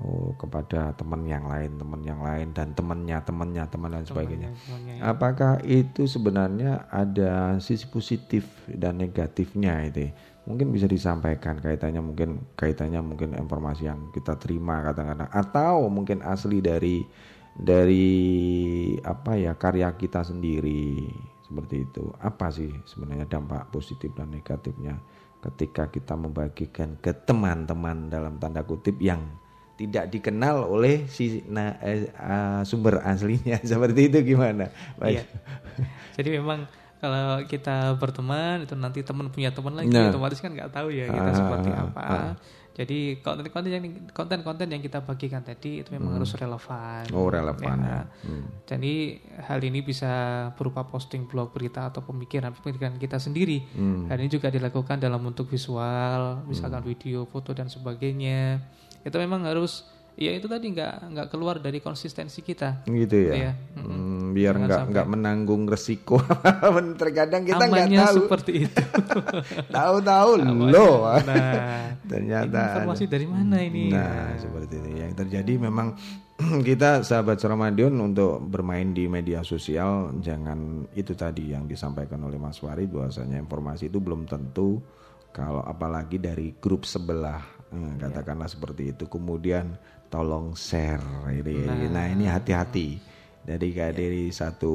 oh 0.04 0.36
kepada 0.36 0.92
teman 0.98 1.24
yang 1.24 1.48
lain 1.48 1.80
teman 1.80 2.02
yang 2.04 2.20
lain 2.20 2.52
dan 2.52 2.76
temannya 2.76 3.16
temannya 3.24 3.64
teman 3.72 3.92
dan 3.96 4.04
sebagainya. 4.04 4.50
ya. 4.84 5.16
apakah 5.16 5.64
itu 5.64 6.04
sebenarnya 6.04 6.92
ada 6.92 7.56
sisi 7.64 7.88
positif 7.88 8.44
dan 8.68 9.00
negatifnya 9.00 9.88
itu? 9.88 10.12
Mungkin 10.46 10.70
bisa 10.70 10.86
disampaikan 10.86 11.58
kaitannya 11.58 12.04
mungkin 12.04 12.44
kaitannya 12.54 13.02
mungkin 13.02 13.34
informasi 13.34 13.90
yang 13.90 14.12
kita 14.14 14.38
terima 14.38 14.84
kadang-kadang. 14.86 15.32
Atau 15.32 15.90
mungkin 15.90 16.22
asli 16.22 16.62
dari 16.62 17.02
dari 17.56 18.06
apa 19.02 19.40
ya 19.40 19.56
karya 19.56 19.96
kita 19.96 20.22
sendiri 20.22 21.08
seperti 21.48 21.88
itu. 21.88 22.14
Apa 22.22 22.52
sih 22.52 22.70
sebenarnya 22.86 23.26
dampak 23.26 23.72
positif 23.74 24.14
dan 24.14 24.30
negatifnya 24.30 25.02
ketika 25.46 25.90
kita 25.94 26.18
membagikan 26.18 26.98
ke 26.98 27.14
teman-teman 27.14 28.10
dalam 28.10 28.42
tanda 28.42 28.66
kutip 28.66 28.98
yang 28.98 29.22
tidak 29.76 30.08
dikenal 30.08 30.72
oleh 30.72 31.08
si 31.12 31.44
nah, 31.52 31.76
eh, 31.84 32.08
uh, 32.16 32.62
sumber 32.64 33.04
aslinya 33.04 33.60
seperti 33.72 34.08
itu 34.08 34.36
gimana? 34.36 34.72
Baik. 34.96 35.20
Iya. 35.20 35.24
Jadi 36.16 36.30
memang 36.40 36.60
kalau 37.04 37.44
kita 37.46 38.00
berteman 38.00 38.64
itu 38.64 38.74
nanti 38.74 39.04
teman 39.04 39.28
punya 39.28 39.52
teman 39.52 39.76
lagi 39.76 39.92
nah. 39.92 40.10
otomatis 40.10 40.40
kan 40.40 40.50
nggak 40.56 40.72
tahu 40.72 40.90
ya 40.90 41.12
kita 41.12 41.32
ah, 41.32 41.36
seperti 41.36 41.70
apa. 41.76 42.02
Ah. 42.02 42.34
Jadi 42.76 43.24
konten-konten 43.24 43.72
yang 43.72 43.88
konten-konten 44.12 44.68
yang 44.68 44.84
kita 44.84 45.00
bagikan 45.00 45.40
tadi 45.40 45.80
itu 45.80 45.96
memang 45.96 46.20
harus 46.20 46.36
relevan. 46.36 47.08
Oh, 47.16 47.32
relevan 47.32 47.78
ya. 47.80 48.04
Hmm. 48.28 48.52
Jadi 48.68 49.16
hal 49.48 49.64
ini 49.64 49.80
bisa 49.80 50.12
berupa 50.60 50.84
posting 50.84 51.24
blog 51.24 51.56
berita 51.56 51.88
atau 51.88 52.04
pemikiran-pemikiran 52.04 53.00
kita 53.00 53.16
sendiri. 53.16 53.64
Hmm. 53.80 54.12
Hal 54.12 54.20
ini 54.20 54.28
juga 54.28 54.52
dilakukan 54.52 55.00
dalam 55.00 55.24
bentuk 55.24 55.48
visual, 55.48 56.44
misalkan 56.52 56.84
video, 56.84 57.24
foto 57.24 57.56
dan 57.56 57.72
sebagainya. 57.72 58.60
Itu 59.06 59.22
memang 59.22 59.46
harus 59.46 59.86
ya 60.16 60.32
itu 60.32 60.48
tadi 60.48 60.72
nggak 60.72 61.12
nggak 61.12 61.28
keluar 61.28 61.60
dari 61.60 61.84
konsistensi 61.84 62.40
kita. 62.42 62.88
gitu 62.88 63.16
ya. 63.30 63.34
Iya. 63.36 63.52
Hmm, 63.78 64.32
biar 64.32 64.56
nggak 64.58 64.82
nggak 64.92 65.08
menanggung 65.08 65.68
resiko. 65.68 66.18
Terkadang 67.02 67.44
kita 67.44 67.64
nggak 67.68 67.92
tahu. 67.92 68.16
seperti 68.26 68.52
itu. 68.66 68.84
Tahu-tahu 69.76 70.30
loh. 70.72 71.06
Nah, 71.22 71.94
Ternyata 72.12 72.82
informasi 72.82 73.06
dari 73.12 73.28
mana 73.28 73.58
ini? 73.60 73.92
Nah, 73.92 74.34
seperti 74.40 74.74
itu. 74.80 74.90
Yang 74.96 75.14
terjadi 75.22 75.54
memang 75.60 75.94
kita 76.68 77.04
sahabat 77.04 77.40
Ramadhan 77.40 77.96
untuk 78.00 78.44
bermain 78.44 78.92
di 78.92 79.08
media 79.08 79.40
sosial 79.44 80.16
jangan 80.20 80.84
itu 80.96 81.16
tadi 81.16 81.56
yang 81.56 81.64
disampaikan 81.64 82.20
oleh 82.28 82.36
Mas 82.36 82.60
Warid 82.60 82.92
bahwasanya 82.92 83.40
informasi 83.40 83.88
itu 83.88 84.04
belum 84.04 84.28
tentu 84.28 84.84
kalau 85.32 85.64
apalagi 85.64 86.20
dari 86.20 86.56
grup 86.60 86.84
sebelah 86.84 87.55
eh, 87.74 87.94
katakanlah 87.98 88.50
seperti 88.50 88.94
itu. 88.94 89.06
Kemudian 89.08 89.78
tolong 90.12 90.54
share 90.54 91.02
ini. 91.32 91.66
Nah, 91.90 92.06
ini 92.10 92.26
hati-hati. 92.30 93.16
Jadi 93.46 93.78
kayak 93.78 93.94
dari 93.94 94.34
satu 94.34 94.74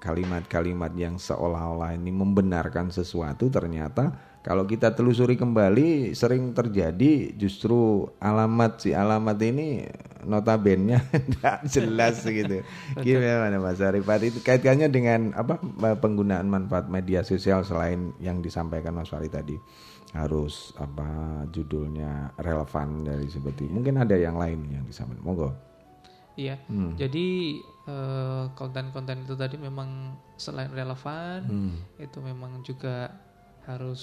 kalimat-kalimat 0.00 0.96
yang 0.96 1.20
seolah-olah 1.20 1.92
ini 1.92 2.08
membenarkan 2.08 2.88
sesuatu 2.88 3.52
ternyata 3.52 4.16
kalau 4.40 4.64
kita 4.64 4.96
telusuri 4.96 5.36
kembali 5.36 6.16
sering 6.16 6.56
terjadi 6.56 7.36
justru 7.36 8.08
alamat 8.16 8.80
si 8.80 8.96
alamat 8.96 9.36
ini 9.44 9.84
notabene 10.24 11.04
tidak 11.12 11.58
jelas 11.76 12.24
gitu. 12.24 12.64
Gimana 12.96 13.60
Mas 13.60 13.84
Arifat 13.84 14.24
itu 14.24 14.40
kaitannya 14.40 14.88
dengan 14.88 15.36
apa 15.36 15.60
penggunaan 16.00 16.48
manfaat 16.48 16.88
media 16.88 17.20
sosial 17.20 17.60
selain 17.60 18.16
yang 18.24 18.40
disampaikan 18.40 18.96
Mas 18.96 19.12
Farid 19.12 19.36
tadi 19.36 19.60
harus 20.16 20.72
apa 20.80 21.08
judulnya 21.52 22.32
relevan 22.40 23.04
dari 23.04 23.28
seperti 23.28 23.68
mungkin 23.68 24.00
ada 24.00 24.16
yang 24.16 24.40
lain 24.40 24.64
yang 24.72 24.84
disampaikan 24.88 25.24
monggo 25.24 25.50
Iya. 26.38 26.54
Hmm. 26.70 26.94
Jadi 26.94 27.58
eh, 27.90 28.44
konten-konten 28.54 29.26
itu 29.26 29.34
tadi 29.34 29.58
memang 29.58 30.14
selain 30.38 30.70
relevan, 30.70 31.42
Hmm. 31.50 31.74
itu 31.98 32.22
memang 32.22 32.62
juga 32.62 33.10
harus 33.66 34.02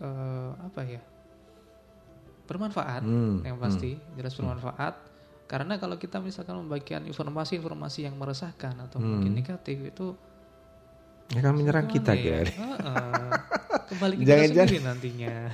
eh, 0.00 0.50
apa 0.64 0.80
ya? 0.80 1.02
bermanfaat 2.44 3.04
Hmm, 3.04 3.40
yang 3.44 3.56
pasti, 3.56 3.96
jelas 4.16 4.36
bermanfaat. 4.36 4.96
Karena 5.44 5.76
kalau 5.76 6.00
kita 6.00 6.20
misalkan 6.24 6.56
membagikan 6.56 7.04
informasi-informasi 7.04 8.08
yang 8.08 8.16
meresahkan 8.16 8.80
atau 8.80 9.00
Hmm. 9.00 9.20
mungkin 9.20 9.32
negatif 9.36 9.76
itu 9.80 10.16
akan 11.30 11.52
menyerang 11.54 11.86
kita 11.86 12.12
ya? 12.12 12.42
Ger. 12.42 12.48
Heeh. 12.50 13.30
Kembali 13.86 14.12
ke 14.12 14.18
kita 14.18 14.28
Jangan-jangan- 14.28 14.68
sendiri 14.68 14.78
nantinya. 14.82 15.34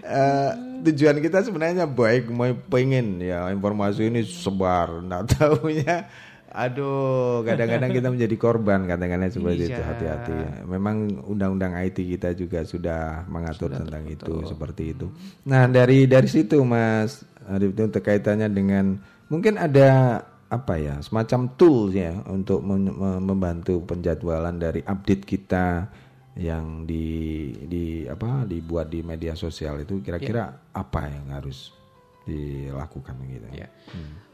Eh, 0.00 0.50
tujuan 0.82 1.20
kita 1.20 1.44
sebenarnya 1.44 1.84
baik 1.84 2.30
mau 2.30 2.48
pengen 2.66 3.20
ya 3.20 3.46
informasi 3.46 4.08
ini 4.08 4.24
sebar 4.24 4.98
nah 4.98 5.20
tahunya 5.22 6.08
aduh 6.48 7.44
kadang-kadang 7.44 7.92
kita 7.92 8.08
menjadi 8.08 8.36
korban 8.36 8.88
kadang-kadang 8.88 9.28
seperti 9.28 9.68
itu 9.68 9.76
Iya. 9.76 9.86
hati-hati 9.86 10.32
ya. 10.32 10.50
memang 10.64 10.96
undang-undang 11.22 11.76
IT 11.76 12.00
kita 12.08 12.32
juga 12.32 12.64
sudah 12.64 13.28
mengatur 13.28 13.70
tentang 13.70 14.08
itu 14.08 14.34
seperti 14.42 14.96
itu 14.96 15.06
nah 15.44 15.68
dari 15.68 16.08
dari 16.08 16.26
situ 16.26 16.58
Mas 16.64 17.22
Arif 17.44 17.70
itu 17.70 17.84
terkaitannya 17.86 18.48
dengan 18.48 18.98
mungkin 19.26 19.60
ada 19.60 20.22
apa 20.50 20.74
ya 20.74 20.98
semacam 20.98 21.54
tools 21.54 21.94
ya 21.94 22.10
untuk 22.26 22.58
membantu 22.66 23.86
penjadwalan 23.86 24.58
dari 24.58 24.82
update 24.82 25.22
kita 25.22 25.86
yang 26.34 26.86
di 26.90 27.50
di 27.70 28.02
apa 28.10 28.46
dibuat 28.46 28.90
di 28.90 29.06
media 29.06 29.38
sosial 29.38 29.82
itu 29.82 30.02
kira-kira 30.02 30.50
apa 30.74 31.06
yang 31.06 31.30
harus 31.30 31.70
dilakukan 32.26 33.14
gitu. 33.30 33.46
Ya. 33.54 33.70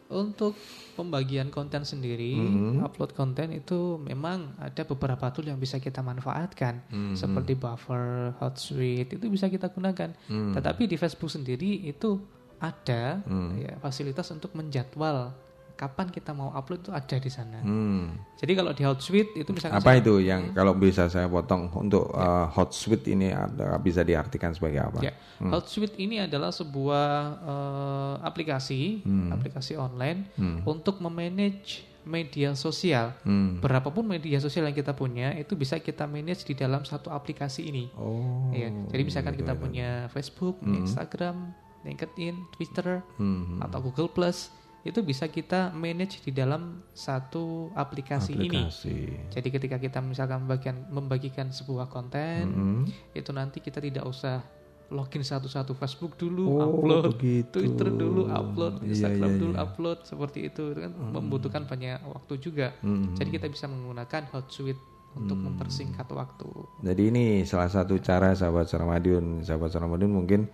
Untuk 0.06 0.54
pembagian 0.94 1.50
konten 1.50 1.82
sendiri, 1.82 2.38
upload 2.78 3.10
konten 3.10 3.50
itu 3.50 3.98
memang 3.98 4.54
ada 4.62 4.86
beberapa 4.86 5.34
tool 5.34 5.50
yang 5.50 5.58
bisa 5.58 5.82
kita 5.82 5.98
manfaatkan, 5.98 6.78
seperti 7.18 7.58
Buffer, 7.58 8.32
Hotsuite 8.38 9.18
itu 9.18 9.26
bisa 9.26 9.50
kita 9.50 9.66
gunakan. 9.68 10.14
Tetapi 10.30 10.86
di 10.86 10.94
Facebook 10.94 11.32
sendiri 11.34 11.90
itu 11.90 12.22
ada 12.62 13.20
ya, 13.58 13.72
fasilitas 13.82 14.30
untuk 14.30 14.54
menjadwal 14.54 15.34
kapan 15.76 16.08
kita 16.08 16.32
mau 16.32 16.48
upload 16.50 16.80
itu 16.80 16.90
ada 16.90 17.16
di 17.16 17.28
sana. 17.28 17.60
Hmm. 17.60 18.16
Jadi 18.34 18.52
kalau 18.52 18.72
di 18.72 18.80
Hotsuite 18.80 19.36
itu 19.36 19.50
misalkan 19.52 19.76
Apa 19.76 19.92
saya- 19.92 20.00
itu 20.00 20.14
yang 20.18 20.50
kalau 20.50 20.72
bisa 20.72 21.06
saya 21.06 21.28
potong 21.28 21.68
untuk 21.70 22.08
uh, 22.10 22.48
hot 22.48 22.72
suite 22.72 23.04
ini 23.06 23.28
ada, 23.28 23.76
bisa 23.76 24.00
diartikan 24.00 24.50
sebagai 24.50 24.80
apa? 24.82 25.04
Ya, 25.04 25.12
Hotsuite 25.38 25.94
ini 25.96 26.16
adalah 26.18 26.48
sebuah 26.48 27.06
eh, 27.44 28.14
aplikasi, 28.24 29.04
aplikasi 29.30 29.76
online 29.76 30.32
untuk 30.64 30.98
memanage 30.98 31.84
media 32.02 32.54
sosial. 32.54 33.12
Hmm. 33.20 33.58
Berapapun 33.58 34.06
media 34.06 34.38
sosial 34.38 34.64
yang 34.64 34.74
kita 34.74 34.94
punya 34.94 35.34
itu 35.34 35.52
bisa 35.52 35.76
kita 35.76 36.06
manage 36.06 36.46
di 36.46 36.54
dalam 36.54 36.82
satu 36.82 37.10
aplikasi 37.10 37.66
ini. 37.66 37.90
Oh. 37.94 38.48
Ya, 38.50 38.70
jadi 38.88 39.02
misalkan 39.02 39.34
kita 39.34 39.52
punya 39.52 40.06
Facebook, 40.08 40.62
punya 40.62 40.80
Instagram, 40.80 41.50
LinkedIn, 41.82 42.34
Twitter, 42.50 43.02
Hmm. 43.18 43.58
atau 43.58 43.82
Google 43.82 44.06
Plus, 44.06 44.54
itu 44.86 45.02
bisa 45.02 45.26
kita 45.26 45.74
manage 45.74 46.22
di 46.22 46.30
dalam 46.30 46.86
satu 46.94 47.74
aplikasi, 47.74 48.38
ini. 48.38 48.70
Aplikasi. 48.70 48.98
Jadi 49.34 49.48
ketika 49.50 49.76
kita 49.76 49.98
misalkan 49.98 50.46
membagikan, 50.46 50.76
membagikan 50.88 51.46
sebuah 51.50 51.90
konten, 51.90 52.42
Hmm. 52.46 52.82
itu 53.12 53.30
nanti 53.34 53.58
kita 53.58 53.82
tidak 53.82 54.06
usah 54.06 54.46
login 54.86 55.26
satu-satu 55.26 55.74
Facebook 55.74 56.14
dulu, 56.14 56.46
Oh, 56.56 56.62
upload, 56.78 57.18
begitu. 57.18 57.58
Twitter 57.58 57.90
dulu, 57.90 58.30
upload, 58.30 58.86
Iya, 58.86 58.94
Instagram 58.94 59.30
iya, 59.34 59.40
dulu, 59.42 59.52
iya. 59.58 59.64
upload, 59.66 59.98
seperti 60.06 60.38
itu. 60.46 60.62
Itu 60.70 60.78
kan 60.78 60.92
membutuhkan 60.94 61.62
banyak 61.66 62.06
waktu 62.06 62.34
juga. 62.38 62.70
Hmm. 62.86 63.10
Jadi 63.18 63.34
kita 63.34 63.50
bisa 63.50 63.66
menggunakan 63.66 64.30
Hotsuite 64.30 64.78
untuk 65.16 65.40
mempersingkat 65.42 66.06
waktu. 66.12 66.46
Jadi 66.84 67.02
ini 67.08 67.24
salah 67.42 67.72
satu 67.72 67.96
cara 67.98 68.36
sahabat 68.36 68.68
Sarmadiun, 68.68 69.42
sahabat 69.42 69.72
Sarmadiun 69.72 70.12
mungkin 70.12 70.46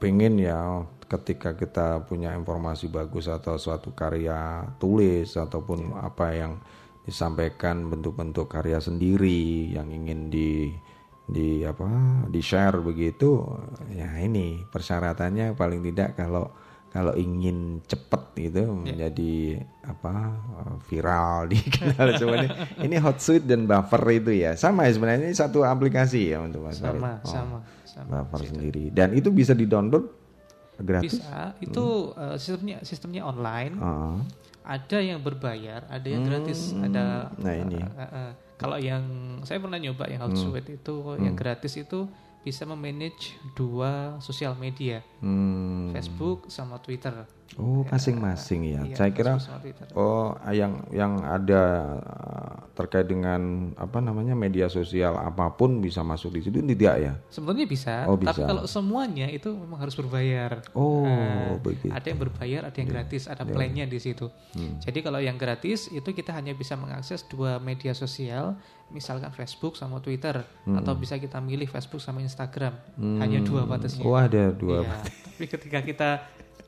pengen 0.00 0.40
ya 0.40 0.84
ketika 1.08 1.56
kita 1.56 2.04
punya 2.04 2.36
informasi 2.36 2.92
bagus 2.92 3.28
atau 3.32 3.56
suatu 3.56 3.96
karya 3.96 4.64
tulis 4.76 5.36
ataupun 5.36 5.96
apa 5.96 6.36
yang 6.36 6.52
disampaikan 7.08 7.88
bentuk-bentuk 7.88 8.52
karya 8.52 8.76
sendiri 8.84 9.72
yang 9.72 9.88
ingin 9.88 10.28
di 10.28 10.76
di 11.28 11.64
apa 11.64 11.88
di 12.28 12.40
share 12.40 12.80
begitu 12.80 13.44
ya 13.92 14.16
ini 14.20 14.64
persyaratannya 14.68 15.56
paling 15.56 15.80
tidak 15.84 16.16
kalau 16.16 16.52
kalau 16.88 17.12
ingin 17.16 17.84
cepet 17.84 18.48
gitu 18.48 18.72
menjadi 18.72 19.60
apa 19.84 20.32
eh, 20.64 20.76
viral 20.88 21.52
dikenal 21.52 22.08
semuanya 22.20 22.50
ini 22.80 22.96
Hotsuite 22.96 23.44
dan 23.44 23.68
Buffer 23.68 24.00
itu 24.08 24.32
ya. 24.32 24.56
Sama 24.56 24.88
ya 24.88 24.96
sebenarnya 24.96 25.28
ini 25.28 25.36
satu 25.36 25.68
aplikasi 25.68 26.32
ya 26.32 26.40
untuk 26.40 26.64
Mas 26.64 26.80
Farid. 26.80 26.96
Sama, 26.96 27.12
Oh, 27.20 27.28
sama, 27.28 27.56
sama. 28.06 28.38
Sendiri 28.38 28.94
dan 28.94 29.10
itu 29.16 29.32
bisa 29.32 29.56
di 29.56 29.66
download 29.66 30.06
gratis 30.78 31.18
Bisa. 31.18 31.58
Itu 31.58 32.14
eh, 32.14 32.36
sistemnya 32.38 32.78
sistemnya 32.86 33.22
online. 33.26 33.74
Oh. 33.78 34.18
Ada 34.68 35.00
yang 35.00 35.24
berbayar, 35.24 35.88
ada 35.88 36.04
yang 36.04 36.28
gratis, 36.28 36.76
ada. 36.76 37.32
Nah, 37.40 37.54
ini. 37.56 37.80
eh, 37.80 37.88
eh, 37.88 38.10
eh. 38.12 38.30
Kalau 38.60 38.76
yang 38.76 39.00
saya 39.40 39.64
pernah 39.64 39.80
nyoba 39.80 40.04
yang 40.12 40.20
Hotsuite 40.28 40.76
itu, 40.76 40.94
yang 41.16 41.32
gratis 41.32 41.72
itu 41.78 42.04
bisa 42.44 42.68
memanage 42.68 43.32
dua 43.56 44.20
sosial 44.20 44.52
media, 44.60 45.00
Hmm. 45.24 45.88
Facebook 45.96 46.52
sama 46.52 46.76
Twitter. 46.78 47.24
Oh, 47.56 47.80
masing-masing 47.88 48.60
ya. 48.76 48.80
Iya, 48.84 48.94
Saya 48.94 49.10
kira 49.10 49.32
oh 49.96 50.36
yang 50.52 50.84
yang 50.92 51.24
ada 51.24 51.62
uh, 51.96 52.54
terkait 52.76 53.08
dengan 53.08 53.72
apa 53.74 53.98
namanya 53.98 54.36
media 54.36 54.68
sosial 54.68 55.16
apa 55.16 55.56
pun 55.56 55.80
bisa 55.80 56.04
masuk 56.04 56.36
di 56.36 56.44
situ 56.44 56.60
tidak 56.60 56.94
ya? 57.00 57.12
Sebenarnya 57.32 57.66
bisa, 57.66 58.04
Oh, 58.04 58.20
tapi 58.20 58.30
bisa. 58.30 58.44
kalau 58.44 58.62
semuanya 58.68 59.26
itu 59.26 59.48
memang 59.50 59.80
harus 59.80 59.96
berbayar. 59.96 60.60
Oh, 60.76 61.08
Nah, 61.08 61.56
begitu. 61.58 61.88
Ada 61.90 62.06
yang 62.12 62.20
berbayar, 62.20 62.60
ada 62.68 62.76
yang 62.76 62.90
gratis, 62.92 63.26
ada 63.26 63.42
plannya 63.42 63.88
di 63.88 63.98
situ. 63.98 64.28
Hmm. 64.54 64.78
Jadi 64.78 64.98
kalau 65.00 65.18
yang 65.18 65.40
gratis 65.40 65.88
itu 65.88 66.10
kita 66.12 66.36
hanya 66.36 66.52
bisa 66.52 66.76
mengakses 66.76 67.24
dua 67.26 67.56
media 67.58 67.96
sosial, 67.96 68.60
misalkan 68.92 69.32
Facebook 69.32 69.74
sama 69.74 69.98
Twitter, 69.98 70.44
Hmm. 70.68 70.78
atau 70.78 70.94
bisa 70.94 71.16
kita 71.16 71.40
milih 71.40 71.66
Facebook 71.66 72.04
sama 72.04 72.20
Instagram. 72.20 72.76
Hanya 73.18 73.40
dua 73.40 73.64
batasnya. 73.64 74.04
Oh, 74.04 74.14
ada 74.14 74.52
dua. 74.52 74.84
Iya, 74.84 74.94
tapi 75.26 75.44
ketika 75.48 75.78
kita 75.82 76.10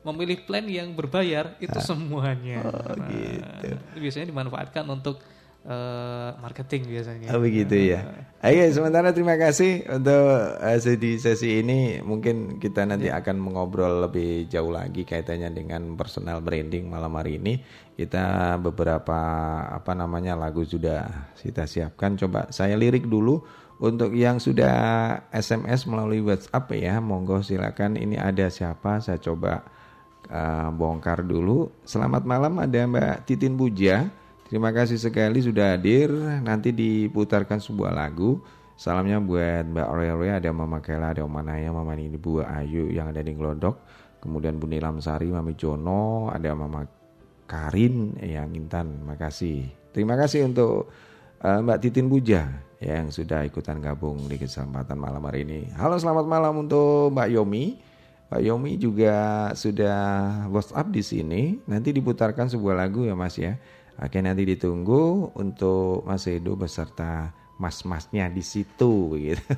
memilih 0.00 0.40
plan 0.48 0.64
yang 0.64 0.96
berbayar 0.96 1.56
itu 1.60 1.78
semuanya. 1.84 2.64
Ah. 2.64 2.72
Oh, 2.72 2.94
Nah, 2.96 3.08
gitu. 3.12 3.76
itu 3.76 3.98
biasanya 4.00 4.26
dimanfaatkan 4.32 4.84
untuk 4.88 5.20
uh, 5.64 6.36
marketing 6.40 6.88
biasanya. 6.88 7.28
Oh 7.34 7.40
begitu 7.42 7.76
ya. 7.76 8.00
Oke, 8.40 8.64
sementara 8.72 9.12
terima 9.12 9.36
kasih 9.36 9.84
untuk 9.92 10.24
uh, 10.56 10.94
di 10.96 11.20
sesi 11.20 11.60
ini. 11.60 12.00
Mungkin 12.00 12.56
kita 12.56 12.88
nanti 12.88 13.12
ya. 13.12 13.20
akan 13.20 13.36
mengobrol 13.36 14.08
lebih 14.08 14.48
jauh 14.48 14.72
lagi 14.72 15.04
kaitannya 15.04 15.52
dengan 15.52 15.96
personal 16.00 16.40
branding 16.40 16.88
malam 16.88 17.12
hari 17.16 17.36
ini. 17.36 17.60
Kita 17.96 18.56
beberapa 18.56 19.20
apa 19.68 19.92
namanya 19.92 20.32
lagu 20.32 20.64
sudah 20.64 21.32
kita 21.36 21.68
siapkan. 21.68 22.16
Coba 22.16 22.48
saya 22.48 22.72
lirik 22.80 23.04
dulu 23.04 23.44
untuk 23.80 24.16
yang 24.16 24.40
sudah 24.40 24.72
SMS 25.32 25.84
melalui 25.84 26.24
WhatsApp 26.24 26.72
ya. 26.72 26.96
Monggo 27.04 27.44
silakan. 27.44 28.00
Ini 28.00 28.16
ada 28.16 28.48
siapa? 28.48 29.04
Saya 29.04 29.20
coba 29.20 29.68
uh, 30.30 30.70
bongkar 30.72 31.26
dulu. 31.26 31.68
Selamat 31.82 32.22
malam 32.24 32.56
ada 32.62 32.80
Mbak 32.86 33.26
Titin 33.26 33.58
Buja. 33.58 34.08
Terima 34.46 34.70
kasih 34.74 34.98
sekali 34.98 35.42
sudah 35.42 35.76
hadir. 35.76 36.10
Nanti 36.42 36.70
diputarkan 36.74 37.58
sebuah 37.58 37.94
lagu. 37.94 38.40
Salamnya 38.80 39.20
buat 39.20 39.68
Mbak 39.68 39.86
Aurelio, 39.92 40.32
ada 40.32 40.50
Mama 40.56 40.80
Kela, 40.80 41.12
ada 41.12 41.20
Oma 41.20 41.44
Naya, 41.44 41.68
Mama 41.68 41.92
Nini, 41.92 42.16
Bu 42.16 42.40
Ayu 42.40 42.88
yang 42.88 43.12
ada 43.12 43.20
di 43.20 43.36
Glodok. 43.36 43.76
Kemudian 44.24 44.56
Bu 44.56 44.64
Nilam 44.64 45.04
Sari, 45.04 45.28
Mami 45.28 45.52
Jono, 45.52 46.32
ada 46.32 46.56
Mama 46.56 46.88
Karin 47.44 48.16
yang 48.24 48.48
Intan. 48.56 49.04
Terima 49.04 49.16
kasih. 49.20 49.58
Terima 49.92 50.14
kasih 50.16 50.48
untuk 50.48 50.88
uh, 51.44 51.58
Mbak 51.60 51.78
Titin 51.84 52.08
Buja 52.08 52.48
yang 52.80 53.12
sudah 53.12 53.44
ikutan 53.44 53.76
gabung 53.84 54.16
di 54.24 54.40
kesempatan 54.40 54.96
malam 54.96 55.20
hari 55.28 55.44
ini. 55.44 55.68
Halo 55.76 56.00
selamat 56.00 56.24
malam 56.24 56.64
untuk 56.64 57.12
Mbak 57.12 57.28
Yomi. 57.36 57.89
Mbak 58.30 58.42
Yomi 58.46 58.78
juga 58.78 59.50
sudah 59.58 59.98
WhatsApp 60.54 60.94
di 60.94 61.02
sini. 61.02 61.42
Nanti 61.66 61.90
diputarkan 61.90 62.46
sebuah 62.46 62.78
lagu 62.78 63.02
ya 63.02 63.18
Mas 63.18 63.34
ya. 63.34 63.58
Oke 63.98 64.22
nanti 64.22 64.46
ditunggu 64.46 65.34
untuk 65.34 66.06
Mas 66.06 66.30
Edo 66.30 66.54
beserta 66.54 67.34
mas-masnya 67.60 68.32
di 68.32 68.40
situ 68.40 69.18
gitu. 69.18 69.42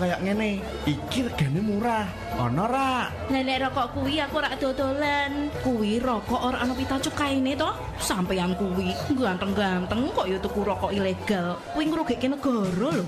Kayak 0.00 0.24
ngene. 0.24 0.64
Iki 0.88 1.28
regane 1.28 1.60
murah. 1.60 2.08
Ono 2.40 2.64
ra? 2.64 3.12
Nenek 3.28 3.68
rokok 3.68 3.86
kuwi 3.92 4.16
aku 4.24 4.40
rak 4.40 4.56
dodolan. 4.56 5.52
Kuwi 5.60 6.00
rokok 6.00 6.40
ora 6.40 6.64
ana 6.64 6.72
pita 6.72 6.96
cukaine 6.96 7.52
to. 7.52 7.68
Sampeyan 8.00 8.56
kuwi 8.56 8.96
ganteng-ganteng 9.12 10.08
kok 10.16 10.24
ya 10.24 10.40
tuku 10.40 10.60
rokok 10.64 10.90
ilegal. 10.96 11.60
Kuwi 11.76 11.84
ngrugike 11.92 12.26
negara 12.32 12.88
lho. 12.96 13.04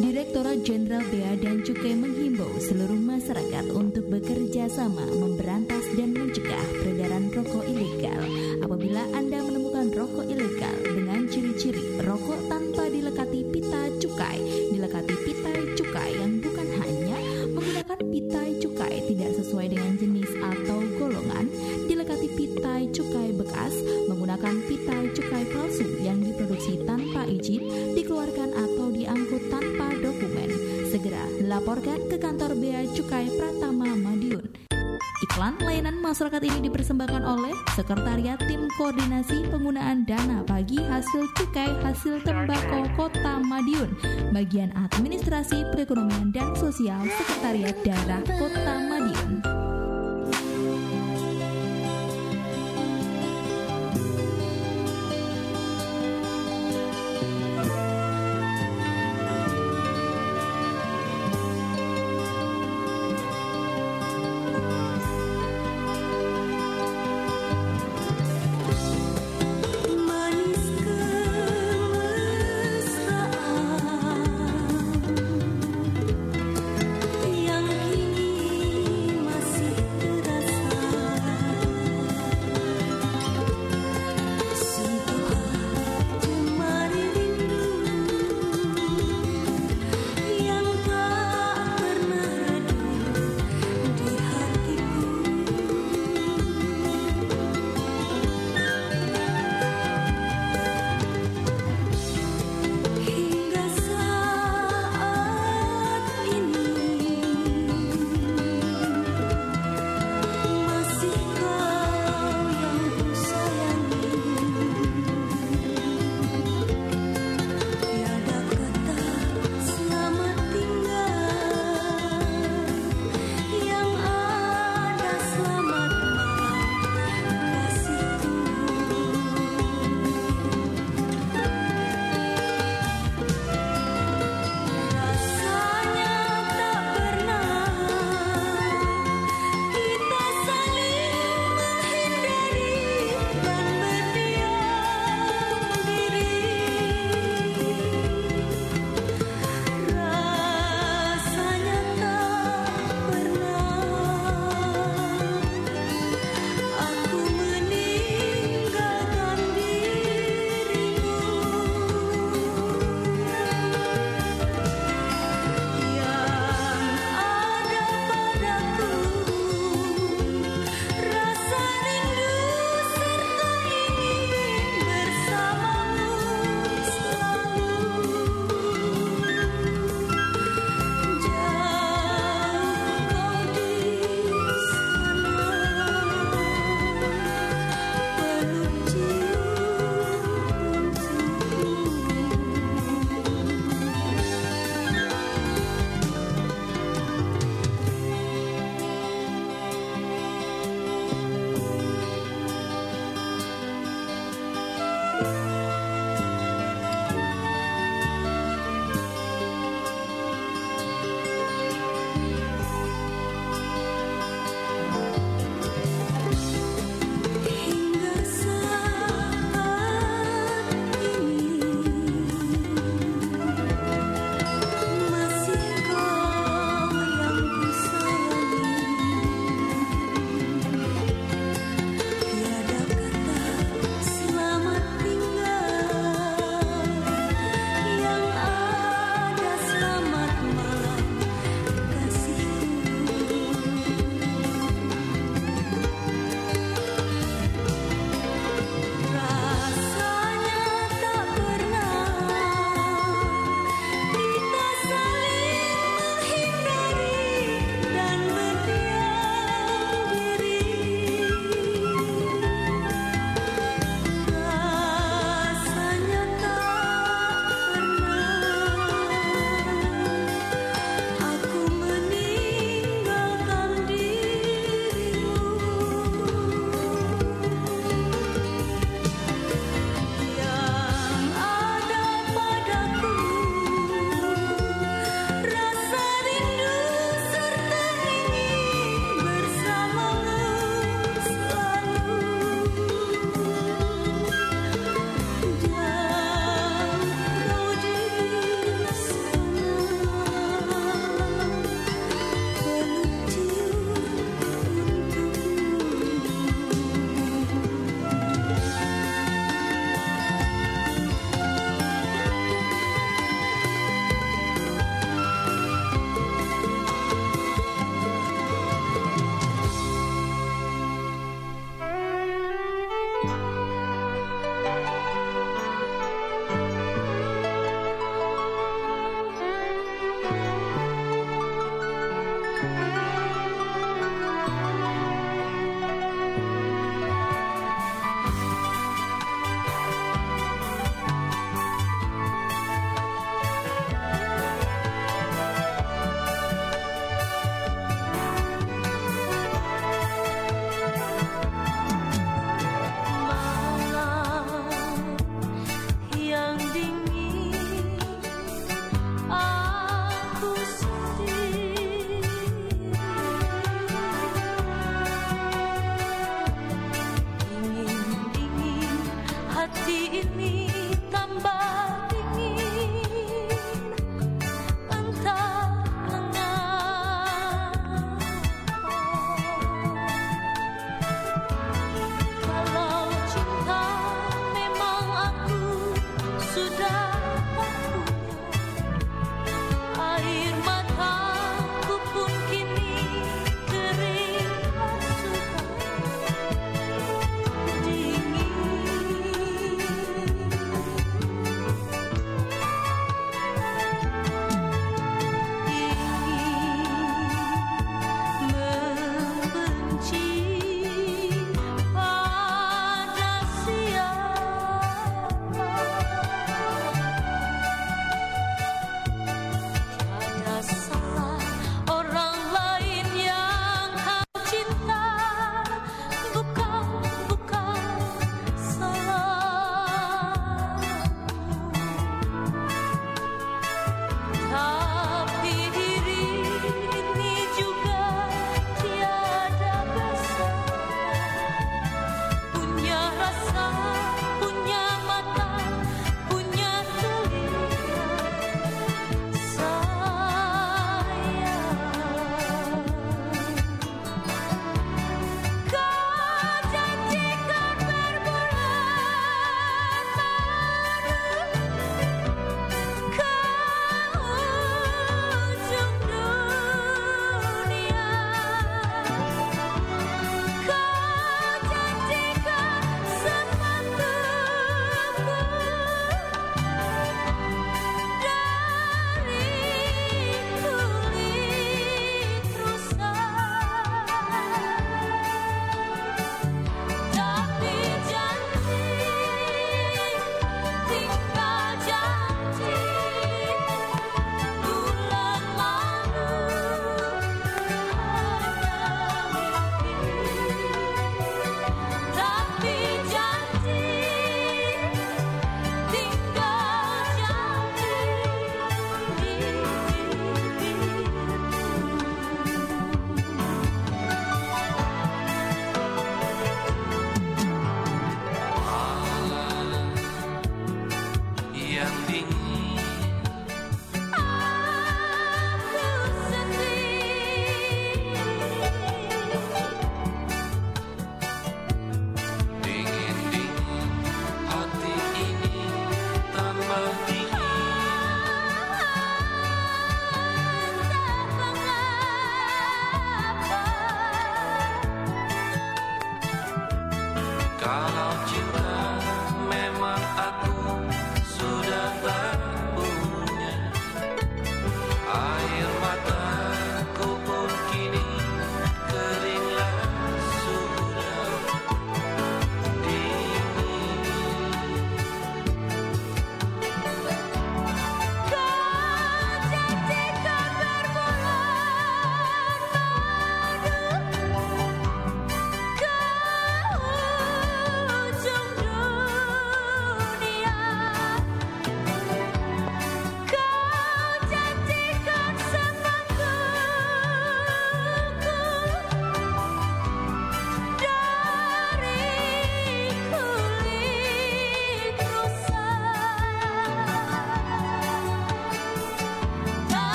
Direktorat 0.00 0.64
Jenderal 0.64 1.04
Bea 1.12 1.36
dan 1.36 1.60
Cukai 1.60 1.92
menghimbau 1.92 2.56
seluruh 2.56 2.96
masyarakat 2.96 3.68
untuk 3.74 4.08
bekerja 4.08 4.64
sama 4.72 5.04
memberantas 5.04 5.84
dan 5.92 6.16
mencegah 6.16 6.64
peredaran 6.80 7.28
rokok 7.36 7.68
ilegal. 7.68 8.24
Apabila 8.64 9.02
Anda 9.12 9.44
menemukan 9.44 9.92
rokok 9.92 10.24
ilegal 10.24 10.45
Sekretariat 37.86 38.42
Tim 38.50 38.66
Koordinasi 38.74 39.46
Penggunaan 39.46 40.02
Dana 40.10 40.42
Bagi 40.42 40.82
Hasil 40.82 41.22
Cukai 41.38 41.70
Hasil 41.86 42.18
Tembakau 42.26 42.82
Kota 42.98 43.38
Madiun, 43.38 43.94
Bagian 44.34 44.74
Administrasi 44.74 45.70
Perekonomian 45.70 46.34
dan 46.34 46.50
Sosial 46.58 47.06
Sekretariat 47.06 47.78
Daerah 47.86 48.26
Kota 48.26 48.74
Madiun. 48.90 49.35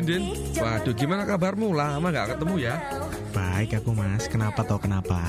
Din, 0.00 0.32
Din. 0.32 0.56
Waduh, 0.56 0.96
gimana 0.96 1.28
kabarmu? 1.28 1.76
Lama 1.76 2.08
gak 2.08 2.36
ketemu 2.36 2.56
ya? 2.56 2.80
Baik 3.36 3.84
aku 3.84 3.92
mas, 3.92 4.24
kenapa 4.32 4.64
tau 4.64 4.80
kenapa? 4.80 5.20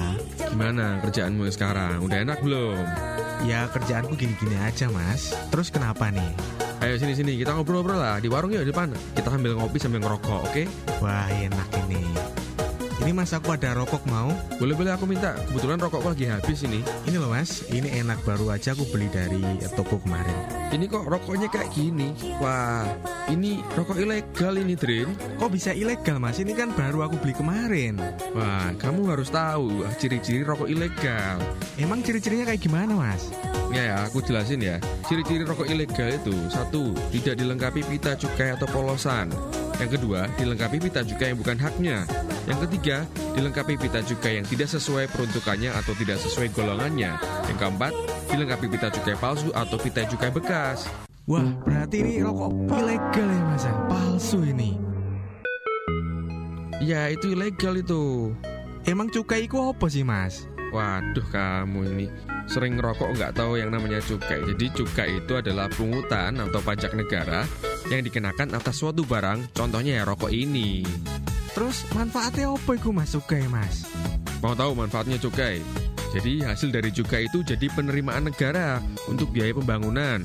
Gimana 0.47 1.03
kerjaanmu 1.03 1.43
sekarang? 1.51 1.99
Udah 1.99 2.23
enak 2.23 2.39
belum? 2.39 2.79
Ya 3.43 3.67
kerjaanku 3.67 4.15
gini-gini 4.15 4.55
aja 4.63 4.87
mas 4.87 5.35
Terus 5.51 5.73
kenapa 5.73 6.07
nih? 6.07 6.31
Ayo 6.79 6.95
sini-sini, 6.95 7.35
kita 7.35 7.51
ngobrol-ngobrol 7.51 7.99
lah 7.99 8.23
Di 8.23 8.31
warung 8.31 8.55
yuk, 8.55 8.63
di 8.63 8.71
depan 8.71 8.95
Kita 9.11 9.27
sambil 9.27 9.59
ngopi 9.59 9.75
sambil 9.75 9.99
ngerokok, 10.07 10.39
oke? 10.39 10.63
Wah 11.03 11.27
enak 11.27 11.69
ini 11.89 12.07
Ini 13.03 13.11
mas 13.11 13.35
aku 13.35 13.51
ada 13.51 13.75
rokok 13.75 14.07
mau? 14.07 14.31
Boleh-boleh 14.55 14.95
aku 14.95 15.03
minta 15.03 15.35
Kebetulan 15.51 15.83
rokokku 15.83 16.15
lagi 16.15 16.31
habis 16.31 16.63
ini 16.63 16.79
Ini 17.11 17.19
loh 17.19 17.27
mas, 17.27 17.67
ini 17.75 17.91
enak 17.99 18.23
baru 18.23 18.55
aja 18.55 18.71
aku 18.71 18.87
beli 18.87 19.11
dari 19.11 19.43
toko 19.75 19.99
kemarin 19.99 20.60
Ini 20.71 20.87
kok 20.87 21.03
rokoknya 21.03 21.51
kayak 21.51 21.67
gini? 21.75 22.15
Wah, 22.39 22.87
ini 23.27 23.59
rokok 23.75 23.99
ilegal 23.99 24.55
ini, 24.55 24.79
Drin. 24.79 25.11
Kok 25.35 25.51
bisa 25.51 25.75
ilegal 25.75 26.15
mas? 26.15 26.39
Ini 26.39 26.55
kan 26.55 26.71
baru 26.71 27.11
aku 27.11 27.19
beli 27.19 27.35
kemarin. 27.35 27.99
Wah, 28.31 28.71
kamu 28.79 29.11
harus 29.11 29.27
tahu 29.27 29.83
ah, 29.83 29.91
ciri-ciri 29.99 30.47
rokok 30.47 30.71
ilegal. 30.71 31.43
Emang 31.75 31.99
ciri-cirinya 31.99 32.47
kayak 32.47 32.63
gimana 32.63 32.95
mas? 32.95 33.35
Ya 33.75 33.83
ya, 33.83 33.97
aku 34.07 34.23
jelasin 34.23 34.63
ya. 34.63 34.79
Ciri-ciri 35.11 35.43
rokok 35.43 35.67
ilegal 35.67 36.11
itu 36.11 36.35
Satu, 36.47 36.95
tidak 37.11 37.35
dilengkapi 37.35 37.83
pita 37.83 38.15
cukai 38.15 38.55
atau 38.55 38.67
polosan. 38.71 39.27
Yang 39.75 39.99
kedua, 39.99 40.31
dilengkapi 40.39 40.77
pita 40.79 41.03
cukai 41.03 41.35
yang 41.35 41.39
bukan 41.39 41.57
haknya. 41.59 41.97
Yang 42.47 42.59
ketiga, 42.67 43.03
dilengkapi 43.35 43.75
pita 43.75 43.99
cukai 44.03 44.39
yang 44.39 44.47
tidak 44.47 44.71
sesuai 44.71 45.11
peruntukannya 45.11 45.71
atau 45.71 45.91
tidak 45.99 46.19
sesuai 46.23 46.47
golongannya. 46.55 47.15
Yang 47.47 47.57
keempat, 47.59 47.93
dilengkapi 48.31 48.65
pita 48.71 48.87
cukai 48.89 49.15
palsu 49.19 49.51
atau 49.51 49.77
pita 49.77 50.07
cukai 50.07 50.31
bekas 50.31 50.87
Wah 51.29 51.45
berarti 51.61 52.01
ini 52.01 52.25
rokok 52.25 52.51
ilegal 52.71 53.27
ya 53.29 53.41
mas 53.45 53.63
ya? 53.67 53.73
Palsu 53.85 54.39
ini 54.41 54.71
Ya, 56.81 57.13
itu 57.13 57.37
ilegal 57.37 57.77
itu 57.77 58.33
Emang 58.89 59.13
cukai 59.13 59.45
itu 59.45 59.61
apa 59.61 59.85
sih 59.85 60.01
mas? 60.01 60.49
Waduh 60.73 61.27
kamu 61.29 61.79
ini 61.93 62.07
sering 62.49 62.79
ngerokok 62.79 63.13
nggak 63.13 63.31
tahu 63.37 63.59
yang 63.59 63.69
namanya 63.69 64.01
cukai. 64.01 64.41
Jadi 64.41 64.65
cukai 64.73 65.21
itu 65.21 65.37
adalah 65.37 65.69
pungutan 65.69 66.39
atau 66.39 66.57
pajak 66.63 66.97
negara 66.97 67.45
yang 67.93 68.01
dikenakan 68.01 68.57
atas 68.57 68.81
suatu 68.81 69.05
barang. 69.05 69.53
Contohnya 69.53 70.01
ya 70.01 70.03
rokok 70.07 70.33
ini. 70.33 70.81
Terus 71.51 71.83
manfaatnya 71.91 72.49
apa 72.49 72.71
itu 72.73 72.89
mas 72.89 73.11
cukai 73.11 73.43
mas? 73.51 73.85
Mau 74.39 74.55
tahu 74.55 74.73
manfaatnya 74.73 75.19
cukai? 75.19 75.59
Jadi 76.11 76.43
hasil 76.43 76.75
dari 76.75 76.91
cukai 76.91 77.31
itu 77.31 77.39
jadi 77.39 77.71
penerimaan 77.71 78.27
negara 78.27 78.83
untuk 79.07 79.31
biaya 79.31 79.55
pembangunan. 79.55 80.19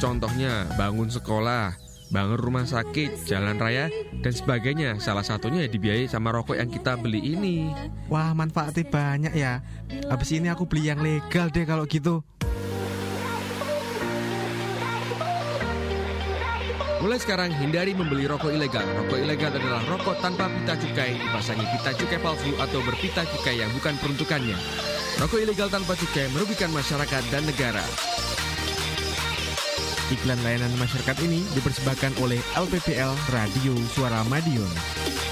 Contohnya 0.00 0.64
bangun 0.80 1.12
sekolah, 1.12 1.76
bangun 2.08 2.40
rumah 2.40 2.64
sakit, 2.64 3.28
jalan 3.28 3.60
raya, 3.60 3.92
dan 4.24 4.32
sebagainya. 4.32 4.96
Salah 4.96 5.20
satunya 5.20 5.68
ya 5.68 5.70
dibiayai 5.70 6.08
sama 6.08 6.32
rokok 6.32 6.56
yang 6.56 6.72
kita 6.72 6.96
beli 6.96 7.20
ini. 7.36 7.68
Wah 8.08 8.32
manfaatnya 8.32 8.88
banyak 8.88 9.34
ya 9.36 9.60
Habis 10.08 10.32
ini 10.32 10.48
aku 10.48 10.64
beli 10.64 10.88
yang 10.88 11.04
legal 11.04 11.52
deh 11.52 11.68
kalau 11.68 11.84
gitu 11.84 12.24
Mulai 16.98 17.22
sekarang 17.22 17.54
hindari 17.54 17.94
membeli 17.94 18.26
rokok 18.26 18.50
ilegal. 18.50 18.82
Rokok 18.82 19.22
ilegal 19.22 19.54
adalah 19.54 19.86
rokok 19.86 20.18
tanpa 20.18 20.50
pita 20.50 20.74
cukai, 20.74 21.14
dipasangi 21.14 21.62
pita 21.62 21.94
cukai 21.94 22.18
palsu 22.18 22.50
atau 22.58 22.82
berpita 22.82 23.22
cukai 23.22 23.62
yang 23.62 23.70
bukan 23.70 23.94
peruntukannya. 24.02 24.58
Rokok 25.22 25.38
ilegal 25.38 25.70
tanpa 25.70 25.94
cukai 25.94 26.26
merugikan 26.34 26.74
masyarakat 26.74 27.22
dan 27.30 27.46
negara. 27.46 27.86
Iklan 30.10 30.42
layanan 30.42 30.74
masyarakat 30.74 31.16
ini 31.22 31.46
dipersembahkan 31.54 32.18
oleh 32.18 32.42
LPPL 32.58 33.14
Radio 33.30 33.78
Suara 33.94 34.26
Madiun 34.26 35.27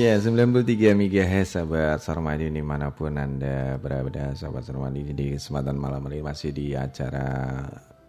Iya 0.00 0.16
93 0.16 0.96
MHz 0.96 1.60
sahabat 1.60 2.00
Sarmadi 2.00 2.48
di 2.48 2.64
mana 2.64 2.88
pun 2.88 3.20
anda 3.20 3.76
berada. 3.76 4.32
Sahabat 4.32 4.64
Sarmadi 4.64 5.12
di 5.12 5.36
kesempatan 5.36 5.76
malam 5.76 6.00
ini 6.08 6.24
masih 6.24 6.56
di 6.56 6.72
acara 6.72 7.60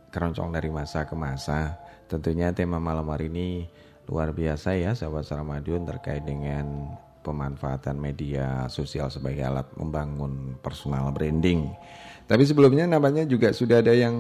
keroncong 0.08 0.56
dari 0.56 0.72
masa 0.72 1.04
ke 1.04 1.20
masa. 1.20 1.76
Tentunya 2.08 2.56
tema 2.56 2.80
malam 2.80 3.12
hari 3.12 3.28
ini 3.28 3.68
luar 4.08 4.32
biasa 4.32 4.80
ya 4.80 4.96
sahabat 4.96 5.28
Sarmadiun 5.28 5.84
terkait 5.84 6.24
dengan 6.24 6.96
pemanfaatan 7.28 8.00
media 8.00 8.72
sosial 8.72 9.12
sebagai 9.12 9.44
alat 9.44 9.68
membangun 9.76 10.56
personal 10.64 11.12
branding. 11.12 11.76
Tapi 12.24 12.48
sebelumnya 12.48 12.88
namanya 12.88 13.28
juga 13.28 13.52
sudah 13.52 13.84
ada 13.84 13.92
yang 13.92 14.16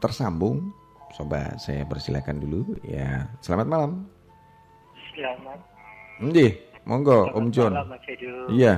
tersambung. 0.00 0.72
Coba 1.12 1.60
saya 1.60 1.84
persilakan 1.84 2.40
dulu. 2.40 2.80
Ya 2.88 3.28
selamat 3.44 3.66
malam. 3.68 4.08
Selamat. 5.12 5.60
Ndi, 6.16 6.48
monggo 6.86 7.26
Om 7.34 7.50
John. 7.50 7.74
malam, 7.74 7.90
Mas. 7.90 8.02
Iya. 8.54 8.74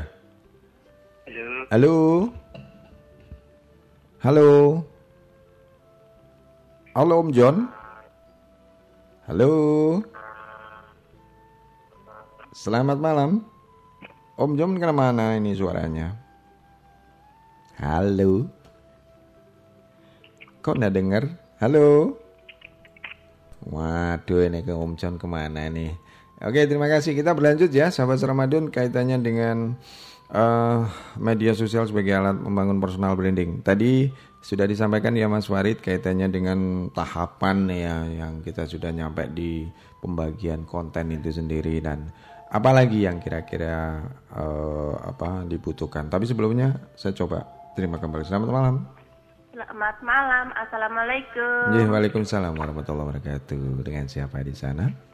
Halo. 1.29 1.45
Halo. 1.69 1.95
Halo. 4.25 4.49
Halo 6.97 7.13
Om 7.21 7.31
John. 7.37 7.57
Halo. 9.29 9.53
Selamat 12.57 12.99
malam. 12.99 13.45
Om 14.41 14.57
John 14.57 14.81
ke 14.81 14.89
mana 14.89 15.37
ini 15.37 15.53
suaranya? 15.53 16.17
Halo. 17.77 18.49
Kok 20.65 20.75
nggak 20.81 20.95
dengar? 20.97 21.25
Halo. 21.61 22.17
Waduh 23.69 24.49
ini 24.49 24.65
ke 24.65 24.73
Om 24.73 24.97
John 24.97 25.21
ke 25.21 25.29
mana 25.29 25.69
nih? 25.69 26.08
Oke 26.39 26.71
terima 26.71 26.87
kasih 26.87 27.19
kita 27.19 27.35
berlanjut 27.35 27.67
ya 27.75 27.91
sahabat 27.91 28.23
Ramadan 28.23 28.71
kaitannya 28.71 29.19
dengan 29.19 29.75
eh, 30.31 30.81
media 31.19 31.51
sosial 31.51 31.91
sebagai 31.91 32.15
alat 32.15 32.39
membangun 32.39 32.79
personal 32.79 33.19
branding. 33.19 33.59
Tadi 33.67 34.07
sudah 34.39 34.71
disampaikan 34.71 35.19
ya 35.19 35.27
Mas 35.27 35.51
Warid 35.51 35.83
kaitannya 35.83 36.31
dengan 36.31 36.89
tahapan 36.95 37.67
ya 37.75 37.97
yang 38.07 38.39
kita 38.47 38.71
sudah 38.71 38.95
nyampe 38.95 39.27
di 39.35 39.67
pembagian 39.99 40.63
konten 40.63 41.11
itu 41.11 41.35
sendiri 41.35 41.83
dan 41.83 42.07
apalagi 42.55 43.03
yang 43.03 43.19
kira-kira 43.19 44.07
eh, 44.31 44.95
apa 44.95 45.43
dibutuhkan. 45.43 46.07
Tapi 46.07 46.23
sebelumnya 46.23 46.95
saya 46.95 47.19
coba 47.19 47.43
terima 47.75 47.99
kembali. 47.99 48.23
Selamat 48.23 48.51
malam. 48.55 48.77
Selamat 49.59 49.97
malam, 50.07 50.55
Assalamualaikum. 50.55 51.75
Ya, 51.75 51.91
Waalaikumsalam 51.91 52.55
warahmatullahi 52.55 53.11
wabarakatuh. 53.11 53.83
Dengan 53.83 54.07
siapa 54.07 54.39
di 54.47 54.55
sana? 54.55 55.08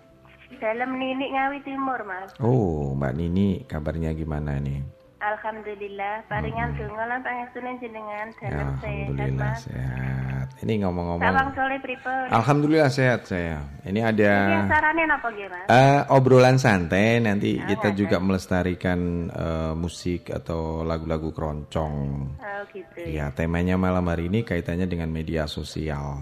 Dalam 0.57 0.91
Ninik 0.95 1.31
Ngawi 1.31 1.59
Timur, 1.63 2.01
Mas. 2.03 2.31
Oh, 2.39 2.95
Mbak 2.95 3.13
Nini, 3.15 3.63
kabarnya 3.65 4.13
gimana 4.13 4.57
nih? 4.57 4.81
Alhamdulillah, 5.19 6.29
paringan 6.29 6.77
donga 6.77 7.05
lan 7.05 7.21
pangestunan 7.21 7.81
jenengan 7.81 8.29
Ya, 8.37 8.45
dalam 8.45 8.69
sehat, 8.77 8.85
Alhamdulillah 8.85 9.51
Mas. 9.51 9.65
sehat. 9.65 10.47
Ini 10.61 10.73
ngomong-ngomong. 10.85 11.25
Sawang 11.25 11.51
sole 11.53 11.77
pripun? 11.81 12.27
Alhamdulillah 12.29 12.91
sehat 12.93 13.21
saya. 13.25 13.65
Ini 13.83 14.01
ada 14.05 14.33
Ini 14.53 14.69
sarannya 14.69 15.05
apa 15.09 15.29
nggih, 15.31 15.49
Mas? 15.49 15.67
eh, 15.67 16.01
obrolan 16.13 16.57
santai. 16.57 17.19
Nanti 17.19 17.57
Oh, 17.57 17.65
kita 17.65 17.89
juga 17.93 18.21
melestarikan 18.21 19.01
eh, 19.27 19.73
musik 19.75 20.29
atau 20.29 20.85
lagu-lagu 20.85 21.33
keroncong. 21.33 21.95
Oh, 22.37 22.61
gitu. 22.69 23.01
Ya, 23.03 23.33
temanya 23.33 23.75
malam 23.75 24.05
hari 24.05 24.29
ini 24.29 24.45
kaitannya 24.45 24.85
dengan 24.85 25.09
media 25.09 25.49
sosial. 25.49 26.21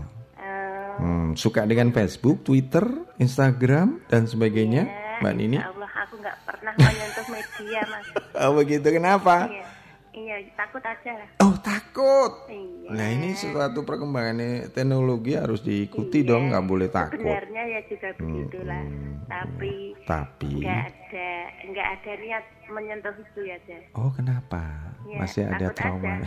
Hmm, 0.98 1.28
suka 1.34 1.64
dengan 1.64 1.88
Facebook, 1.90 2.42
Twitter, 2.42 2.84
Instagram 3.16 4.04
dan 4.06 4.26
sebagainya, 4.26 4.84
Mbak 5.20 5.34
Nini? 5.34 5.56
ya 5.56 5.70
Allah, 5.70 5.90
aku 6.02 6.14
nggak 6.18 6.36
pernah 6.44 6.72
menyentuh 6.74 7.26
media, 7.28 7.80
Mas. 7.86 8.06
Oh 8.42 8.52
begitu 8.56 8.88
kenapa? 8.88 9.46
Iya. 9.46 9.64
Iya, 10.12 10.36
takut 10.52 10.84
aja. 10.84 11.24
Oh 11.40 11.56
takut. 11.56 12.44
Iya. 12.44 12.90
Nah 12.92 13.08
ini 13.08 13.32
suatu 13.32 13.80
perkembangan 13.80 14.68
teknologi 14.68 15.32
harus 15.32 15.64
diikuti 15.64 16.20
dong, 16.20 16.52
nggak 16.52 16.66
boleh 16.68 16.88
takut. 16.92 17.16
Sebenarnya 17.16 17.62
ya 17.64 17.80
juga 17.88 18.08
begitulah. 18.20 18.82
Tapi 19.24 19.74
Tapi, 20.04 20.52
nggak 20.60 20.82
ada 20.84 21.30
nggak 21.64 21.88
ada 21.96 22.12
niat 22.20 22.44
menyentuh 22.68 23.14
itu 23.16 23.40
ya, 23.46 23.56
Jas. 23.64 23.84
oh 23.96 24.12
kenapa? 24.12 24.60
Iya, 25.08 25.16
Masih 25.16 25.42
ada 25.48 25.66
trauma. 25.72 26.20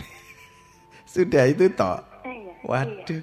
Sudah 1.13 1.45
itu 1.45 1.69
toh. 1.69 2.01
Iya, 2.25 2.53
Waduh. 2.65 3.21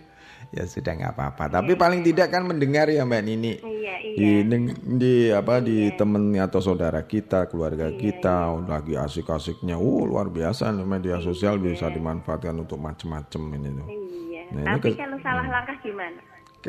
Ya 0.52 0.68
sudah 0.68 0.92
nggak 0.92 1.16
apa-apa. 1.16 1.48
Tapi 1.48 1.72
paling 1.74 2.04
tidak 2.04 2.28
kan 2.28 2.44
mendengar 2.44 2.84
ya 2.86 3.08
Mbak 3.08 3.22
Nini. 3.24 3.56
Iya, 3.56 3.94
iya. 4.04 4.44
Di, 4.44 4.56
di 4.84 5.14
apa 5.32 5.64
di 5.64 5.88
temen 5.96 6.36
atau 6.36 6.60
saudara 6.60 7.00
kita, 7.08 7.48
keluarga 7.48 7.88
kita, 7.88 8.52
lagi 8.60 8.92
asik-asiknya. 8.92 9.80
Uh 9.80 10.04
luar 10.04 10.28
biasa 10.28 10.68
nih 10.68 10.84
media 10.84 11.16
sosial 11.24 11.56
bisa 11.56 11.88
dimanfaatkan 11.88 12.52
untuk 12.52 12.76
macem-macem 12.76 13.40
ini 13.48 13.68
tuh. 13.72 13.86
Iya. 13.88 14.42
Nah, 14.52 14.60
ini 14.60 14.68
Tapi 14.76 14.88
kes- 14.92 15.00
kalau 15.00 15.18
salah 15.24 15.46
langkah 15.48 15.76
gimana? 15.80 16.20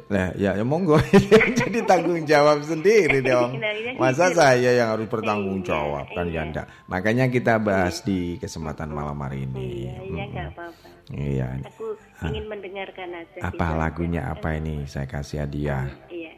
Nah, 0.09 0.33
ya, 0.33 0.57
ya 0.57 0.63
monggo. 0.65 0.97
Jadi 1.59 1.85
tanggung 1.85 2.23
jawab 2.23 2.63
sendiri 2.65 3.21
dong. 3.21 3.59
Iya 3.61 3.99
Masa 3.99 4.31
gitu. 4.31 4.39
saya 4.41 4.71
yang 4.73 4.89
harus 4.95 5.05
bertanggung 5.05 5.61
jawab 5.61 6.07
kan 6.09 6.25
ya 6.31 6.47
enggak. 6.47 6.65
Makanya 6.87 7.29
kita 7.29 7.59
bahas 7.59 8.01
di 8.01 8.39
kesempatan 8.39 8.89
malam 8.89 9.19
hari 9.21 9.45
ini. 9.45 9.85
Iya, 9.85 9.95
iya 10.01 10.23
nggak 10.31 10.49
apa-apa. 10.55 10.87
Iya. 11.11 11.59
Aku 11.67 11.99
ingin 12.23 12.47
mendengarkan 12.47 13.11
aja. 13.11 13.39
Apa 13.43 13.65
bisa. 13.67 13.79
lagunya 13.79 14.21
apa 14.23 14.55
ini? 14.55 14.87
Saya 14.87 15.03
kasih 15.03 15.43
hadiah. 15.43 15.89
Iya. 16.07 16.31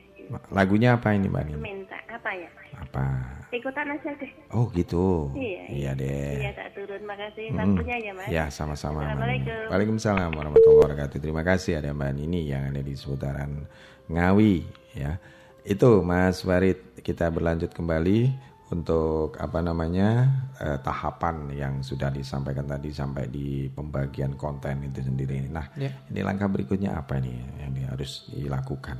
Lagunya 0.50 0.98
apa 0.98 1.14
ini, 1.14 1.30
Mbak 1.30 1.44
Nini? 1.46 1.62
Minta 1.62 1.98
apa 2.10 2.34
ya? 2.34 2.50
Apa? 2.82 3.06
Ikutan 3.54 3.94
aja 3.94 4.10
deh. 4.18 4.32
Oh, 4.50 4.66
gitu. 4.74 5.30
Iya, 5.38 5.64
Iya 5.70 5.92
deh. 5.94 6.34
Iya, 6.42 6.52
tak 6.58 6.74
turun. 6.74 7.02
Makasih 7.06 7.54
Mm. 7.54 7.58
waktunya 7.62 7.96
ya, 8.02 8.12
Mas. 8.18 8.28
Ya, 8.34 8.44
sama-sama. 8.50 9.06
Assalamualaikum. 9.06 9.70
Waalaikumsalam 9.70 10.32
warahmatullahi 10.34 10.80
wabarakatuh. 10.82 11.18
Terima 11.22 11.44
kasih 11.46 11.78
ada 11.78 11.94
Mbak 11.94 12.12
Nini 12.18 12.42
yang 12.50 12.74
ada 12.74 12.82
di 12.82 12.94
seputaran 12.98 13.70
Ngawi 14.10 14.66
ya. 14.98 15.22
Itu 15.62 16.02
Mas 16.02 16.42
Farid, 16.42 16.78
kita 17.06 17.30
berlanjut 17.30 17.70
kembali 17.70 18.34
untuk 18.66 19.38
apa 19.38 19.62
namanya 19.62 20.26
eh, 20.58 20.80
tahapan 20.82 21.54
yang 21.54 21.74
sudah 21.86 22.10
disampaikan 22.10 22.66
tadi 22.66 22.90
sampai 22.90 23.30
di 23.30 23.70
pembagian 23.70 24.34
konten 24.34 24.82
itu 24.82 25.06
sendiri. 25.06 25.46
Nah, 25.50 25.70
Ya. 25.78 25.94
ini 26.10 26.26
langkah 26.26 26.50
berikutnya 26.50 26.98
apa 26.98 27.22
nih 27.22 27.38
yang 27.62 27.94
harus 27.94 28.26
dilakukan? 28.34 28.98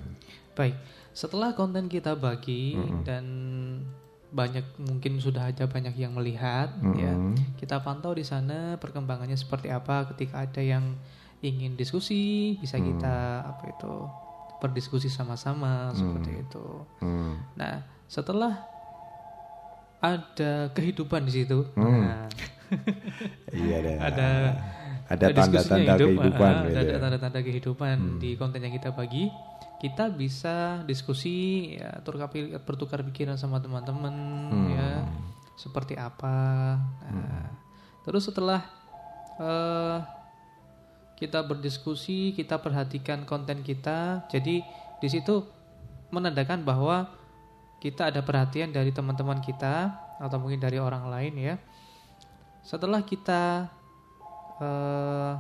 Baik, 0.54 0.78
setelah 1.12 1.58
konten 1.58 1.90
kita 1.90 2.14
bagi 2.14 2.78
Mm-mm. 2.78 3.02
dan 3.04 3.26
banyak 4.30 4.68
mungkin 4.78 5.18
sudah 5.18 5.50
ada 5.50 5.66
banyak 5.66 5.96
yang 5.96 6.14
melihat 6.14 6.70
ya. 6.94 7.16
Mm-mm. 7.16 7.56
Kita 7.58 7.82
pantau 7.82 8.14
di 8.14 8.22
sana 8.22 8.76
perkembangannya 8.78 9.36
seperti 9.36 9.72
apa 9.72 10.06
ketika 10.14 10.44
ada 10.46 10.62
yang 10.62 10.94
ingin 11.42 11.74
diskusi 11.74 12.56
bisa 12.58 12.78
Hmm. 12.78 12.86
kita 12.92 13.16
apa 13.46 13.64
itu 13.70 13.94
berdiskusi 14.60 15.08
sama-sama 15.08 15.90
seperti 15.92 16.32
Hmm. 16.32 16.42
itu. 16.42 16.66
Hmm. 17.02 17.34
Nah, 17.54 17.82
setelah 18.06 18.75
ada 20.06 20.52
kehidupan 20.72 21.26
di 21.26 21.34
situ. 21.34 21.66
Hmm. 21.74 22.02
Nah, 22.04 22.26
Iya 23.56 23.78
deh. 23.80 23.96
ada 24.00 24.28
Ada 25.06 25.26
tanda-tanda 25.32 25.94
hidup, 25.94 26.08
kehidupan 26.12 26.54
gitu 26.64 26.78
ada 26.78 26.90
ya. 26.90 26.98
tanda-tanda 26.98 27.40
kehidupan 27.40 27.96
Hmm. 27.96 28.18
di 28.18 28.30
konten 28.34 28.58
yang 28.60 28.74
kita 28.74 28.90
bagi. 28.92 29.30
Kita 29.76 30.10
bisa 30.10 30.82
diskusi 30.84 31.70
ya 31.76 32.02
bertukar 32.60 33.04
pikiran 33.04 33.36
sama 33.36 33.58
teman-teman 33.60 34.14
Hmm. 34.50 34.70
ya. 34.72 34.90
Seperti 35.56 35.94
apa. 35.94 36.76
Nah, 37.06 37.50
terus 38.02 38.26
setelah 38.26 38.66
eh, 39.36 39.98
kita 41.16 41.44
berdiskusi, 41.44 42.32
kita 42.32 42.58
perhatikan 42.58 43.24
konten 43.24 43.62
kita. 43.62 44.24
Jadi 44.26 44.64
di 44.98 45.08
situ 45.08 45.44
menandakan 46.08 46.64
bahwa 46.64 47.12
kita 47.80 48.10
ada 48.14 48.22
perhatian 48.26 48.72
dari 48.72 48.90
teman-teman 48.92 49.40
kita 49.44 49.94
atau 50.18 50.38
mungkin 50.40 50.60
dari 50.60 50.80
orang 50.80 51.08
lain 51.12 51.34
ya. 51.36 51.56
Setelah 52.66 53.06
kita 53.06 53.70
eh, 54.60 55.34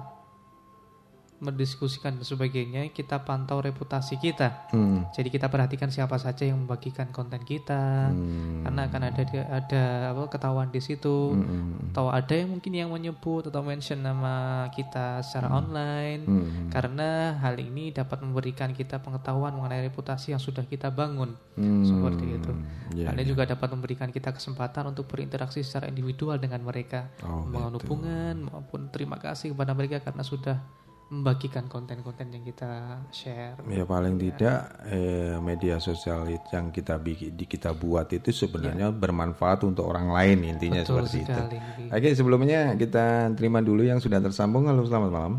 mendiskusikan 1.43 2.15
dan 2.15 2.23
sebagainya, 2.23 2.87
kita 2.95 3.27
pantau 3.27 3.59
reputasi 3.59 4.15
kita. 4.15 4.71
Hmm. 4.71 5.03
Jadi 5.11 5.27
kita 5.27 5.51
perhatikan 5.51 5.91
siapa 5.91 6.15
saja 6.15 6.47
yang 6.47 6.63
membagikan 6.63 7.11
konten 7.11 7.43
kita, 7.43 8.07
Hmm. 8.09 8.63
karena 8.63 8.81
akan 8.87 9.01
ada 9.11 9.23
ada 9.51 9.83
apa 10.15 10.23
ketahuan 10.31 10.71
di 10.71 10.79
situ. 10.79 11.35
Hmm. 11.35 11.91
Atau 11.91 12.07
ada 12.07 12.33
yang 12.33 12.55
mungkin 12.55 12.71
yang 12.71 12.89
menyebut 12.91 13.51
atau 13.51 13.61
mention 13.61 13.99
nama 13.99 14.67
kita 14.71 15.19
secara 15.27 15.51
online, 15.51 16.21
Hmm. 16.23 16.71
karena 16.71 17.35
hal 17.43 17.59
ini 17.59 17.91
dapat 17.91 18.23
memberikan 18.23 18.71
kita 18.71 19.03
pengetahuan 19.03 19.51
mengenai 19.55 19.83
reputasi 19.91 20.31
yang 20.31 20.41
sudah 20.41 20.63
kita 20.63 20.87
bangun, 20.91 21.35
Hmm. 21.59 21.83
seperti 21.83 22.25
itu. 22.39 22.51
Ya, 22.95 23.11
Anda 23.11 23.27
ya. 23.27 23.35
juga 23.35 23.43
dapat 23.43 23.75
memberikan 23.75 24.07
kita 24.07 24.31
kesempatan 24.31 24.87
untuk 24.87 25.11
berinteraksi 25.11 25.59
secara 25.61 25.91
individual 25.91 26.39
dengan 26.39 26.63
mereka, 26.63 27.11
Oh, 27.23 27.43
membangun 27.43 27.75
gitu. 27.75 27.79
hubungan 27.91 28.35
maupun 28.47 28.87
terima 28.87 29.19
kasih 29.19 29.51
kepada 29.51 29.75
mereka 29.75 29.99
karena 29.99 30.23
sudah 30.23 30.57
membagikan 31.05 31.65
konten-konten 31.65 32.33
yang 32.33 32.41
kita 32.41 32.97
share. 33.09 33.53
Ya 33.67 33.85
paling 33.85 34.17
tidak 34.17 34.57
eh, 34.85 35.37
media 35.37 35.77
sosial 35.77 36.25
yang 36.49 36.69
kita 36.69 36.97
bikin 36.97 37.29
di 37.31 37.45
kita 37.45 37.71
buat 37.71 38.09
itu 38.09 38.33
sebenarnya 38.33 38.89
bermanfaat 38.89 39.61
untuk 39.63 39.85
orang 39.85 40.09
lain 40.09 40.41
intinya 40.47 40.81
Ya. 40.81 40.83
Betul 40.83 41.05
seperti 41.05 41.19
sekali. 41.23 41.57
itu. 41.57 41.93
Oke 41.93 42.09
sebelumnya 42.11 42.59
kita 42.73 43.05
terima 43.33 43.61
dulu 43.61 43.81
yang 43.81 43.97
sudah 43.97 44.17
tersambung. 44.17 44.65
Halo 44.65 44.81
selamat 44.81 45.11
malam. 45.11 45.33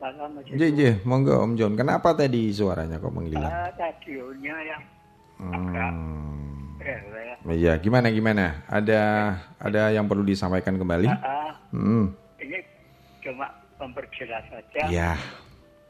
Malam, 0.00 0.32
J 0.42 0.62
J, 0.72 0.80
monggo 1.02 1.36
Om 1.38 1.52
John. 1.54 1.76
Kenapa 1.76 2.16
tadi 2.16 2.48
suaranya 2.50 2.96
kok 2.96 3.12
menghilang? 3.12 3.44
Ah, 3.46 3.68
radionya 3.70 4.56
yang 4.66 4.82
Hmm. 5.36 6.76
rewel. 6.76 7.36
Iya, 7.46 7.76
gimana 7.76 8.08
gimana? 8.08 8.64
Ada 8.66 9.00
ada 9.56 9.82
yang 9.88 10.04
perlu 10.04 10.20
disampaikan 10.20 10.76
kembali? 10.76 11.04
Ah, 11.04 11.52
Hmm. 11.68 12.12
ini 12.36 12.60
cuma 13.20 13.48
memperjelas 13.80 14.44
saja. 14.46 14.82
Ya. 14.86 15.12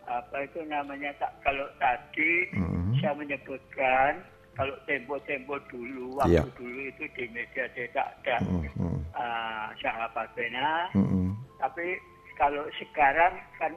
Apa 0.07 0.47
itu 0.47 0.63
namanya? 0.65 1.11
tak- 1.19 1.35
Kalau 1.43 1.67
tadi 1.77 2.47
Mhm. 2.55 2.99
saya 2.99 3.15
menyebutkan 3.15 4.23
kalau 4.55 4.75
tempo-tempo 4.85 5.57
dulu, 5.71 6.19
waktu 6.19 6.37
Iya. 6.37 6.43
dulu 6.55 6.81
itu 6.87 7.05
di 7.17 7.25
media 7.31 7.65
cetak 7.75 8.09
ada 8.23 8.37
Mhm. 8.47 8.99
ah, 9.15 9.71
sahabat 9.79 10.31
pena. 10.35 10.91
Mhm. 10.95 11.35
Tapi 11.59 11.99
kalau 12.35 12.65
sekarang 12.79 13.35
kan 13.59 13.73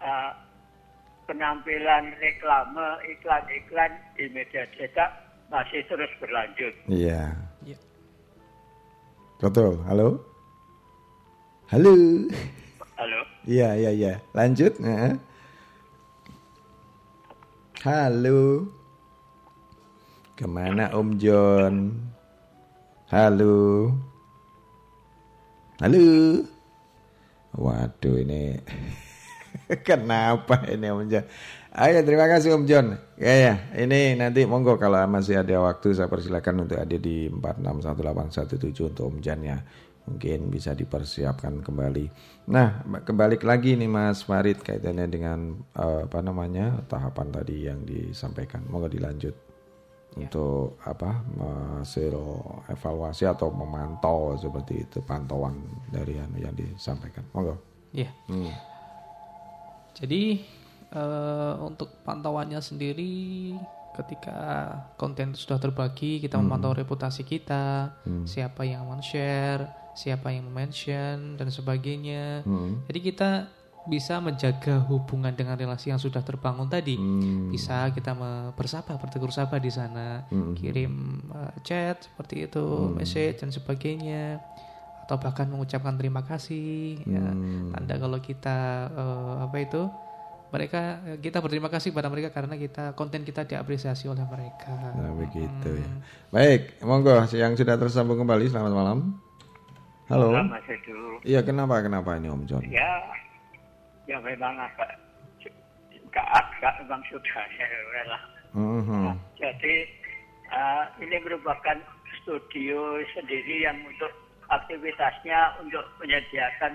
ah, 0.00 0.32
penampilan 1.28 2.16
reklame, 2.18 2.88
iklan-iklan 3.06 3.92
di 4.16 4.26
media 4.32 4.64
cetak 4.74 5.12
masih 5.46 5.84
terus 5.86 6.08
berlanjut. 6.18 6.72
Iya. 6.88 7.36
Iya. 7.62 7.78
Betul. 9.38 9.76
Halo. 9.86 10.18
Halo. 11.70 11.92
Halo. 12.98 13.20
Iya 13.48 13.76
iya 13.76 13.90
iya. 13.92 14.12
Lanjut. 14.36 14.76
Heeh. 14.80 15.14
Halo. 17.80 18.68
Ke 20.36 20.44
mana 20.44 20.92
Om 20.92 21.16
John? 21.16 21.96
Halo. 23.08 23.88
Halo. 25.80 26.04
Waduh 27.50 28.14
ini 28.22 28.54
kenapa 29.88 30.62
ini 30.70 30.86
Om 30.92 31.08
John? 31.10 31.24
Ayo 31.70 32.02
terima 32.04 32.28
kasih 32.28 32.54
Om 32.54 32.64
John. 32.68 32.94
Ya 33.16 33.34
ya, 33.34 33.54
ini 33.78 34.14
nanti 34.18 34.42
monggo 34.44 34.74
kalau 34.76 35.00
masih 35.08 35.40
ada 35.40 35.58
waktu 35.62 35.94
saya 35.94 36.10
persilakan 36.10 36.66
untuk 36.66 36.78
ada 36.78 36.96
di 36.98 37.30
461817 37.32 38.90
untuk 38.90 39.04
Om 39.08 39.18
John 39.24 39.40
ya. 39.42 39.58
Mungkin 40.10 40.50
bisa 40.50 40.74
dipersiapkan 40.74 41.62
kembali. 41.62 42.10
Nah, 42.50 42.82
kembali 42.82 43.38
lagi 43.40 43.78
nih 43.78 43.86
Mas 43.86 44.26
Farid 44.26 44.58
kaitannya 44.58 45.06
dengan 45.06 45.54
eh, 45.78 46.02
apa 46.04 46.18
namanya 46.18 46.82
tahapan 46.90 47.30
tadi 47.30 47.56
yang 47.70 47.86
disampaikan. 47.86 48.66
Monggo 48.66 48.90
dilanjut 48.90 49.32
untuk 50.18 50.74
apa 50.82 51.22
hasil 51.78 52.10
evaluasi 52.66 53.30
atau 53.30 53.54
memantau 53.54 54.34
seperti 54.34 54.82
itu 54.82 54.98
pantauan 55.06 55.54
dari 55.86 56.18
yang, 56.18 56.34
yang 56.34 56.54
disampaikan. 56.58 57.22
Monggo. 57.30 57.54
Iya. 57.94 58.10
Hmm. 58.26 58.50
Jadi 59.94 60.42
eh, 60.90 61.54
untuk 61.62 62.02
pantauannya 62.02 62.58
sendiri 62.58 63.54
ketika 63.94 64.38
konten 64.98 65.34
sudah 65.38 65.58
terbagi 65.62 66.18
kita 66.18 66.38
Hmm. 66.38 66.50
memantau 66.50 66.74
reputasi 66.74 67.22
kita, 67.22 67.94
Hmm. 68.06 68.26
siapa 68.26 68.66
yang 68.66 68.86
men-share, 68.90 69.66
siapa 69.92 70.30
yang 70.30 70.48
mention 70.48 71.34
dan 71.34 71.48
sebagainya. 71.48 72.44
Hmm. 72.44 72.82
Jadi 72.86 73.00
kita 73.02 73.30
bisa 73.88 74.20
menjaga 74.20 74.76
hubungan 74.86 75.32
dengan 75.32 75.56
relasi 75.56 75.88
yang 75.88 75.98
sudah 75.98 76.20
terbangun 76.20 76.68
tadi. 76.68 77.00
Hmm. 77.00 77.48
Bisa 77.48 77.88
kita 77.90 78.12
bersapa, 78.52 79.00
bertegur 79.00 79.32
sapa 79.32 79.56
di 79.56 79.72
sana, 79.72 80.28
Hmm. 80.28 80.52
kirim 80.52 80.92
eh, 81.26 81.54
chat 81.64 82.04
seperti 82.04 82.44
itu, 82.44 82.60
Hmm. 82.60 82.96
message 82.96 83.40
dan 83.40 83.50
sebagainya. 83.50 84.40
atau 85.00 85.18
bahkan 85.18 85.50
mengucapkan 85.50 85.98
terima 85.98 86.22
kasih 86.22 87.02
ya 87.02 87.18
Hmm. 87.18 87.74
tanda 87.74 87.98
kalau 87.98 88.22
kita 88.22 88.58
eh, 88.94 89.36
apa 89.42 89.56
itu 89.58 89.90
mereka 90.54 91.02
kita 91.18 91.42
berterima 91.42 91.66
kasih 91.66 91.90
pada 91.90 92.06
mereka 92.06 92.30
karena 92.30 92.54
kita 92.54 92.94
konten 92.94 93.26
kita 93.26 93.42
diapresiasi 93.42 94.06
oleh 94.06 94.22
mereka 94.22 94.70
Nah, 94.70 95.10
begitu 95.18 95.82
ya. 95.82 95.90
Baik, 96.30 96.78
monggo 96.86 97.26
yang 97.34 97.58
sudah 97.58 97.74
tersambung 97.74 98.22
kembali 98.22 98.54
selamat 98.54 98.70
malam. 98.70 99.18
Halo. 100.10 100.34
Malam, 100.34 100.50
Mas 100.50 100.66
Edu. 100.66 101.22
Iya, 101.22 101.38
kenapa 101.46 101.78
kenapa 101.86 102.18
ini 102.18 102.26
Om 102.26 102.42
John? 102.50 102.66
Ya, 102.66 102.98
ya 104.10 104.18
memang 104.18 104.58
agak 104.58 104.90
agak 106.34 106.72
memang 106.82 106.98
sudah 107.06 107.46
ya 107.54 108.02
lah. 108.10 108.22
Mhm. 108.50 109.14
Jadi 109.38 109.74
eh, 110.50 110.84
ini 110.98 111.14
merupakan 111.22 111.78
studio 112.18 112.98
sendiri 113.14 113.62
yang 113.62 113.78
untuk 113.86 114.10
aktivitasnya 114.50 115.62
untuk 115.62 115.86
menyediakan 116.02 116.74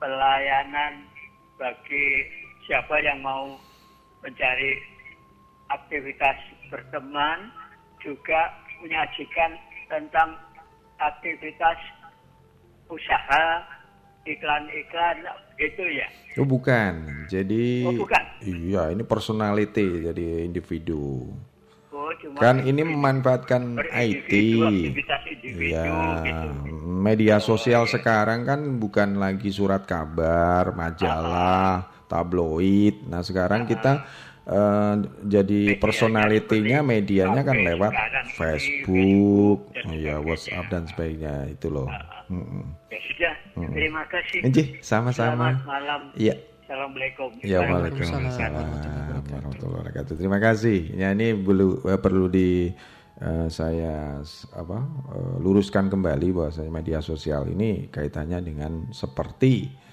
pelayanan 0.00 1.04
bagi 1.60 2.32
siapa 2.64 2.96
yang 3.04 3.20
mau 3.20 3.60
mencari 4.24 4.80
aktivitas 5.68 6.40
berteman 6.72 7.52
juga 8.00 8.56
menyajikan 8.80 9.52
tentang 9.92 10.40
aktivitas 10.96 11.76
usaha 12.88 13.44
iklan-iklan 14.24 15.16
itu 15.60 15.84
ya. 15.84 16.08
Oh 16.40 16.46
bukan. 16.48 17.24
Jadi 17.30 17.86
Oh, 17.86 17.94
bukan. 17.94 18.22
Iya, 18.42 18.90
ini 18.90 19.02
personality 19.06 20.10
jadi 20.10 20.48
individu. 20.48 21.30
Oh, 21.94 22.10
cuma 22.18 22.42
Kan 22.42 22.66
ini 22.66 22.82
memanfaatkan 22.82 23.78
IT. 23.94 24.32
Ya, 25.54 25.86
gitu. 26.26 26.48
media 26.82 27.38
sosial 27.38 27.86
sekarang 27.86 28.42
kan 28.42 28.60
bukan 28.82 29.20
lagi 29.20 29.54
surat 29.54 29.86
kabar, 29.86 30.74
majalah, 30.74 31.86
tabloid. 32.10 33.06
Nah, 33.06 33.22
sekarang 33.22 33.68
kita 33.70 34.02
eh, 34.48 34.94
jadi 35.24 35.60
personalitinya 35.80 36.80
medianya 36.84 37.42
kan 37.44 37.56
lewat 37.56 37.92
Facebook, 38.36 39.72
ya 39.92 40.20
WhatsApp 40.20 40.68
dan 40.72 40.88
sebagainya 40.88 41.52
itu 41.52 41.68
loh. 41.68 41.88
Mm-mm. 42.32 42.64
Ya 42.88 42.98
sudah, 43.04 43.34
terima 43.72 44.02
kasih. 44.08 44.40
Enjih, 44.44 44.66
sama-sama. 44.80 45.60
Selamat 45.60 45.68
malam. 45.68 46.00
Iya. 46.16 46.34
Assalamualaikum. 46.64 47.28
Ya, 47.44 47.60
waalaikumsalam 47.60 48.64
warahmatullahi 49.28 49.76
wabarakatuh. 49.84 50.14
Terima 50.16 50.38
kasih. 50.40 50.96
Ya 50.96 51.12
ini 51.12 51.36
perlu 51.36 51.84
eh, 51.84 52.00
perlu 52.00 52.26
di 52.32 52.72
eh, 53.20 53.46
saya 53.52 54.24
apa 54.56 54.78
luruskan 55.44 55.92
kembali 55.92 56.28
bahwa 56.32 56.50
media 56.72 57.04
sosial 57.04 57.52
ini 57.52 57.92
kaitannya 57.92 58.40
dengan 58.40 58.88
seperti 58.96 59.83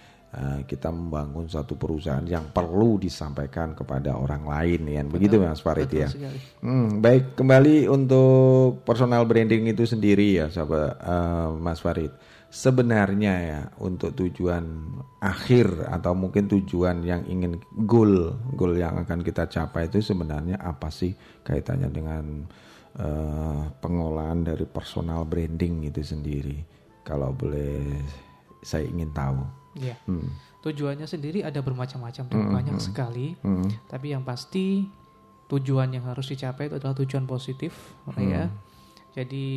kita 0.64 0.88
membangun 0.88 1.44
satu 1.52 1.76
perusahaan 1.76 2.24
yang 2.24 2.56
perlu 2.56 2.96
disampaikan 2.96 3.76
kepada 3.76 4.16
orang 4.16 4.48
lain 4.48 4.88
ya. 4.88 5.04
Begitu 5.04 5.44
Mas 5.44 5.60
Farid 5.60 5.92
betul 5.92 6.08
ya. 6.08 6.08
sekali. 6.08 6.40
Hmm, 6.64 7.04
baik 7.04 7.36
kembali 7.36 7.92
untuk 7.92 8.80
personal 8.88 9.28
branding 9.28 9.68
itu 9.68 9.84
sendiri 9.84 10.40
ya 10.40 10.48
sahabat 10.48 10.96
eh, 11.04 11.48
Mas 11.60 11.84
Farid. 11.84 12.16
Sebenarnya 12.52 13.34
ya 13.44 13.62
untuk 13.84 14.16
tujuan 14.16 14.64
akhir 15.20 15.88
atau 15.88 16.12
mungkin 16.16 16.48
tujuan 16.52 17.04
yang 17.04 17.24
ingin 17.28 17.60
goal 17.88 18.36
goal 18.56 18.76
yang 18.76 19.04
akan 19.04 19.24
kita 19.24 19.48
capai 19.52 19.88
itu 19.88 20.04
sebenarnya 20.04 20.60
apa 20.60 20.88
sih 20.92 21.12
kaitannya 21.44 21.92
dengan 21.92 22.24
eh, 22.96 23.64
pengolahan 23.84 24.48
dari 24.48 24.64
personal 24.64 25.28
branding 25.28 25.92
itu 25.92 26.00
sendiri. 26.00 26.56
Kalau 27.04 27.36
boleh 27.36 28.00
saya 28.64 28.88
ingin 28.88 29.12
tahu. 29.12 29.61
Iya. 29.74 29.96
Hmm. 30.04 30.28
Tujuannya 30.62 31.06
sendiri 31.06 31.42
ada 31.42 31.60
bermacam-macam 31.60 32.24
dan 32.24 32.38
Hmm, 32.40 32.54
banyak 32.54 32.78
hmm. 32.78 32.84
sekali. 32.84 33.34
Hmm. 33.40 33.66
Tapi 33.88 34.12
yang 34.12 34.22
pasti 34.22 34.86
tujuan 35.48 35.92
yang 35.92 36.06
harus 36.06 36.28
dicapai 36.28 36.68
itu 36.68 36.78
adalah 36.78 36.96
tujuan 36.96 37.26
positif, 37.26 37.74
ya. 38.16 38.48
Hmm. 38.48 38.56
Jadi 39.12 39.48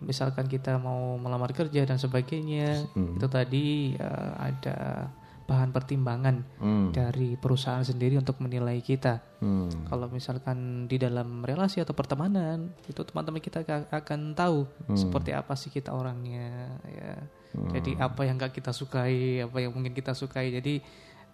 misalkan 0.00 0.44
kita 0.44 0.74
mau 0.76 1.14
melamar 1.14 1.52
kerja 1.52 1.84
dan 1.84 1.94
sebagainya, 1.94 2.90
Hmm. 2.90 3.14
itu 3.14 3.26
tadi 3.26 3.66
eh, 3.94 4.32
ada 4.34 5.06
bahan 5.46 5.70
pertimbangan 5.70 6.42
Hmm. 6.58 6.90
dari 6.90 7.38
perusahaan 7.38 7.78
sendiri 7.80 8.18
untuk 8.18 8.42
menilai 8.42 8.80
kita. 8.80 9.22
Hmm. 9.38 9.70
Kalau 9.84 10.10
misalkan 10.10 10.90
di 10.90 10.98
dalam 10.98 11.46
relasi 11.46 11.78
atau 11.78 11.94
pertemanan, 11.94 12.74
itu 12.84 12.98
teman-teman 12.98 13.38
kita 13.38 13.62
ka- 13.62 13.86
akan 13.88 14.34
tahu 14.34 14.66
Hmm. 14.88 14.98
seperti 14.98 15.30
apa 15.30 15.54
sih 15.54 15.70
kita 15.70 15.94
orangnya, 15.94 16.74
ya. 16.84 17.14
Hmm. 17.56 17.72
Jadi 17.72 17.96
apa 17.96 18.20
yang 18.28 18.36
gak 18.36 18.52
kita 18.52 18.70
sukai, 18.70 19.40
apa 19.40 19.56
yang 19.64 19.72
mungkin 19.72 19.96
kita 19.96 20.12
sukai. 20.12 20.52
Jadi 20.52 20.84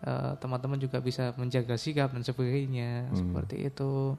eh, 0.02 0.32
teman-teman 0.42 0.82
juga 0.82 0.98
bisa 0.98 1.30
menjaga 1.38 1.78
sikap 1.78 2.10
dan 2.10 2.26
sebagainya 2.26 3.06
Hmm. 3.06 3.14
seperti 3.14 3.70
itu. 3.70 4.18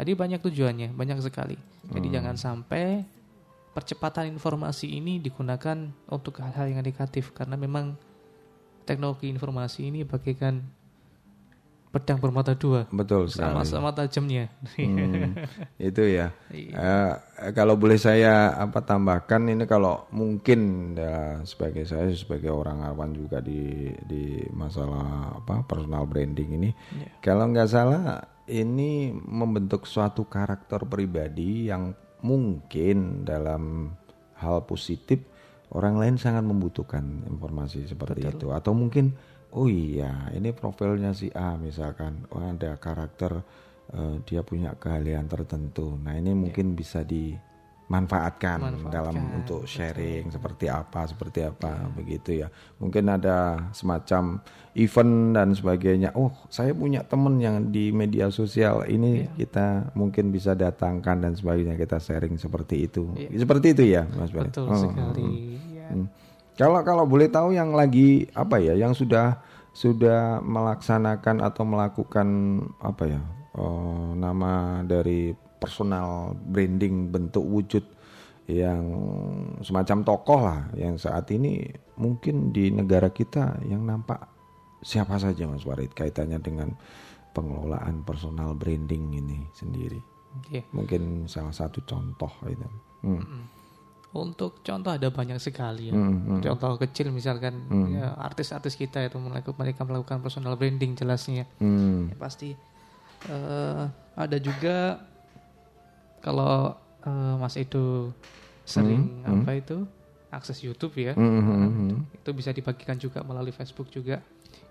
Jadi 0.00 0.10
banyak 0.16 0.40
tujuannya, 0.40 0.96
banyak 0.96 1.20
sekali. 1.20 1.60
Jadi 1.92 2.08
Hmm. 2.08 2.14
jangan 2.16 2.36
sampai 2.40 3.04
percepatan 3.76 4.32
informasi 4.32 4.88
ini 4.88 5.20
digunakan 5.20 5.76
untuk 6.08 6.40
hal-hal 6.40 6.72
yang 6.72 6.80
negatif 6.80 7.36
karena 7.36 7.52
memang 7.58 8.00
teknologi 8.88 9.28
informasi 9.28 9.92
ini 9.92 10.08
bagaikan 10.08 10.64
pedang 11.94 12.18
bermata 12.18 12.58
dua. 12.58 12.90
Betul. 12.90 13.30
Sama-sama 13.30 13.94
tajamnya. 13.94 14.50
Hmm, 14.74 15.38
itu 15.78 16.02
ya. 16.10 16.34
Eh, 16.50 17.12
kalau 17.54 17.78
boleh 17.78 17.94
saya 17.94 18.58
apa 18.58 18.82
tambahkan 18.82 19.46
ini 19.54 19.62
kalau 19.70 20.10
mungkin 20.10 20.92
ya, 20.98 21.38
sebagai 21.46 21.86
saya 21.86 22.10
sebagai 22.10 22.50
orang 22.50 22.82
awam 22.82 23.14
juga 23.14 23.38
di 23.38 23.94
di 24.10 24.42
masalah 24.50 25.38
apa 25.38 25.62
personal 25.62 26.02
branding 26.10 26.58
ini, 26.58 26.70
Iya. 26.74 27.08
kalau 27.22 27.46
nggak 27.54 27.70
salah 27.70 28.18
ini 28.50 29.14
membentuk 29.14 29.86
suatu 29.86 30.26
karakter 30.26 30.84
pribadi 30.84 31.70
yang 31.70 31.94
mungkin 32.20 33.22
dalam 33.22 33.94
hal 34.36 34.66
positif 34.66 35.22
orang 35.74 35.98
lain 35.98 36.16
sangat 36.20 36.44
membutuhkan 36.44 37.24
informasi 37.28 37.84
seperti 37.88 38.24
itu 38.24 38.52
atau 38.52 38.72
mungkin 38.72 39.12
oh 39.54 39.70
iya 39.70 40.28
ini 40.34 40.50
profilnya 40.50 41.14
si 41.14 41.30
A 41.30 41.54
misalkan. 41.56 42.26
Oh 42.34 42.42
ada 42.42 42.74
karakter 42.76 43.40
eh, 43.94 44.16
dia 44.26 44.42
punya 44.42 44.74
keahlian 44.74 45.30
tertentu. 45.30 45.94
Nah 45.96 46.18
ini 46.18 46.34
mungkin 46.34 46.74
bisa 46.74 47.06
dimanfaatkan 47.06 48.58
Manfaatkan, 48.58 48.90
dalam 48.90 49.16
untuk 49.38 49.68
sharing 49.68 50.32
seperti 50.32 50.66
apa 50.66 51.06
seperti 51.06 51.46
apa 51.46 51.86
begitu 51.92 52.42
ya. 52.42 52.48
Mungkin 52.80 53.04
ada 53.06 53.70
semacam 53.70 54.40
event 54.74 55.14
dan 55.36 55.48
sebagainya. 55.54 56.10
Oh 56.18 56.32
saya 56.50 56.74
punya 56.74 57.06
temen 57.06 57.38
yang 57.38 57.70
di 57.70 57.94
media 57.94 58.32
sosial. 58.34 58.82
Ini 58.88 59.38
kita 59.38 59.92
mungkin 59.94 60.32
bisa 60.34 60.56
datangkan 60.58 61.22
dan 61.22 61.32
sebagainya 61.36 61.78
kita 61.78 62.02
sharing 62.02 62.34
seperti 62.40 62.90
itu. 62.90 63.12
Seperti 63.36 63.76
itu 63.76 63.84
ya 63.86 64.02
Mas 64.16 64.32
Betul 64.34 64.66
Hmm, 64.66 64.80
sekali. 64.80 65.22
hmm, 65.22 65.38
ya. 65.38 65.58
hmm. 65.60 65.73
Kalau 66.54 66.80
kalau 66.86 67.04
boleh 67.04 67.26
tahu 67.26 67.54
yang 67.54 67.74
lagi 67.74 68.30
apa 68.34 68.62
ya, 68.62 68.78
yang 68.78 68.94
sudah 68.94 69.42
sudah 69.74 70.38
melaksanakan 70.38 71.42
atau 71.42 71.66
melakukan 71.66 72.28
apa 72.78 73.04
ya 73.10 73.22
eh, 73.58 74.08
nama 74.14 74.80
dari 74.86 75.34
personal 75.58 76.38
branding 76.38 77.10
bentuk 77.10 77.42
wujud 77.42 77.82
yang 78.44 78.84
semacam 79.64 79.98
tokoh 80.04 80.40
lah 80.44 80.60
yang 80.76 81.00
saat 81.00 81.26
ini 81.32 81.64
mungkin 81.96 82.52
di 82.52 82.68
negara 82.68 83.08
kita 83.08 83.64
yang 83.64 83.88
nampak 83.88 84.20
siapa 84.84 85.16
saja 85.16 85.48
Mas 85.48 85.64
Warid 85.64 85.96
kaitannya 85.96 86.38
dengan 86.38 86.76
pengelolaan 87.32 88.04
personal 88.06 88.52
branding 88.54 89.16
ini 89.16 89.48
sendiri. 89.56 89.98
Iya. 90.52 90.62
Mungkin 90.70 91.24
salah 91.26 91.56
satu 91.56 91.82
contoh 91.88 92.30
itu. 92.46 92.68
Hmm. 93.02 93.48
Untuk 94.14 94.62
contoh 94.62 94.94
ada 94.94 95.10
banyak 95.10 95.42
sekali 95.42 95.90
ya. 95.90 95.94
Hmm, 95.98 96.38
hmm. 96.38 96.40
Contoh 96.46 96.78
kecil 96.78 97.10
misalkan 97.10 97.66
Hmm. 97.66 97.98
ya, 97.98 98.14
artis-artis 98.14 98.78
kita 98.78 99.02
itu 99.02 99.18
melakukan 99.18 99.58
mereka 99.58 99.82
melakukan 99.82 100.22
personal 100.22 100.54
branding 100.54 100.94
jelasnya. 100.94 101.50
Hmm. 101.58 102.14
Ya, 102.14 102.16
pasti 102.16 102.54
eh, 103.26 103.82
ada 104.14 104.36
juga 104.38 105.02
kalau 106.22 106.78
eh, 107.02 107.34
Mas 107.42 107.58
Edo 107.58 108.14
sering 108.62 109.20
Hmm, 109.20 109.26
hmm. 109.26 109.42
apa 109.42 109.50
itu 109.58 109.76
akses 110.30 110.62
YouTube 110.62 110.94
ya. 110.98 111.12
Hmm, 111.14 111.42
hmm, 111.42 111.62
itu, 111.66 111.96
itu 112.22 112.30
bisa 112.34 112.50
dibagikan 112.50 112.96
juga 112.98 113.22
melalui 113.26 113.54
Facebook 113.54 113.90
juga. 113.90 114.22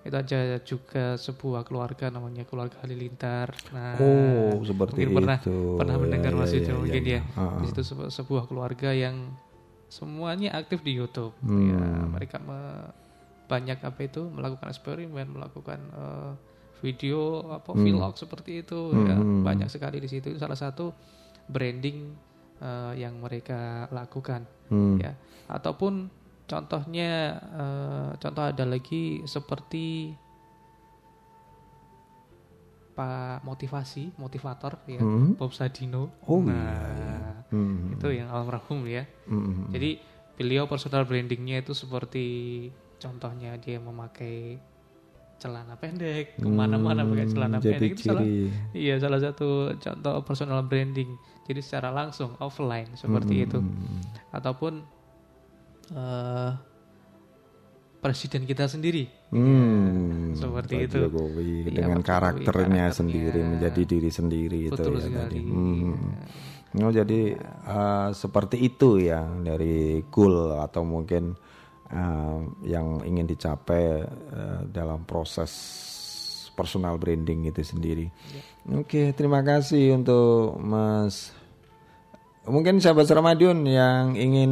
Itu 0.04 0.14
aja 0.14 0.40
juga 0.60 1.16
sebuah 1.16 1.64
keluarga 1.64 2.08
namanya 2.08 2.44
keluarga 2.44 2.76
Halilintar. 2.80 3.56
Nah, 3.72 3.96
Oh, 3.96 4.60
seperti 4.62 5.00
mungkin 5.02 5.16
pernah 5.18 5.38
itu. 5.40 5.58
pernah 5.74 5.96
Ya, 5.96 6.02
mendengar 6.02 6.32
ya, 6.32 6.38
Mas 6.38 6.52
ya, 6.52 6.60
ya, 6.62 6.74
mungkin 6.76 7.04
ya. 7.04 7.12
ya. 7.14 7.22
Di 7.56 7.66
situ 7.66 7.82
sebu- 7.86 8.12
sebuah 8.12 8.44
keluarga 8.46 8.92
yang 8.92 9.32
semuanya 9.88 10.52
aktif 10.54 10.82
di 10.82 10.92
YouTube. 10.92 11.32
Hmm. 11.40 11.70
Ya, 11.70 11.80
mereka 12.06 12.38
me- 12.38 12.92
banyak 13.46 13.80
apa 13.80 14.00
itu 14.02 14.28
melakukan 14.28 14.68
eksperimen, 14.68 15.28
melakukan 15.30 15.80
eh, 15.94 16.32
video 16.80 17.22
apa 17.50 17.72
Hmm. 17.72 17.86
vlog 17.86 18.14
seperti 18.14 18.60
itu 18.60 18.92
ya. 18.92 19.16
Hmm. 19.16 19.40
Banyak 19.42 19.68
sekali 19.68 19.98
di 19.98 20.10
situ. 20.10 20.28
Itu 20.28 20.40
salah 20.40 20.58
satu 20.58 20.92
branding 21.46 22.12
eh, 22.60 22.94
yang 22.98 23.20
mereka 23.20 23.88
lakukan 23.90 24.44
Hmm. 24.68 24.96
ya. 24.96 25.16
Ataupun 25.46 26.08
contohnya 26.54 27.10
eh, 27.42 28.10
contoh 28.22 28.44
ada 28.46 28.64
lagi 28.64 29.26
seperti 29.26 30.14
Pak 32.94 33.42
motivasi, 33.42 34.14
motivator 34.22 34.78
ya, 34.86 35.02
Hmm. 35.02 35.34
Bob 35.34 35.50
Sadino. 35.50 36.14
Oh, 36.30 36.46
nah, 36.46 36.54
iya, 36.54 36.78
iya. 36.94 37.18
Hmm. 37.50 37.98
itu 37.98 38.08
yang 38.14 38.30
almarhum 38.30 38.86
ya. 38.86 39.10
Hmm. 39.26 39.74
Jadi 39.74 39.98
beliau 40.38 40.70
personal 40.70 41.02
brandingnya 41.10 41.66
itu 41.66 41.74
seperti 41.74 42.26
contohnya 43.02 43.58
dia 43.58 43.82
memakai 43.82 44.62
celana 45.42 45.74
pendek 45.76 46.38
ke 46.38 46.46
mana-mana 46.48 47.02
pakai 47.04 47.28
celana 47.28 47.58
Hmm, 47.58 47.66
pendek 47.66 47.92
itu 47.98 48.14
salah, 48.14 48.24
iya 48.72 48.96
salah 49.02 49.20
satu 49.20 49.74
contoh 49.82 50.16
personal 50.22 50.62
branding. 50.62 51.18
Jadi 51.50 51.60
secara 51.66 51.90
langsung 51.90 52.38
offline 52.38 52.94
seperti 52.94 53.42
Hmm. 53.42 53.46
itu, 53.50 53.60
ataupun 54.30 54.86
eh, 55.90 56.52
presiden 58.00 58.44
kita 58.44 58.68
sendiri. 58.68 59.08
Hmm, 59.32 60.36
seperti 60.36 60.76
Pak 60.76 60.86
itu. 60.86 60.98
Jokowi 61.08 61.52
Iya, 61.66 61.82
dengan 61.82 62.00
Pak 62.00 62.06
karakternya, 62.06 62.46
karakternya. 62.46 62.86
sendiri 62.92 63.40
menjadi 63.42 63.82
diri 63.84 64.10
sendiri 64.10 64.60
itu 64.68 64.76
Betul 64.76 64.94
ya 64.94 65.00
tadi. 65.00 65.10
sekali. 65.10 65.40
Hmm. 65.42 65.94
Oh 66.76 66.90
jadi 66.90 67.22
eh, 67.38 68.10
seperti 68.12 68.58
itu 68.60 68.98
ya 68.98 69.22
dari 69.40 70.02
goal 70.10 70.58
atau 70.58 70.82
mungkin 70.82 71.32
eh, 71.88 72.38
yang 72.66 73.02
ingin 73.04 73.24
dicapai 73.26 73.84
eh, 74.10 74.60
dalam 74.68 75.06
proses 75.06 75.54
personal 76.54 76.98
branding 76.98 77.48
itu 77.48 77.62
sendiri. 77.62 78.10
Oke, 78.70 79.10
terima 79.12 79.42
kasih 79.42 79.96
untuk 79.96 80.60
Mas 80.60 81.34
Mungkin 82.44 82.84
sahabat 82.84 83.08
Ramadion 83.08 83.64
yang 83.64 84.20
ingin 84.20 84.52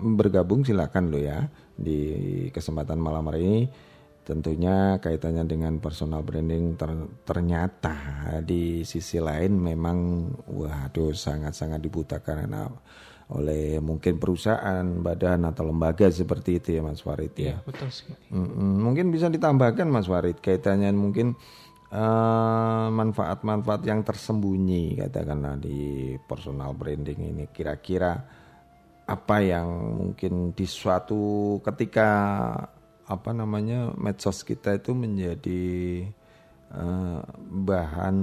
bergabung 0.00 0.64
silakan 0.64 1.12
lo 1.12 1.20
ya 1.20 1.44
di 1.76 2.48
kesempatan 2.48 2.96
malam 2.96 3.28
hari 3.28 3.40
ini. 3.44 3.62
Tentunya 4.24 5.00
kaitannya 5.00 5.48
dengan 5.48 5.80
personal 5.80 6.20
branding 6.20 6.76
ter- 6.76 7.08
ternyata 7.24 7.96
di 8.44 8.84
sisi 8.84 9.16
lain 9.16 9.56
memang 9.56 10.28
waduh 10.52 11.16
sangat-sangat 11.16 11.80
dibutuhkan 11.80 12.44
karena 12.44 12.68
oleh 13.28 13.76
mungkin 13.80 14.16
perusahaan, 14.16 14.84
badan 15.04 15.48
atau 15.48 15.68
lembaga 15.68 16.08
seperti 16.08 16.60
itu 16.60 16.76
ya 16.76 16.84
Mas 16.84 17.04
Farid 17.04 17.32
ya. 17.36 17.56
Iya, 17.56 17.56
betul 17.60 17.88
sekali. 17.92 18.24
Mm-mm. 18.32 18.84
Mungkin 18.84 19.12
bisa 19.12 19.28
ditambahkan 19.28 19.84
Mas 19.88 20.08
Farid 20.08 20.40
kaitannya 20.40 20.92
mungkin 20.96 21.36
eh, 21.92 22.86
manfaat-manfaat 22.92 23.82
yang 23.84 24.00
tersembunyi 24.04 25.00
katakanlah 25.00 25.56
di 25.60 26.14
personal 26.24 26.72
branding 26.76 27.34
ini 27.34 27.44
kira-kira 27.50 28.12
apa 29.08 29.36
yang 29.40 29.68
mungkin 29.96 30.52
di 30.52 30.68
suatu 30.68 31.56
ketika 31.64 32.08
apa 33.08 33.30
namanya 33.32 33.96
medsos 33.96 34.44
kita 34.44 34.76
itu 34.76 34.92
menjadi 34.92 35.64
eh, 36.72 37.20
bahan 37.48 38.16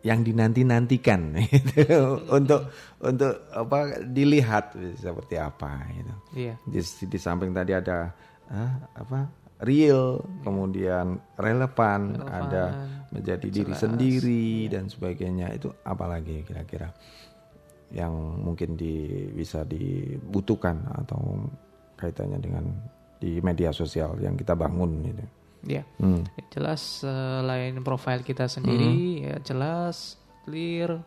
yang 0.00 0.24
dinanti-nantikan 0.24 1.36
gitu, 1.52 2.20
untuk 2.32 2.72
untuk 3.04 3.36
apa 3.52 4.00
dilihat 4.00 4.72
seperti 4.96 5.36
apa 5.36 5.88
gitu. 5.92 6.14
Iya. 6.36 6.54
Di, 6.64 6.80
di 7.04 7.18
samping 7.20 7.52
tadi 7.52 7.76
ada 7.76 8.08
ah, 8.48 8.72
apa 8.96 9.39
real, 9.60 10.24
kemudian 10.42 11.20
relevan, 11.36 12.16
Relevan, 12.16 12.28
ada 12.28 12.64
menjadi 13.10 13.46
diri 13.50 13.72
jelas, 13.74 13.82
sendiri 13.82 14.48
dan 14.72 14.88
sebagainya. 14.88 15.52
Itu 15.52 15.74
apalagi 15.84 16.44
kira-kira 16.44 16.88
yang 17.90 18.14
mungkin 18.40 18.78
di, 18.78 19.26
bisa 19.34 19.66
dibutuhkan 19.66 20.78
atau 20.94 21.44
kaitannya 21.98 22.38
dengan 22.38 22.64
di 23.20 23.42
media 23.42 23.74
sosial 23.74 24.16
yang 24.22 24.38
kita 24.38 24.56
bangun 24.56 25.04
itu. 25.04 25.24
Ya, 25.60 25.84
Hmm. 26.00 26.24
jelas 26.48 27.04
selain 27.04 27.76
profil 27.84 28.24
kita 28.24 28.48
sendiri 28.48 29.28
ya 29.28 29.36
jelas, 29.44 30.16
clear, 30.48 31.04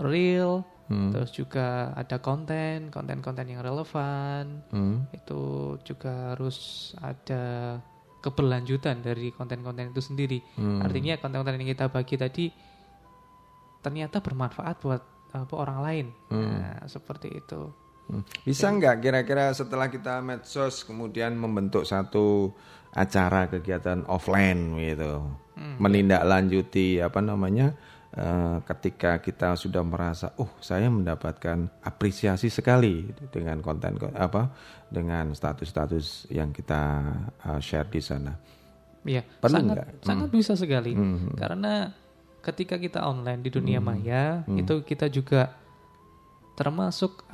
real, 0.00 0.64
Hmm. 0.88 1.12
terus 1.12 1.30
juga 1.30 1.92
ada 1.92 2.16
konten, 2.18 2.88
konten-konten 2.88 3.46
yang 3.46 3.60
relevan. 3.60 4.64
Hmm. 4.72 5.04
Itu 5.12 5.76
juga 5.84 6.32
harus 6.32 6.90
ada 6.98 7.76
keberlanjutan 8.20 9.00
dari 9.00 9.32
konten-konten 9.32 9.90
itu 9.90 10.00
sendiri. 10.04 10.38
Hmm. 10.56 10.84
Artinya 10.84 11.16
konten-konten 11.16 11.56
yang 11.60 11.72
kita 11.72 11.88
bagi 11.88 12.16
tadi 12.20 12.44
ternyata 13.80 14.20
bermanfaat 14.20 14.76
buat 14.84 15.02
apa, 15.32 15.54
orang 15.56 15.78
lain. 15.80 16.06
Hmm. 16.28 16.60
Nah, 16.60 16.84
seperti 16.84 17.32
itu. 17.32 17.72
Hmm. 18.12 18.22
Bisa 18.44 18.68
nggak 18.68 19.00
kira-kira 19.00 19.52
setelah 19.56 19.88
kita 19.88 20.20
medsos 20.20 20.84
kemudian 20.84 21.32
membentuk 21.34 21.88
satu 21.88 22.52
acara 22.90 23.46
kegiatan 23.46 24.02
offline 24.10 24.74
gitu, 24.82 25.22
Hmm. 25.60 25.76
menindaklanjuti 25.76 27.04
apa 27.04 27.20
namanya 27.20 27.76
eh, 27.76 27.76
ketika 28.66 29.22
kita 29.22 29.54
sudah 29.54 29.86
merasa, 29.86 30.34
oh 30.34 30.50
saya 30.58 30.90
mendapatkan 30.90 31.70
apresiasi 31.80 32.50
sekali 32.50 33.06
dengan 33.30 33.62
konten 33.62 33.94
apa 34.18 34.50
dengan 34.90 35.30
status-status 35.30 36.26
yang 36.28 36.50
kita 36.50 37.06
eh, 37.46 37.60
share 37.62 37.86
di 37.86 38.02
sana. 38.02 38.34
Iya, 39.06 39.22
sangat 39.40 39.62
nggak? 39.78 39.86
sangat 40.04 40.28
Hmm. 40.28 40.36
bisa 40.36 40.52
sekali. 40.58 40.92
Hmm. 40.92 41.32
Karena 41.38 41.88
ketika 42.42 42.76
kita 42.76 43.06
online 43.06 43.40
di 43.46 43.50
dunia 43.54 43.78
Hmm. 43.78 43.86
maya, 43.86 44.42
Hmm. 44.44 44.58
itu 44.58 44.82
kita 44.82 45.06
juga 45.08 45.54
termasuk 46.52 47.24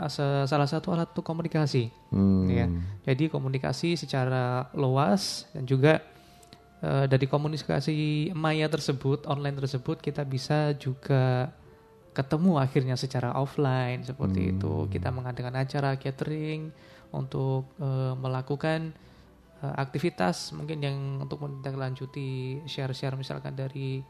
salah 0.47 0.70
satu 0.70 0.94
alat 0.94 1.11
untuk 1.11 1.27
komunikasi. 1.27 1.90
Hmm. 2.15 2.47
Ya. 2.47 2.70
Jadi 3.03 3.27
komunikasi 3.27 3.98
secara 3.98 4.70
luas 4.70 5.51
dan 5.51 5.66
juga 5.66 5.98
eh, 6.82 7.07
dari 7.09 7.27
komunikasi 7.27 8.31
maya 8.36 8.69
tersebut, 8.69 9.24
online 9.28 9.57
tersebut 9.57 10.01
kita 10.01 10.24
bisa 10.24 10.73
juga 10.77 11.53
ketemu 12.16 12.57
akhirnya 12.57 12.97
secara 12.97 13.36
offline 13.36 14.01
seperti 14.01 14.40
Hmm. 14.48 14.53
itu. 14.57 14.74
Kita 14.89 15.12
mengadakan 15.12 15.61
acara 15.61 15.97
catering 16.01 16.73
untuk 17.12 17.69
eh, 17.77 18.15
melakukan 18.16 18.93
eh, 19.61 19.74
aktivitas 19.77 20.53
mungkin 20.53 20.81
yang 20.85 20.97
untuk 21.20 21.40
menindaklanjuti 21.44 22.61
share-share 22.69 23.16
misalkan 23.16 23.57
dari 23.57 24.01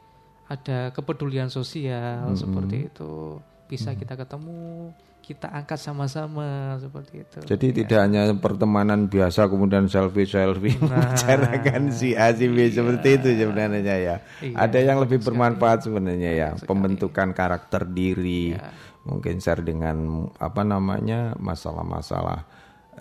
ada 0.47 0.95
kepedulian 0.95 1.51
sosial 1.51 2.31
Hmm. 2.31 2.39
seperti 2.39 2.87
itu 2.91 3.43
bisa 3.67 3.99
kita 3.99 4.15
ketemu 4.15 4.95
kita 5.27 5.51
angkat 5.51 5.75
sama-sama 5.77 6.47
seperti 6.79 7.21
itu 7.21 7.39
Jadi 7.43 7.67
Ya. 7.67 7.75
tidak 7.77 7.99
hanya 8.01 8.23
pertemanan 8.33 9.11
biasa 9.11 9.51
kemudian 9.51 9.91
selfie 9.91 10.23
selfie 10.23 10.79
Nah, 10.79 11.11
membicarakan 11.11 11.91
si 11.91 12.15
A 12.15 12.31
si 12.31 12.47
B 12.47 12.71
seperti 12.71 13.19
itu 13.19 13.29
sebenarnya 13.35 13.83
ya. 13.99 14.17
Iya, 14.39 14.55
Ada 14.55 14.79
yang 14.79 15.03
lebih 15.03 15.19
bermanfaat 15.19 15.83
sebenarnya 15.83 16.31
ya, 16.31 16.49
Sekali. 16.55 16.69
pembentukan 16.71 17.29
karakter 17.33 17.83
diri, 17.85 18.55
Iya. 18.55 18.71
mungkin 19.03 19.39
share 19.39 19.61
dengan 19.61 19.97
apa 20.39 20.63
namanya 20.63 21.35
masalah-masalah 21.37 22.47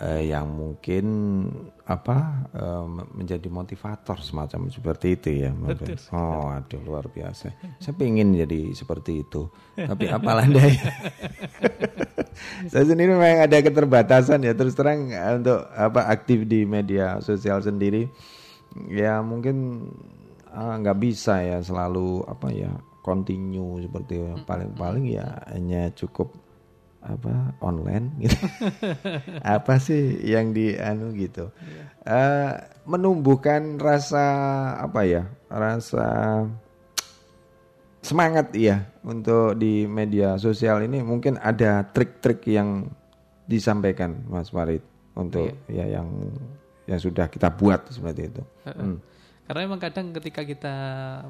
eh, 0.00 0.28
yang 0.28 0.52
mungkin 0.52 1.04
apa 1.86 2.48
eh, 2.52 2.84
menjadi 3.16 3.48
motivator 3.48 4.20
semacam 4.20 4.68
seperti 4.68 5.06
itu 5.16 5.28
ya. 5.46 5.50
Betul. 5.54 5.96
Oh, 6.12 6.52
aduh 6.52 6.80
luar 6.84 7.08
biasa. 7.08 7.52
Saya 7.82 7.94
pengen 7.96 8.36
jadi 8.36 8.74
seperti 8.76 9.24
itu. 9.24 9.48
Tapi 9.76 10.10
apalah 10.16 10.44
daya. 10.44 10.84
saya 12.72 12.84
sendiri 12.84 13.16
memang 13.16 13.48
ada 13.48 13.58
keterbatasan 13.64 14.44
ya 14.44 14.52
terus 14.52 14.76
terang 14.76 15.08
eh, 15.08 15.40
untuk 15.40 15.64
apa 15.72 16.08
aktif 16.12 16.44
di 16.44 16.68
media 16.68 17.16
sosial 17.24 17.64
sendiri 17.64 18.12
ya 18.92 19.24
mungkin 19.24 19.88
ah, 20.52 20.76
nggak 20.76 21.00
bisa 21.00 21.40
ya 21.40 21.58
selalu 21.64 22.24
apa 22.28 22.48
ya 22.52 22.72
continue 23.00 23.80
seperti 23.80 24.20
paling-paling 24.44 25.16
ya 25.16 25.40
hanya 25.48 25.88
cukup 25.94 26.34
apa 27.06 27.54
online 27.62 28.10
gitu 28.18 28.38
apa 29.56 29.78
sih 29.78 30.18
yang 30.26 30.50
di 30.50 30.74
anu 30.74 31.14
gitu 31.14 31.54
Eh, 32.06 32.52
menumbuhkan 32.86 33.82
rasa 33.82 34.22
apa 34.78 35.02
ya 35.02 35.26
rasa 35.50 36.06
semangat 37.98 38.54
ya 38.54 38.86
untuk 39.02 39.58
di 39.58 39.90
media 39.90 40.38
sosial 40.38 40.86
ini 40.86 41.02
mungkin 41.02 41.34
ada 41.42 41.82
trik-trik 41.90 42.46
yang 42.46 42.86
disampaikan 43.50 44.22
Mas 44.30 44.54
Farid 44.54 44.86
untuk 45.18 45.50
ya 45.66 45.98
yang 45.98 46.30
yang 46.86 47.00
sudah 47.02 47.26
kita 47.26 47.50
buat 47.50 47.90
seperti 47.90 48.30
itu. 48.30 48.42
Heeh. 48.70 48.86
Hmm. 48.86 48.98
Karena 49.46 49.62
memang 49.62 49.78
kadang 49.78 50.10
ketika 50.10 50.42
kita 50.42 50.74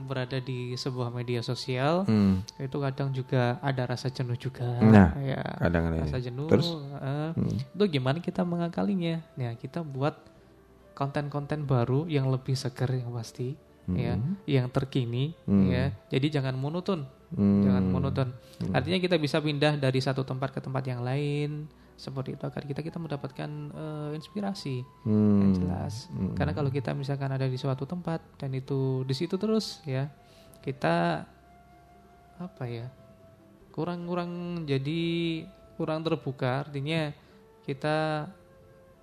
berada 0.02 0.40
di 0.40 0.72
sebuah 0.72 1.12
media 1.12 1.40
sosial, 1.40 2.02
Hmm. 2.02 2.40
itu 2.56 2.76
kadang 2.80 3.12
juga 3.12 3.60
ada 3.60 3.84
rasa 3.84 4.08
jenuh 4.08 4.34
juga. 4.34 4.64
Nah, 4.80 5.12
ya, 5.20 5.36
kadang 5.60 5.92
ada 5.92 6.00
rasa 6.00 6.16
ini. 6.16 6.24
jenuh. 6.24 6.48
Terus? 6.48 6.68
eh, 6.96 7.30
Hmm. 7.30 7.56
Itu 7.76 7.84
gimana 7.86 8.18
kita 8.18 8.40
mengakalinya? 8.42 9.20
Ya, 9.36 9.52
kita 9.52 9.84
buat 9.84 10.16
konten-konten 10.92 11.68
baru 11.68 12.08
yang 12.08 12.32
lebih 12.32 12.56
segar 12.56 12.88
yang 12.88 13.12
pasti, 13.12 13.52
ya, 13.86 14.16
Hmm. 14.16 14.40
yang 14.48 14.72
terkini, 14.72 15.36
Hmm. 15.44 15.68
ya. 15.68 15.92
Jadi 16.08 16.32
jangan 16.32 16.56
monoton, 16.56 17.04
Hmm. 17.30 17.68
jangan 17.68 17.84
monoton. 17.84 18.28
Hmm. 18.32 18.72
Artinya 18.72 18.96
kita 18.96 19.20
bisa 19.20 19.38
pindah 19.38 19.76
dari 19.76 20.00
satu 20.00 20.24
tempat 20.24 20.56
ke 20.56 20.64
tempat 20.64 20.88
yang 20.88 21.04
lain, 21.04 21.68
seperti 21.96 22.36
itu 22.36 22.44
agar 22.44 22.62
kita 22.62 22.80
kita 22.80 22.96
mendapatkan 22.96 23.50
eh, 23.72 24.10
inspirasi 24.14 24.84
Hmm. 25.02 25.40
yang 25.40 25.52
jelas. 25.56 26.06
Hmm. 26.08 26.32
Karena 26.32 26.52
kalau 26.52 26.68
kita 26.68 26.92
misalkan 26.92 27.28
ada 27.28 27.44
di 27.44 27.56
suatu 27.56 27.84
tempat 27.84 28.20
dan 28.36 28.52
itu 28.52 29.02
di 29.02 29.12
situ 29.12 29.34
terus 29.34 29.80
ya 29.82 30.12
kita 30.60 31.24
apa 32.36 32.64
ya 32.66 32.86
kurang-kurang 33.70 34.62
jadi 34.62 35.02
kurang 35.74 36.00
terbuka 36.00 36.64
artinya 36.64 37.12
kita 37.62 38.28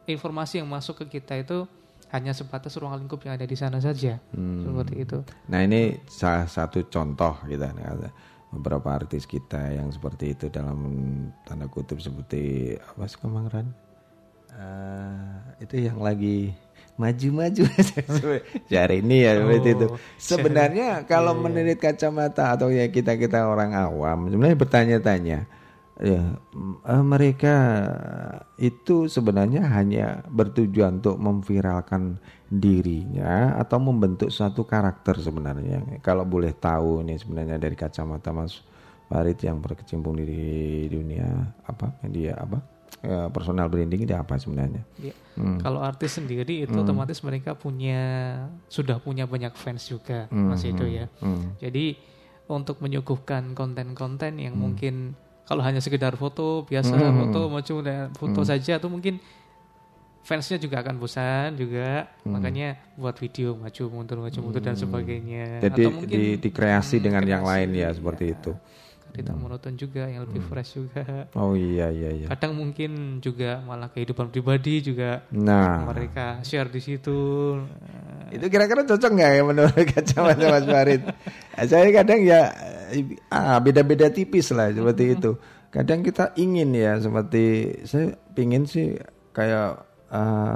informasi 0.06 0.62
yang 0.62 0.70
masuk 0.70 1.06
ke 1.06 1.20
kita 1.20 1.38
itu 1.38 1.66
hanya 2.10 2.30
sebatas 2.30 2.78
ruang 2.78 2.94
lingkup 2.96 3.26
yang 3.26 3.34
ada 3.34 3.46
di 3.46 3.58
sana 3.58 3.82
saja 3.82 4.22
Hmm. 4.32 4.62
seperti 4.62 4.96
itu. 5.02 5.18
Nah 5.50 5.66
ini 5.66 5.98
salah 6.06 6.46
satu 6.46 6.86
contoh 6.86 7.42
kita 7.44 7.74
nih, 7.74 7.86
ada 7.88 8.10
beberapa 8.54 8.94
artis 8.94 9.26
kita 9.26 9.74
yang 9.74 9.90
seperti 9.90 10.38
itu 10.38 10.46
dalam 10.54 10.80
tanda 11.44 11.66
kutip 11.66 11.98
seperti 11.98 12.76
apa 12.78 13.04
sih 13.10 13.18
Kemang 13.18 13.50
Ran? 13.50 13.68
Eh, 14.54 15.66
itu 15.66 15.76
yang 15.90 15.98
lagi 15.98 16.54
maju-maju 16.94 17.64
cari 18.72 18.96
ini 19.02 19.18
ya 19.26 19.42
seperti 19.42 19.70
itu. 19.74 19.88
Oh, 19.90 19.98
Sebenarnya 20.22 21.02
kalau 21.12 21.34
Iya, 21.34 21.42
iya. 21.42 21.44
menurut 21.50 21.80
kacamata 21.82 22.44
atau 22.54 22.70
ya 22.70 22.86
kita 22.88 23.18
kita 23.18 23.50
orang 23.50 23.74
awam 23.74 24.30
sebenarnya 24.30 24.58
bertanya-tanya 24.62 25.40
ya 26.04 26.36
eh, 26.84 27.04
mereka 27.04 27.56
itu 28.60 29.08
sebenarnya 29.08 29.64
hanya 29.72 30.20
bertujuan 30.28 31.00
untuk 31.00 31.16
memviralkan 31.16 32.20
dirinya 32.52 33.56
atau 33.56 33.80
membentuk 33.80 34.28
suatu 34.28 34.68
karakter 34.68 35.16
sebenarnya 35.18 36.04
kalau 36.04 36.28
boleh 36.28 36.52
tahu 36.52 37.02
ini 37.02 37.16
sebenarnya 37.16 37.56
dari 37.56 37.74
kacamata 37.74 38.30
Mas 38.30 38.60
Farid 39.08 39.40
yang 39.40 39.64
berkecimpung 39.64 40.20
di 40.20 40.28
dunia 40.92 41.26
apa 41.64 41.96
media 42.04 42.36
apa 42.36 42.60
eh, 43.00 43.28
personal 43.32 43.72
branding 43.72 44.04
itu 44.04 44.14
apa 44.14 44.36
sebenarnya 44.36 44.84
Ya. 45.00 45.16
Hmm. 45.34 45.58
Kalau 45.58 45.82
artis 45.82 46.20
sendiri 46.20 46.68
itu 46.68 46.76
Hmm. 46.78 46.86
otomatis 46.86 47.18
mereka 47.24 47.56
punya 47.56 48.00
sudah 48.68 49.00
punya 49.00 49.26
banyak 49.26 49.56
fans 49.56 49.88
juga 49.88 50.28
Hmm, 50.30 50.52
Mas 50.52 50.62
Edo 50.62 50.84
hmm, 50.86 50.94
ya. 50.94 51.06
hmm. 51.24 51.58
Jadi 51.58 51.86
untuk 52.46 52.84
menyuguhkan 52.84 53.56
konten-konten 53.56 54.38
yang 54.38 54.54
Hmm. 54.60 54.64
mungkin 54.68 54.96
kalau 55.44 55.62
hanya 55.62 55.84
sekedar 55.84 56.16
foto 56.16 56.64
biasa 56.64 56.96
Hmm. 56.96 57.18
foto 57.20 57.40
maju 57.48 57.76
dan 57.84 58.12
foto 58.16 58.40
Hmm. 58.42 58.50
saja 58.50 58.80
atau 58.80 58.88
mungkin 58.88 59.20
fansnya 60.24 60.56
juga 60.56 60.80
akan 60.80 60.96
bosan 60.98 61.60
juga 61.60 62.08
Hmm. 62.24 62.40
makanya 62.40 62.80
buat 62.96 63.16
video 63.20 63.60
maju 63.60 63.84
mundur 63.92 64.18
maju 64.24 64.40
mundur 64.40 64.64
dan 64.64 64.80
sebagainya 64.80 65.60
jadi 65.60 65.84
atau 65.84 65.92
mungkin 65.92 66.16
di, 66.16 66.24
dikreasi 66.40 66.96
hmm, 67.00 67.04
dengan 67.04 67.24
yang 67.28 67.44
kreasi, 67.44 67.52
lain 67.60 67.70
ya 67.76 67.90
seperti 67.92 68.26
itu 68.32 68.52
tidak 69.14 69.38
monoton 69.38 69.78
juga 69.78 70.10
yang 70.10 70.26
lebih 70.26 70.42
fresh 70.42 70.82
juga 70.82 71.30
oh 71.38 71.54
iya 71.54 71.88
iya 71.88 72.10
iya 72.10 72.28
kadang 72.28 72.58
mungkin 72.58 73.22
juga 73.22 73.62
malah 73.62 73.88
kehidupan 73.88 74.28
pribadi 74.28 74.82
juga 74.82 75.22
Nah. 75.30 75.86
mereka 75.86 76.42
share 76.42 76.68
di 76.68 76.82
situ 76.82 77.14
Itu 78.34 78.46
kira-kira 78.50 78.82
cocok 78.82 79.12
nggak 79.14 79.32
ya 79.32 79.42
menurut 79.46 79.78
kacamata 79.94 80.46
Mas 80.50 80.66
Farid? 80.66 81.02
Eh, 81.54 81.66
Saya 81.70 81.94
kadang 81.94 82.18
ya 82.26 82.50
eh, 82.90 83.06
ah, 83.30 83.62
beda-beda 83.62 84.10
tipis 84.10 84.50
lah 84.50 84.74
seperti 84.74 85.14
itu. 85.14 85.38
Kadang 85.70 86.02
kita 86.02 86.34
ingin 86.34 86.74
ya 86.74 86.98
seperti 86.98 87.46
saya 87.86 88.18
pingin 88.34 88.66
sih 88.66 88.98
kayak 89.30 89.86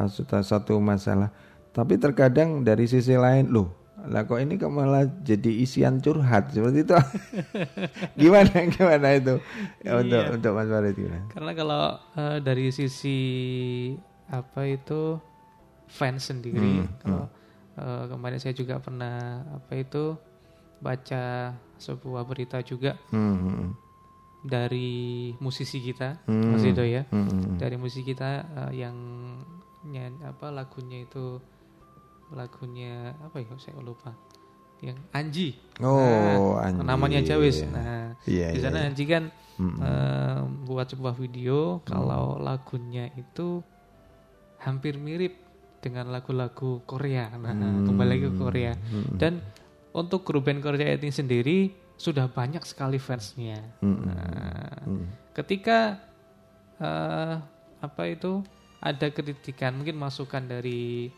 sudah 0.10 0.42
satu 0.42 0.82
masalah. 0.82 1.30
Tapi 1.70 2.02
terkadang 2.02 2.66
dari 2.66 2.90
sisi 2.90 3.14
lain 3.14 3.54
loh, 3.54 3.77
lah 4.08 4.24
kok 4.24 4.38
ini 4.38 4.56
kok 4.56 4.70
malah 4.70 5.04
jadi 5.22 5.52
isian 5.58 6.00
curhat 6.00 6.50
seperti 6.50 6.82
itu. 6.82 6.96
gimana 8.20 8.50
gimana 8.68 9.08
itu 9.14 9.36
Ya, 9.80 9.92
untuk 9.96 10.22
Iya. 10.22 10.32
untuk 10.32 10.52
Mas 10.54 10.68
Farid 10.68 10.96
gimana? 10.96 11.26
Karena 11.28 11.52
kalau 11.54 11.84
eh, 12.14 12.38
dari 12.40 12.66
sisi 12.70 13.18
apa 14.28 14.62
itu 14.64 15.20
fans 15.88 16.24
sendiri, 16.26 16.84
Hmm, 16.84 16.88
kalau 16.98 17.26
eh, 17.76 18.04
kemarin 18.08 18.38
saya 18.38 18.52
juga 18.54 18.76
pernah 18.78 19.16
apa 19.54 19.72
itu 19.74 20.16
baca 20.78 21.24
sebuah 21.78 22.24
berita 22.24 22.60
juga 22.62 22.96
Hmm, 23.10 23.38
hmm. 23.38 23.68
dari 24.44 24.90
musisi 25.38 25.80
kita, 25.80 26.24
Hmm, 26.24 26.54
Mas 26.54 26.64
Edo 26.64 26.82
ya, 26.82 27.04
hmm, 27.06 27.28
hmm. 27.28 27.56
dari 27.58 27.76
musisi 27.76 28.04
kita 28.04 28.30
eh, 28.66 28.82
yang 28.82 28.96
nyan 29.84 30.20
apa 30.22 30.50
lagunya 30.50 31.02
itu 31.02 31.40
lagunya 32.30 33.16
apa 33.18 33.40
ya 33.40 33.56
saya 33.56 33.80
lupa 33.80 34.12
yang 34.80 34.98
Anji 35.10 35.58
Oh, 35.80 35.98
Nah, 36.58 36.70
Anji, 36.70 36.84
namanya 36.84 37.20
Jawis 37.22 37.66
nah 37.66 38.14
Iya, 38.24 38.52
di 38.52 38.60
iya, 38.60 38.64
sana 38.64 38.80
iya. 38.80 38.88
Anji 38.90 39.04
kan 39.06 39.24
Mm-mm. 39.58 39.80
eh, 39.80 40.40
buat 40.64 40.86
sebuah 40.86 41.14
video 41.14 41.82
kalau 41.82 42.38
lagunya 42.38 43.10
itu 43.14 43.64
hampir 44.58 44.98
mirip 44.98 45.34
dengan 45.78 46.10
lagu-lagu 46.10 46.82
Korea 46.84 47.32
nah 47.32 47.54
Hmm. 47.54 47.86
kembali 47.86 48.10
lagi 48.12 48.24
ke 48.24 48.34
Korea 48.36 48.74
Hmm. 48.74 49.18
dan 49.18 49.34
untuk 49.92 50.22
grup 50.22 50.46
band 50.46 50.62
Korea 50.62 50.94
ini 50.94 51.10
sendiri 51.10 51.58
sudah 51.96 52.28
banyak 52.28 52.62
sekali 52.62 52.98
fansnya 52.98 53.58
Mm-mm. 53.82 54.06
Nah, 54.06 54.78
Mm. 54.86 55.06
ketika 55.34 55.98
eh, 56.78 57.36
apa 57.80 58.04
itu 58.06 58.46
ada 58.78 59.10
kritikan 59.10 59.74
mungkin 59.74 59.98
masukan 59.98 60.46
dari 60.46 61.10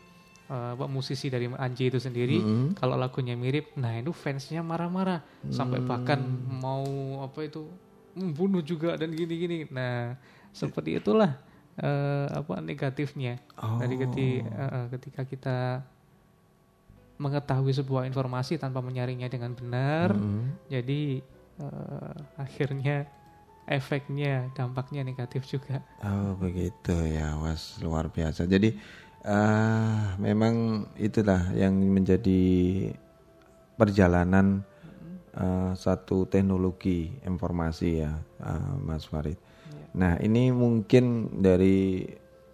apa, 0.50 0.90
musisi 0.90 1.30
dari 1.30 1.46
Anji 1.46 1.86
itu 1.86 2.02
sendiri 2.02 2.42
Mm-mm. 2.42 2.74
kalau 2.74 2.98
lagunya 2.98 3.38
mirip 3.38 3.70
nah 3.78 3.94
itu 3.94 4.10
fansnya 4.10 4.66
marah-marah 4.66 5.22
sampai 5.46 5.78
Hmm. 5.78 5.86
bahkan 5.86 6.20
mau 6.50 6.82
apa 7.22 7.46
itu 7.46 7.70
membunuh 8.18 8.58
juga 8.60 8.98
dan 8.98 9.14
gini-gini 9.14 9.70
nah 9.70 10.18
seperti 10.50 10.98
itulah 10.98 11.38
eh, 11.78 12.26
apa 12.26 12.58
negatifnya 12.58 13.38
dari 13.78 13.94
Oh. 13.94 14.02
eh, 14.42 14.70
eh, 14.74 14.86
ketika 14.90 15.22
kita 15.22 15.86
mengetahui 17.20 17.70
sebuah 17.70 18.08
informasi 18.08 18.56
tanpa 18.56 18.80
menyaringnya 18.80 19.28
dengan 19.28 19.52
benar 19.52 20.16
Mm. 20.16 20.44
jadi 20.66 21.00
eh, 21.60 22.16
akhirnya 22.34 23.04
efeknya 23.70 24.50
dampaknya 24.56 25.06
negatif 25.06 25.46
juga 25.46 25.78
Oh 26.00 26.32
begitu 26.34 26.96
ya, 27.06 27.36
was 27.38 27.76
luar 27.78 28.08
biasa. 28.08 28.48
Jadi 28.48 28.72
eh 29.20 30.00
memang 30.16 30.86
itulah 30.96 31.52
yang 31.52 31.76
menjadi 31.76 32.40
perjalanan 33.76 34.64
eh, 35.36 35.72
satu 35.76 36.28
teknologi 36.28 37.12
informasi 37.24 37.88
ya, 38.00 38.12
eh, 38.44 38.74
Mas 38.80 39.04
Farid. 39.08 39.36
Nah 39.96 40.16
ini 40.22 40.54
mungkin 40.54 41.36
dari 41.42 42.06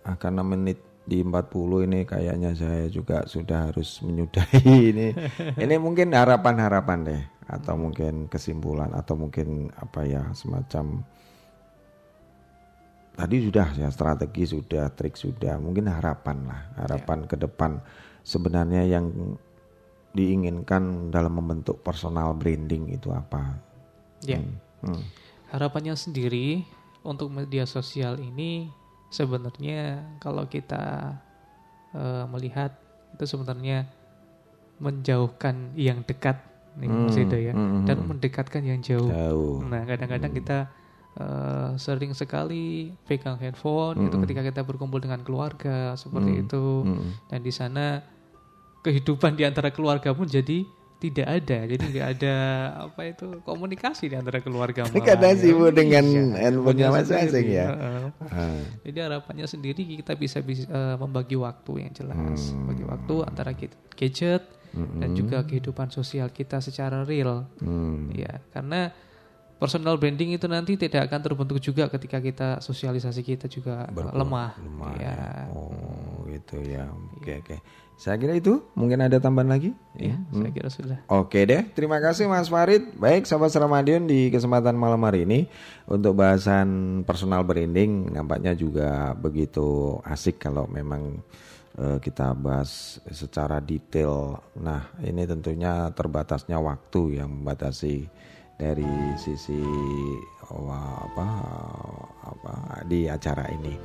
ah, 0.06 0.16
karena 0.16 0.43
menit 0.47 0.80
di 1.06 1.22
40 1.22 1.86
ini 1.86 2.02
kayaknya 2.02 2.51
saya 2.59 2.90
juga 2.90 3.22
sudah 3.30 3.70
harus 3.70 4.02
menyudahi 4.02 4.74
ini. 4.90 5.09
ini 5.55 5.74
mungkin 5.78 6.10
harapan-harapan 6.10 6.98
deh, 7.06 7.22
atau 7.47 7.78
mungkin 7.78 8.26
kesimpulan, 8.26 8.90
atau 8.90 9.14
mungkin 9.14 9.70
apa 9.78 10.02
ya 10.02 10.22
semacam 10.34 11.06
tadi 13.16 13.48
sudah 13.48 13.66
ya 13.74 13.88
strategi 13.88 14.44
sudah 14.44 14.93
trik 14.93 15.16
sudah 15.16 15.56
mungkin 15.56 15.88
harapan 15.88 16.44
lah 16.44 16.60
harapan 16.76 17.24
ke 17.24 17.36
depan 17.40 17.80
sebenarnya 18.20 18.84
yang 18.84 19.09
diinginkan 20.12 21.09
dalam 21.09 21.40
membentuk 21.40 21.80
personal 21.80 22.36
branding 22.36 22.93
itu 22.93 23.09
apa 23.12 23.56
ya 24.24 24.40
Hmm, 24.40 24.60
hmm. 24.84 25.02
harapannya 25.52 25.97
sendiri 25.97 26.64
untuk 27.05 27.32
media 27.32 27.64
sosial 27.64 28.20
ini 28.20 28.68
sebenarnya 29.09 30.05
kalau 30.20 30.44
kita 30.44 31.16
eh, 31.97 32.24
melihat 32.28 32.76
itu 33.16 33.24
sebenarnya 33.24 33.88
menjauhkan 34.76 35.72
yang 35.72 36.05
dekat 36.05 36.36
nih 36.76 36.88
Mas 36.93 37.16
Hmm, 37.16 37.24
Edo 37.24 37.38
ya 37.40 37.52
hmm, 37.56 37.88
dan 37.88 37.97
hmm. 37.97 38.09
mendekatkan 38.12 38.60
yang 38.60 38.84
jauh. 38.84 39.09
Jauh. 39.09 39.64
Nah 39.64 39.88
kadang-kadang 39.88 40.32
kita 40.36 40.68
eh, 41.16 41.70
sering 41.76 42.12
sekali 42.12 42.66
pegang 43.02 43.36
handphone 43.36 43.97
itu 43.98 44.10
Mm-mm. 44.10 44.22
ketika 44.22 44.43
kita 44.43 44.60
berkumpul 44.62 44.98
dengan 44.98 45.20
keluarga 45.20 45.93
seperti 45.94 46.30
Mm, 46.32 46.43
itu 46.43 46.64
mm. 46.84 47.10
dan 47.26 47.40
di 47.40 47.51
sana 47.51 47.84
kehidupan 48.80 49.34
di 49.34 49.43
antara 49.43 49.68
keluarga 49.68 50.12
pun 50.12 50.26
jadi 50.26 50.62
tidak 50.97 51.28
ada 51.28 51.59
jadi 51.66 51.84
nggak 51.84 52.09
ada 52.10 52.36
apa 52.82 53.01
itu 53.05 53.26
komunikasi 53.43 54.09
di 54.09 54.16
antara 54.16 54.40
keluarga 54.40 54.88
Kadang 54.88 55.20
malah, 55.28 55.36
sibuk 55.36 55.68
dengan 55.70 56.01
Iya, 56.01 56.16
handphonenya 56.16 56.40
handphonenya 56.40 56.88
masing-masing 56.90 57.47
ya. 57.47 57.66
Ah. 58.24 58.56
Jadi 58.80 58.98
harapannya 58.98 59.44
sendiri 59.47 59.80
kita 59.84 60.16
bisa, 60.16 60.40
bisa 60.40 60.64
eh, 60.64 60.97
membagi 60.97 61.36
waktu 61.36 61.72
yang 61.78 61.93
jelas, 61.93 62.40
Hmm. 62.48 62.64
bagi 62.66 62.84
waktu 62.84 63.14
antara 63.22 63.52
ga- 63.52 63.76
gadget 63.93 64.43
dan 64.72 64.84
Mm-mm. 65.06 65.16
juga 65.18 65.38
kehidupan 65.43 65.88
sosial 65.90 66.28
kita 66.30 66.60
secara 66.60 67.01
real. 67.02 67.44
Hmm. 67.60 68.09
Ya, 68.09 68.40
karena 68.51 68.88
personal 69.57 69.97
branding 69.97 70.37
itu 70.37 70.45
nanti 70.47 70.77
tidak 70.77 71.09
akan 71.09 71.20
terbentuk 71.24 71.59
juga 71.59 71.89
ketika 71.89 72.20
kita 72.20 72.49
sosialisasi 72.61 73.24
kita 73.24 73.47
juga 73.49 73.89
eh, 73.89 74.12
lemah. 74.12 74.53
lemah 74.61 74.93
Ya. 75.01 75.16
oh 75.51 76.24
gitu 76.28 76.61
ya. 76.61 76.89
Oke 77.16 77.41
oke. 77.41 77.57
Saya 77.97 78.20
kira 78.20 78.37
itu 78.37 78.61
mungkin 78.77 79.01
ada 79.01 79.16
tambahan 79.16 79.57
lagi? 79.57 79.73
Iya, 79.97 80.20
Hmm. 80.28 80.45
saya 80.45 80.51
kira 80.53 80.69
sudah. 80.69 80.99
Oke 81.09 81.49
deh, 81.49 81.65
terima 81.73 81.97
kasih 81.97 82.28
Mas 82.28 82.53
Farid. 82.53 82.93
Baik, 83.01 83.24
sahabat 83.24 83.57
Ramadion 83.57 84.05
di 84.05 84.28
kesempatan 84.28 84.77
malam 84.77 85.01
hari 85.01 85.24
ini 85.24 85.49
untuk 85.89 86.12
bahasan 86.20 87.01
personal 87.09 87.41
branding 87.41 88.12
nampaknya 88.12 88.53
juga 88.53 89.16
begitu 89.16 89.97
asik 90.05 90.45
kalau 90.45 90.69
memang 90.69 91.24
eh, 91.81 91.97
kita 91.97 92.37
bahas 92.37 93.01
secara 93.09 93.65
detail. 93.65 94.45
Nah, 94.61 94.93
ini 95.01 95.24
tentunya 95.24 95.89
terbatasnya 95.97 96.61
waktu 96.61 97.24
yang 97.24 97.33
membatasi 97.33 98.12
dari 98.57 98.89
sisi 99.20 99.61
oh, 100.49 100.73
apa 100.73 101.28
apa 102.24 102.53
di 102.89 103.05
acara 103.09 103.49
ini. 103.53 103.77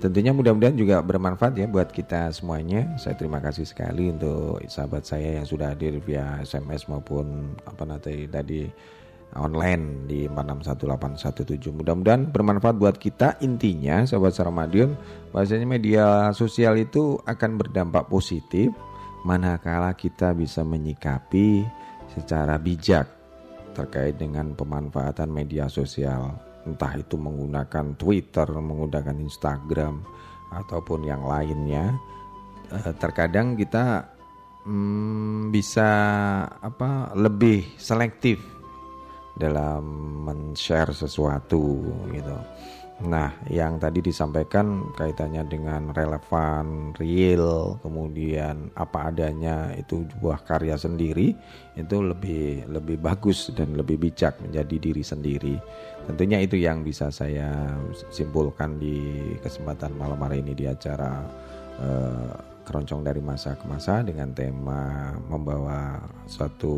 Tentunya 0.00 0.32
mudah-mudahan 0.32 0.80
juga 0.80 1.04
bermanfaat 1.04 1.60
ya 1.60 1.68
buat 1.68 1.92
kita 1.92 2.32
semuanya. 2.32 2.96
Saya 2.96 3.20
terima 3.20 3.36
kasih 3.36 3.68
sekali 3.68 4.08
untuk 4.08 4.64
sahabat 4.64 5.04
saya 5.04 5.42
yang 5.42 5.46
sudah 5.46 5.76
hadir 5.76 6.00
via 6.00 6.40
SMS 6.40 6.88
maupun 6.88 7.52
apa 7.68 7.84
nanti 7.84 8.24
tadi 8.24 8.64
online 9.36 10.08
di 10.08 10.24
461817. 10.24 11.84
Mudah-mudahan 11.84 12.32
bermanfaat 12.32 12.80
buat 12.80 12.96
kita. 12.96 13.36
Intinya 13.44 14.00
sahabat 14.08 14.32
Saramadion, 14.32 14.96
bahasanya 15.36 15.68
media 15.68 16.32
sosial 16.32 16.80
itu 16.80 17.20
akan 17.28 17.60
berdampak 17.60 18.08
positif 18.08 18.72
manakala 19.20 19.92
kita 19.92 20.32
bisa 20.32 20.64
menyikapi 20.64 21.68
secara 22.16 22.56
bijak 22.56 23.19
terkait 23.72 24.18
dengan 24.18 24.52
pemanfaatan 24.54 25.30
media 25.30 25.70
sosial 25.70 26.50
entah 26.68 26.92
itu 26.96 27.16
menggunakan 27.16 27.96
Twitter, 27.96 28.48
menggunakan 28.48 29.16
Instagram 29.16 30.04
ataupun 30.52 31.00
yang 31.08 31.24
lainnya. 31.24 31.96
Eh, 32.70 32.92
terkadang 33.00 33.56
kita 33.56 34.06
mm, 34.66 35.50
bisa 35.50 35.88
apa 36.46 37.16
lebih 37.16 37.64
selektif 37.80 38.38
dalam 39.34 39.82
men-share 40.28 40.92
sesuatu 40.92 41.80
gitu. 42.12 42.36
Nah, 43.00 43.32
yang 43.48 43.80
tadi 43.80 44.04
disampaikan 44.04 44.92
kaitannya 44.92 45.48
dengan 45.48 45.88
relevan, 45.96 46.92
real, 47.00 47.80
kemudian 47.80 48.68
apa 48.76 49.08
adanya 49.08 49.72
itu 49.72 50.04
sebuah 50.04 50.44
karya 50.44 50.76
sendiri 50.76 51.32
itu 51.80 51.96
lebih 51.96 52.68
lebih 52.68 53.00
bagus 53.00 53.48
dan 53.56 53.72
lebih 53.72 53.96
bijak 53.96 54.36
menjadi 54.44 54.76
diri 54.76 55.00
sendiri. 55.00 55.56
Tentunya 56.12 56.44
itu 56.44 56.60
yang 56.60 56.84
bisa 56.84 57.08
saya 57.08 57.72
simpulkan 58.12 58.76
di 58.76 59.32
kesempatan 59.40 59.96
malam 59.96 60.20
hari 60.20 60.44
ini 60.44 60.52
di 60.52 60.68
acara 60.68 61.24
eh, 61.80 62.32
keroncong 62.68 63.00
dari 63.00 63.24
masa 63.24 63.56
ke 63.56 63.64
masa 63.64 64.04
dengan 64.04 64.28
tema 64.36 65.16
membawa 65.24 66.04
suatu 66.28 66.76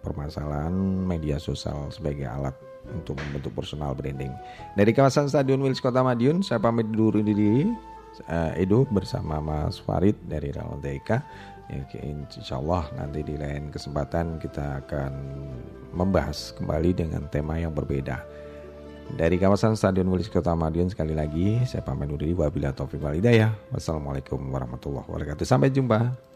permasalahan 0.00 0.72
media 1.04 1.36
sosial 1.36 1.92
sebagai 1.92 2.24
alat 2.24 2.69
untuk 2.92 3.16
membentuk 3.18 3.54
personal 3.54 3.94
branding. 3.94 4.32
Dari 4.74 4.90
kawasan 4.90 5.30
Stadion 5.30 5.62
Wilis 5.62 5.80
Kota 5.82 6.02
Madiun, 6.04 6.42
saya 6.42 6.58
pamit 6.60 6.88
dulu 6.90 7.22
diri. 7.22 7.70
eh, 8.26 8.66
Edo 8.66 8.84
bersama 8.90 9.38
Mas 9.38 9.78
Farid 9.78 10.18
dari 10.26 10.50
Relawan 10.50 10.82
TK. 10.82 11.10
Ya, 11.70 11.86
insya 12.02 12.58
Allah 12.58 12.90
nanti 12.98 13.22
di 13.22 13.38
lain 13.38 13.70
kesempatan 13.70 14.42
kita 14.42 14.82
akan 14.82 15.12
membahas 15.94 16.50
kembali 16.58 16.90
dengan 16.98 17.30
tema 17.30 17.54
yang 17.62 17.70
berbeda. 17.70 18.26
Dari 19.14 19.38
kawasan 19.38 19.74
Stadion 19.78 20.10
Wilis 20.10 20.30
Kota 20.30 20.54
Madiun 20.54 20.90
sekali 20.90 21.14
lagi 21.14 21.62
saya 21.66 21.82
pamit 21.82 22.10
undur 22.10 22.22
diri 22.26 22.34
wabillahi 22.34 22.74
taufiq 22.74 23.02
wal 23.02 23.14
hidayah. 23.14 23.54
Wassalamualaikum 23.74 24.38
warahmatullahi 24.50 25.06
wabarakatuh. 25.06 25.46
Sampai 25.46 25.70
jumpa. 25.70 26.29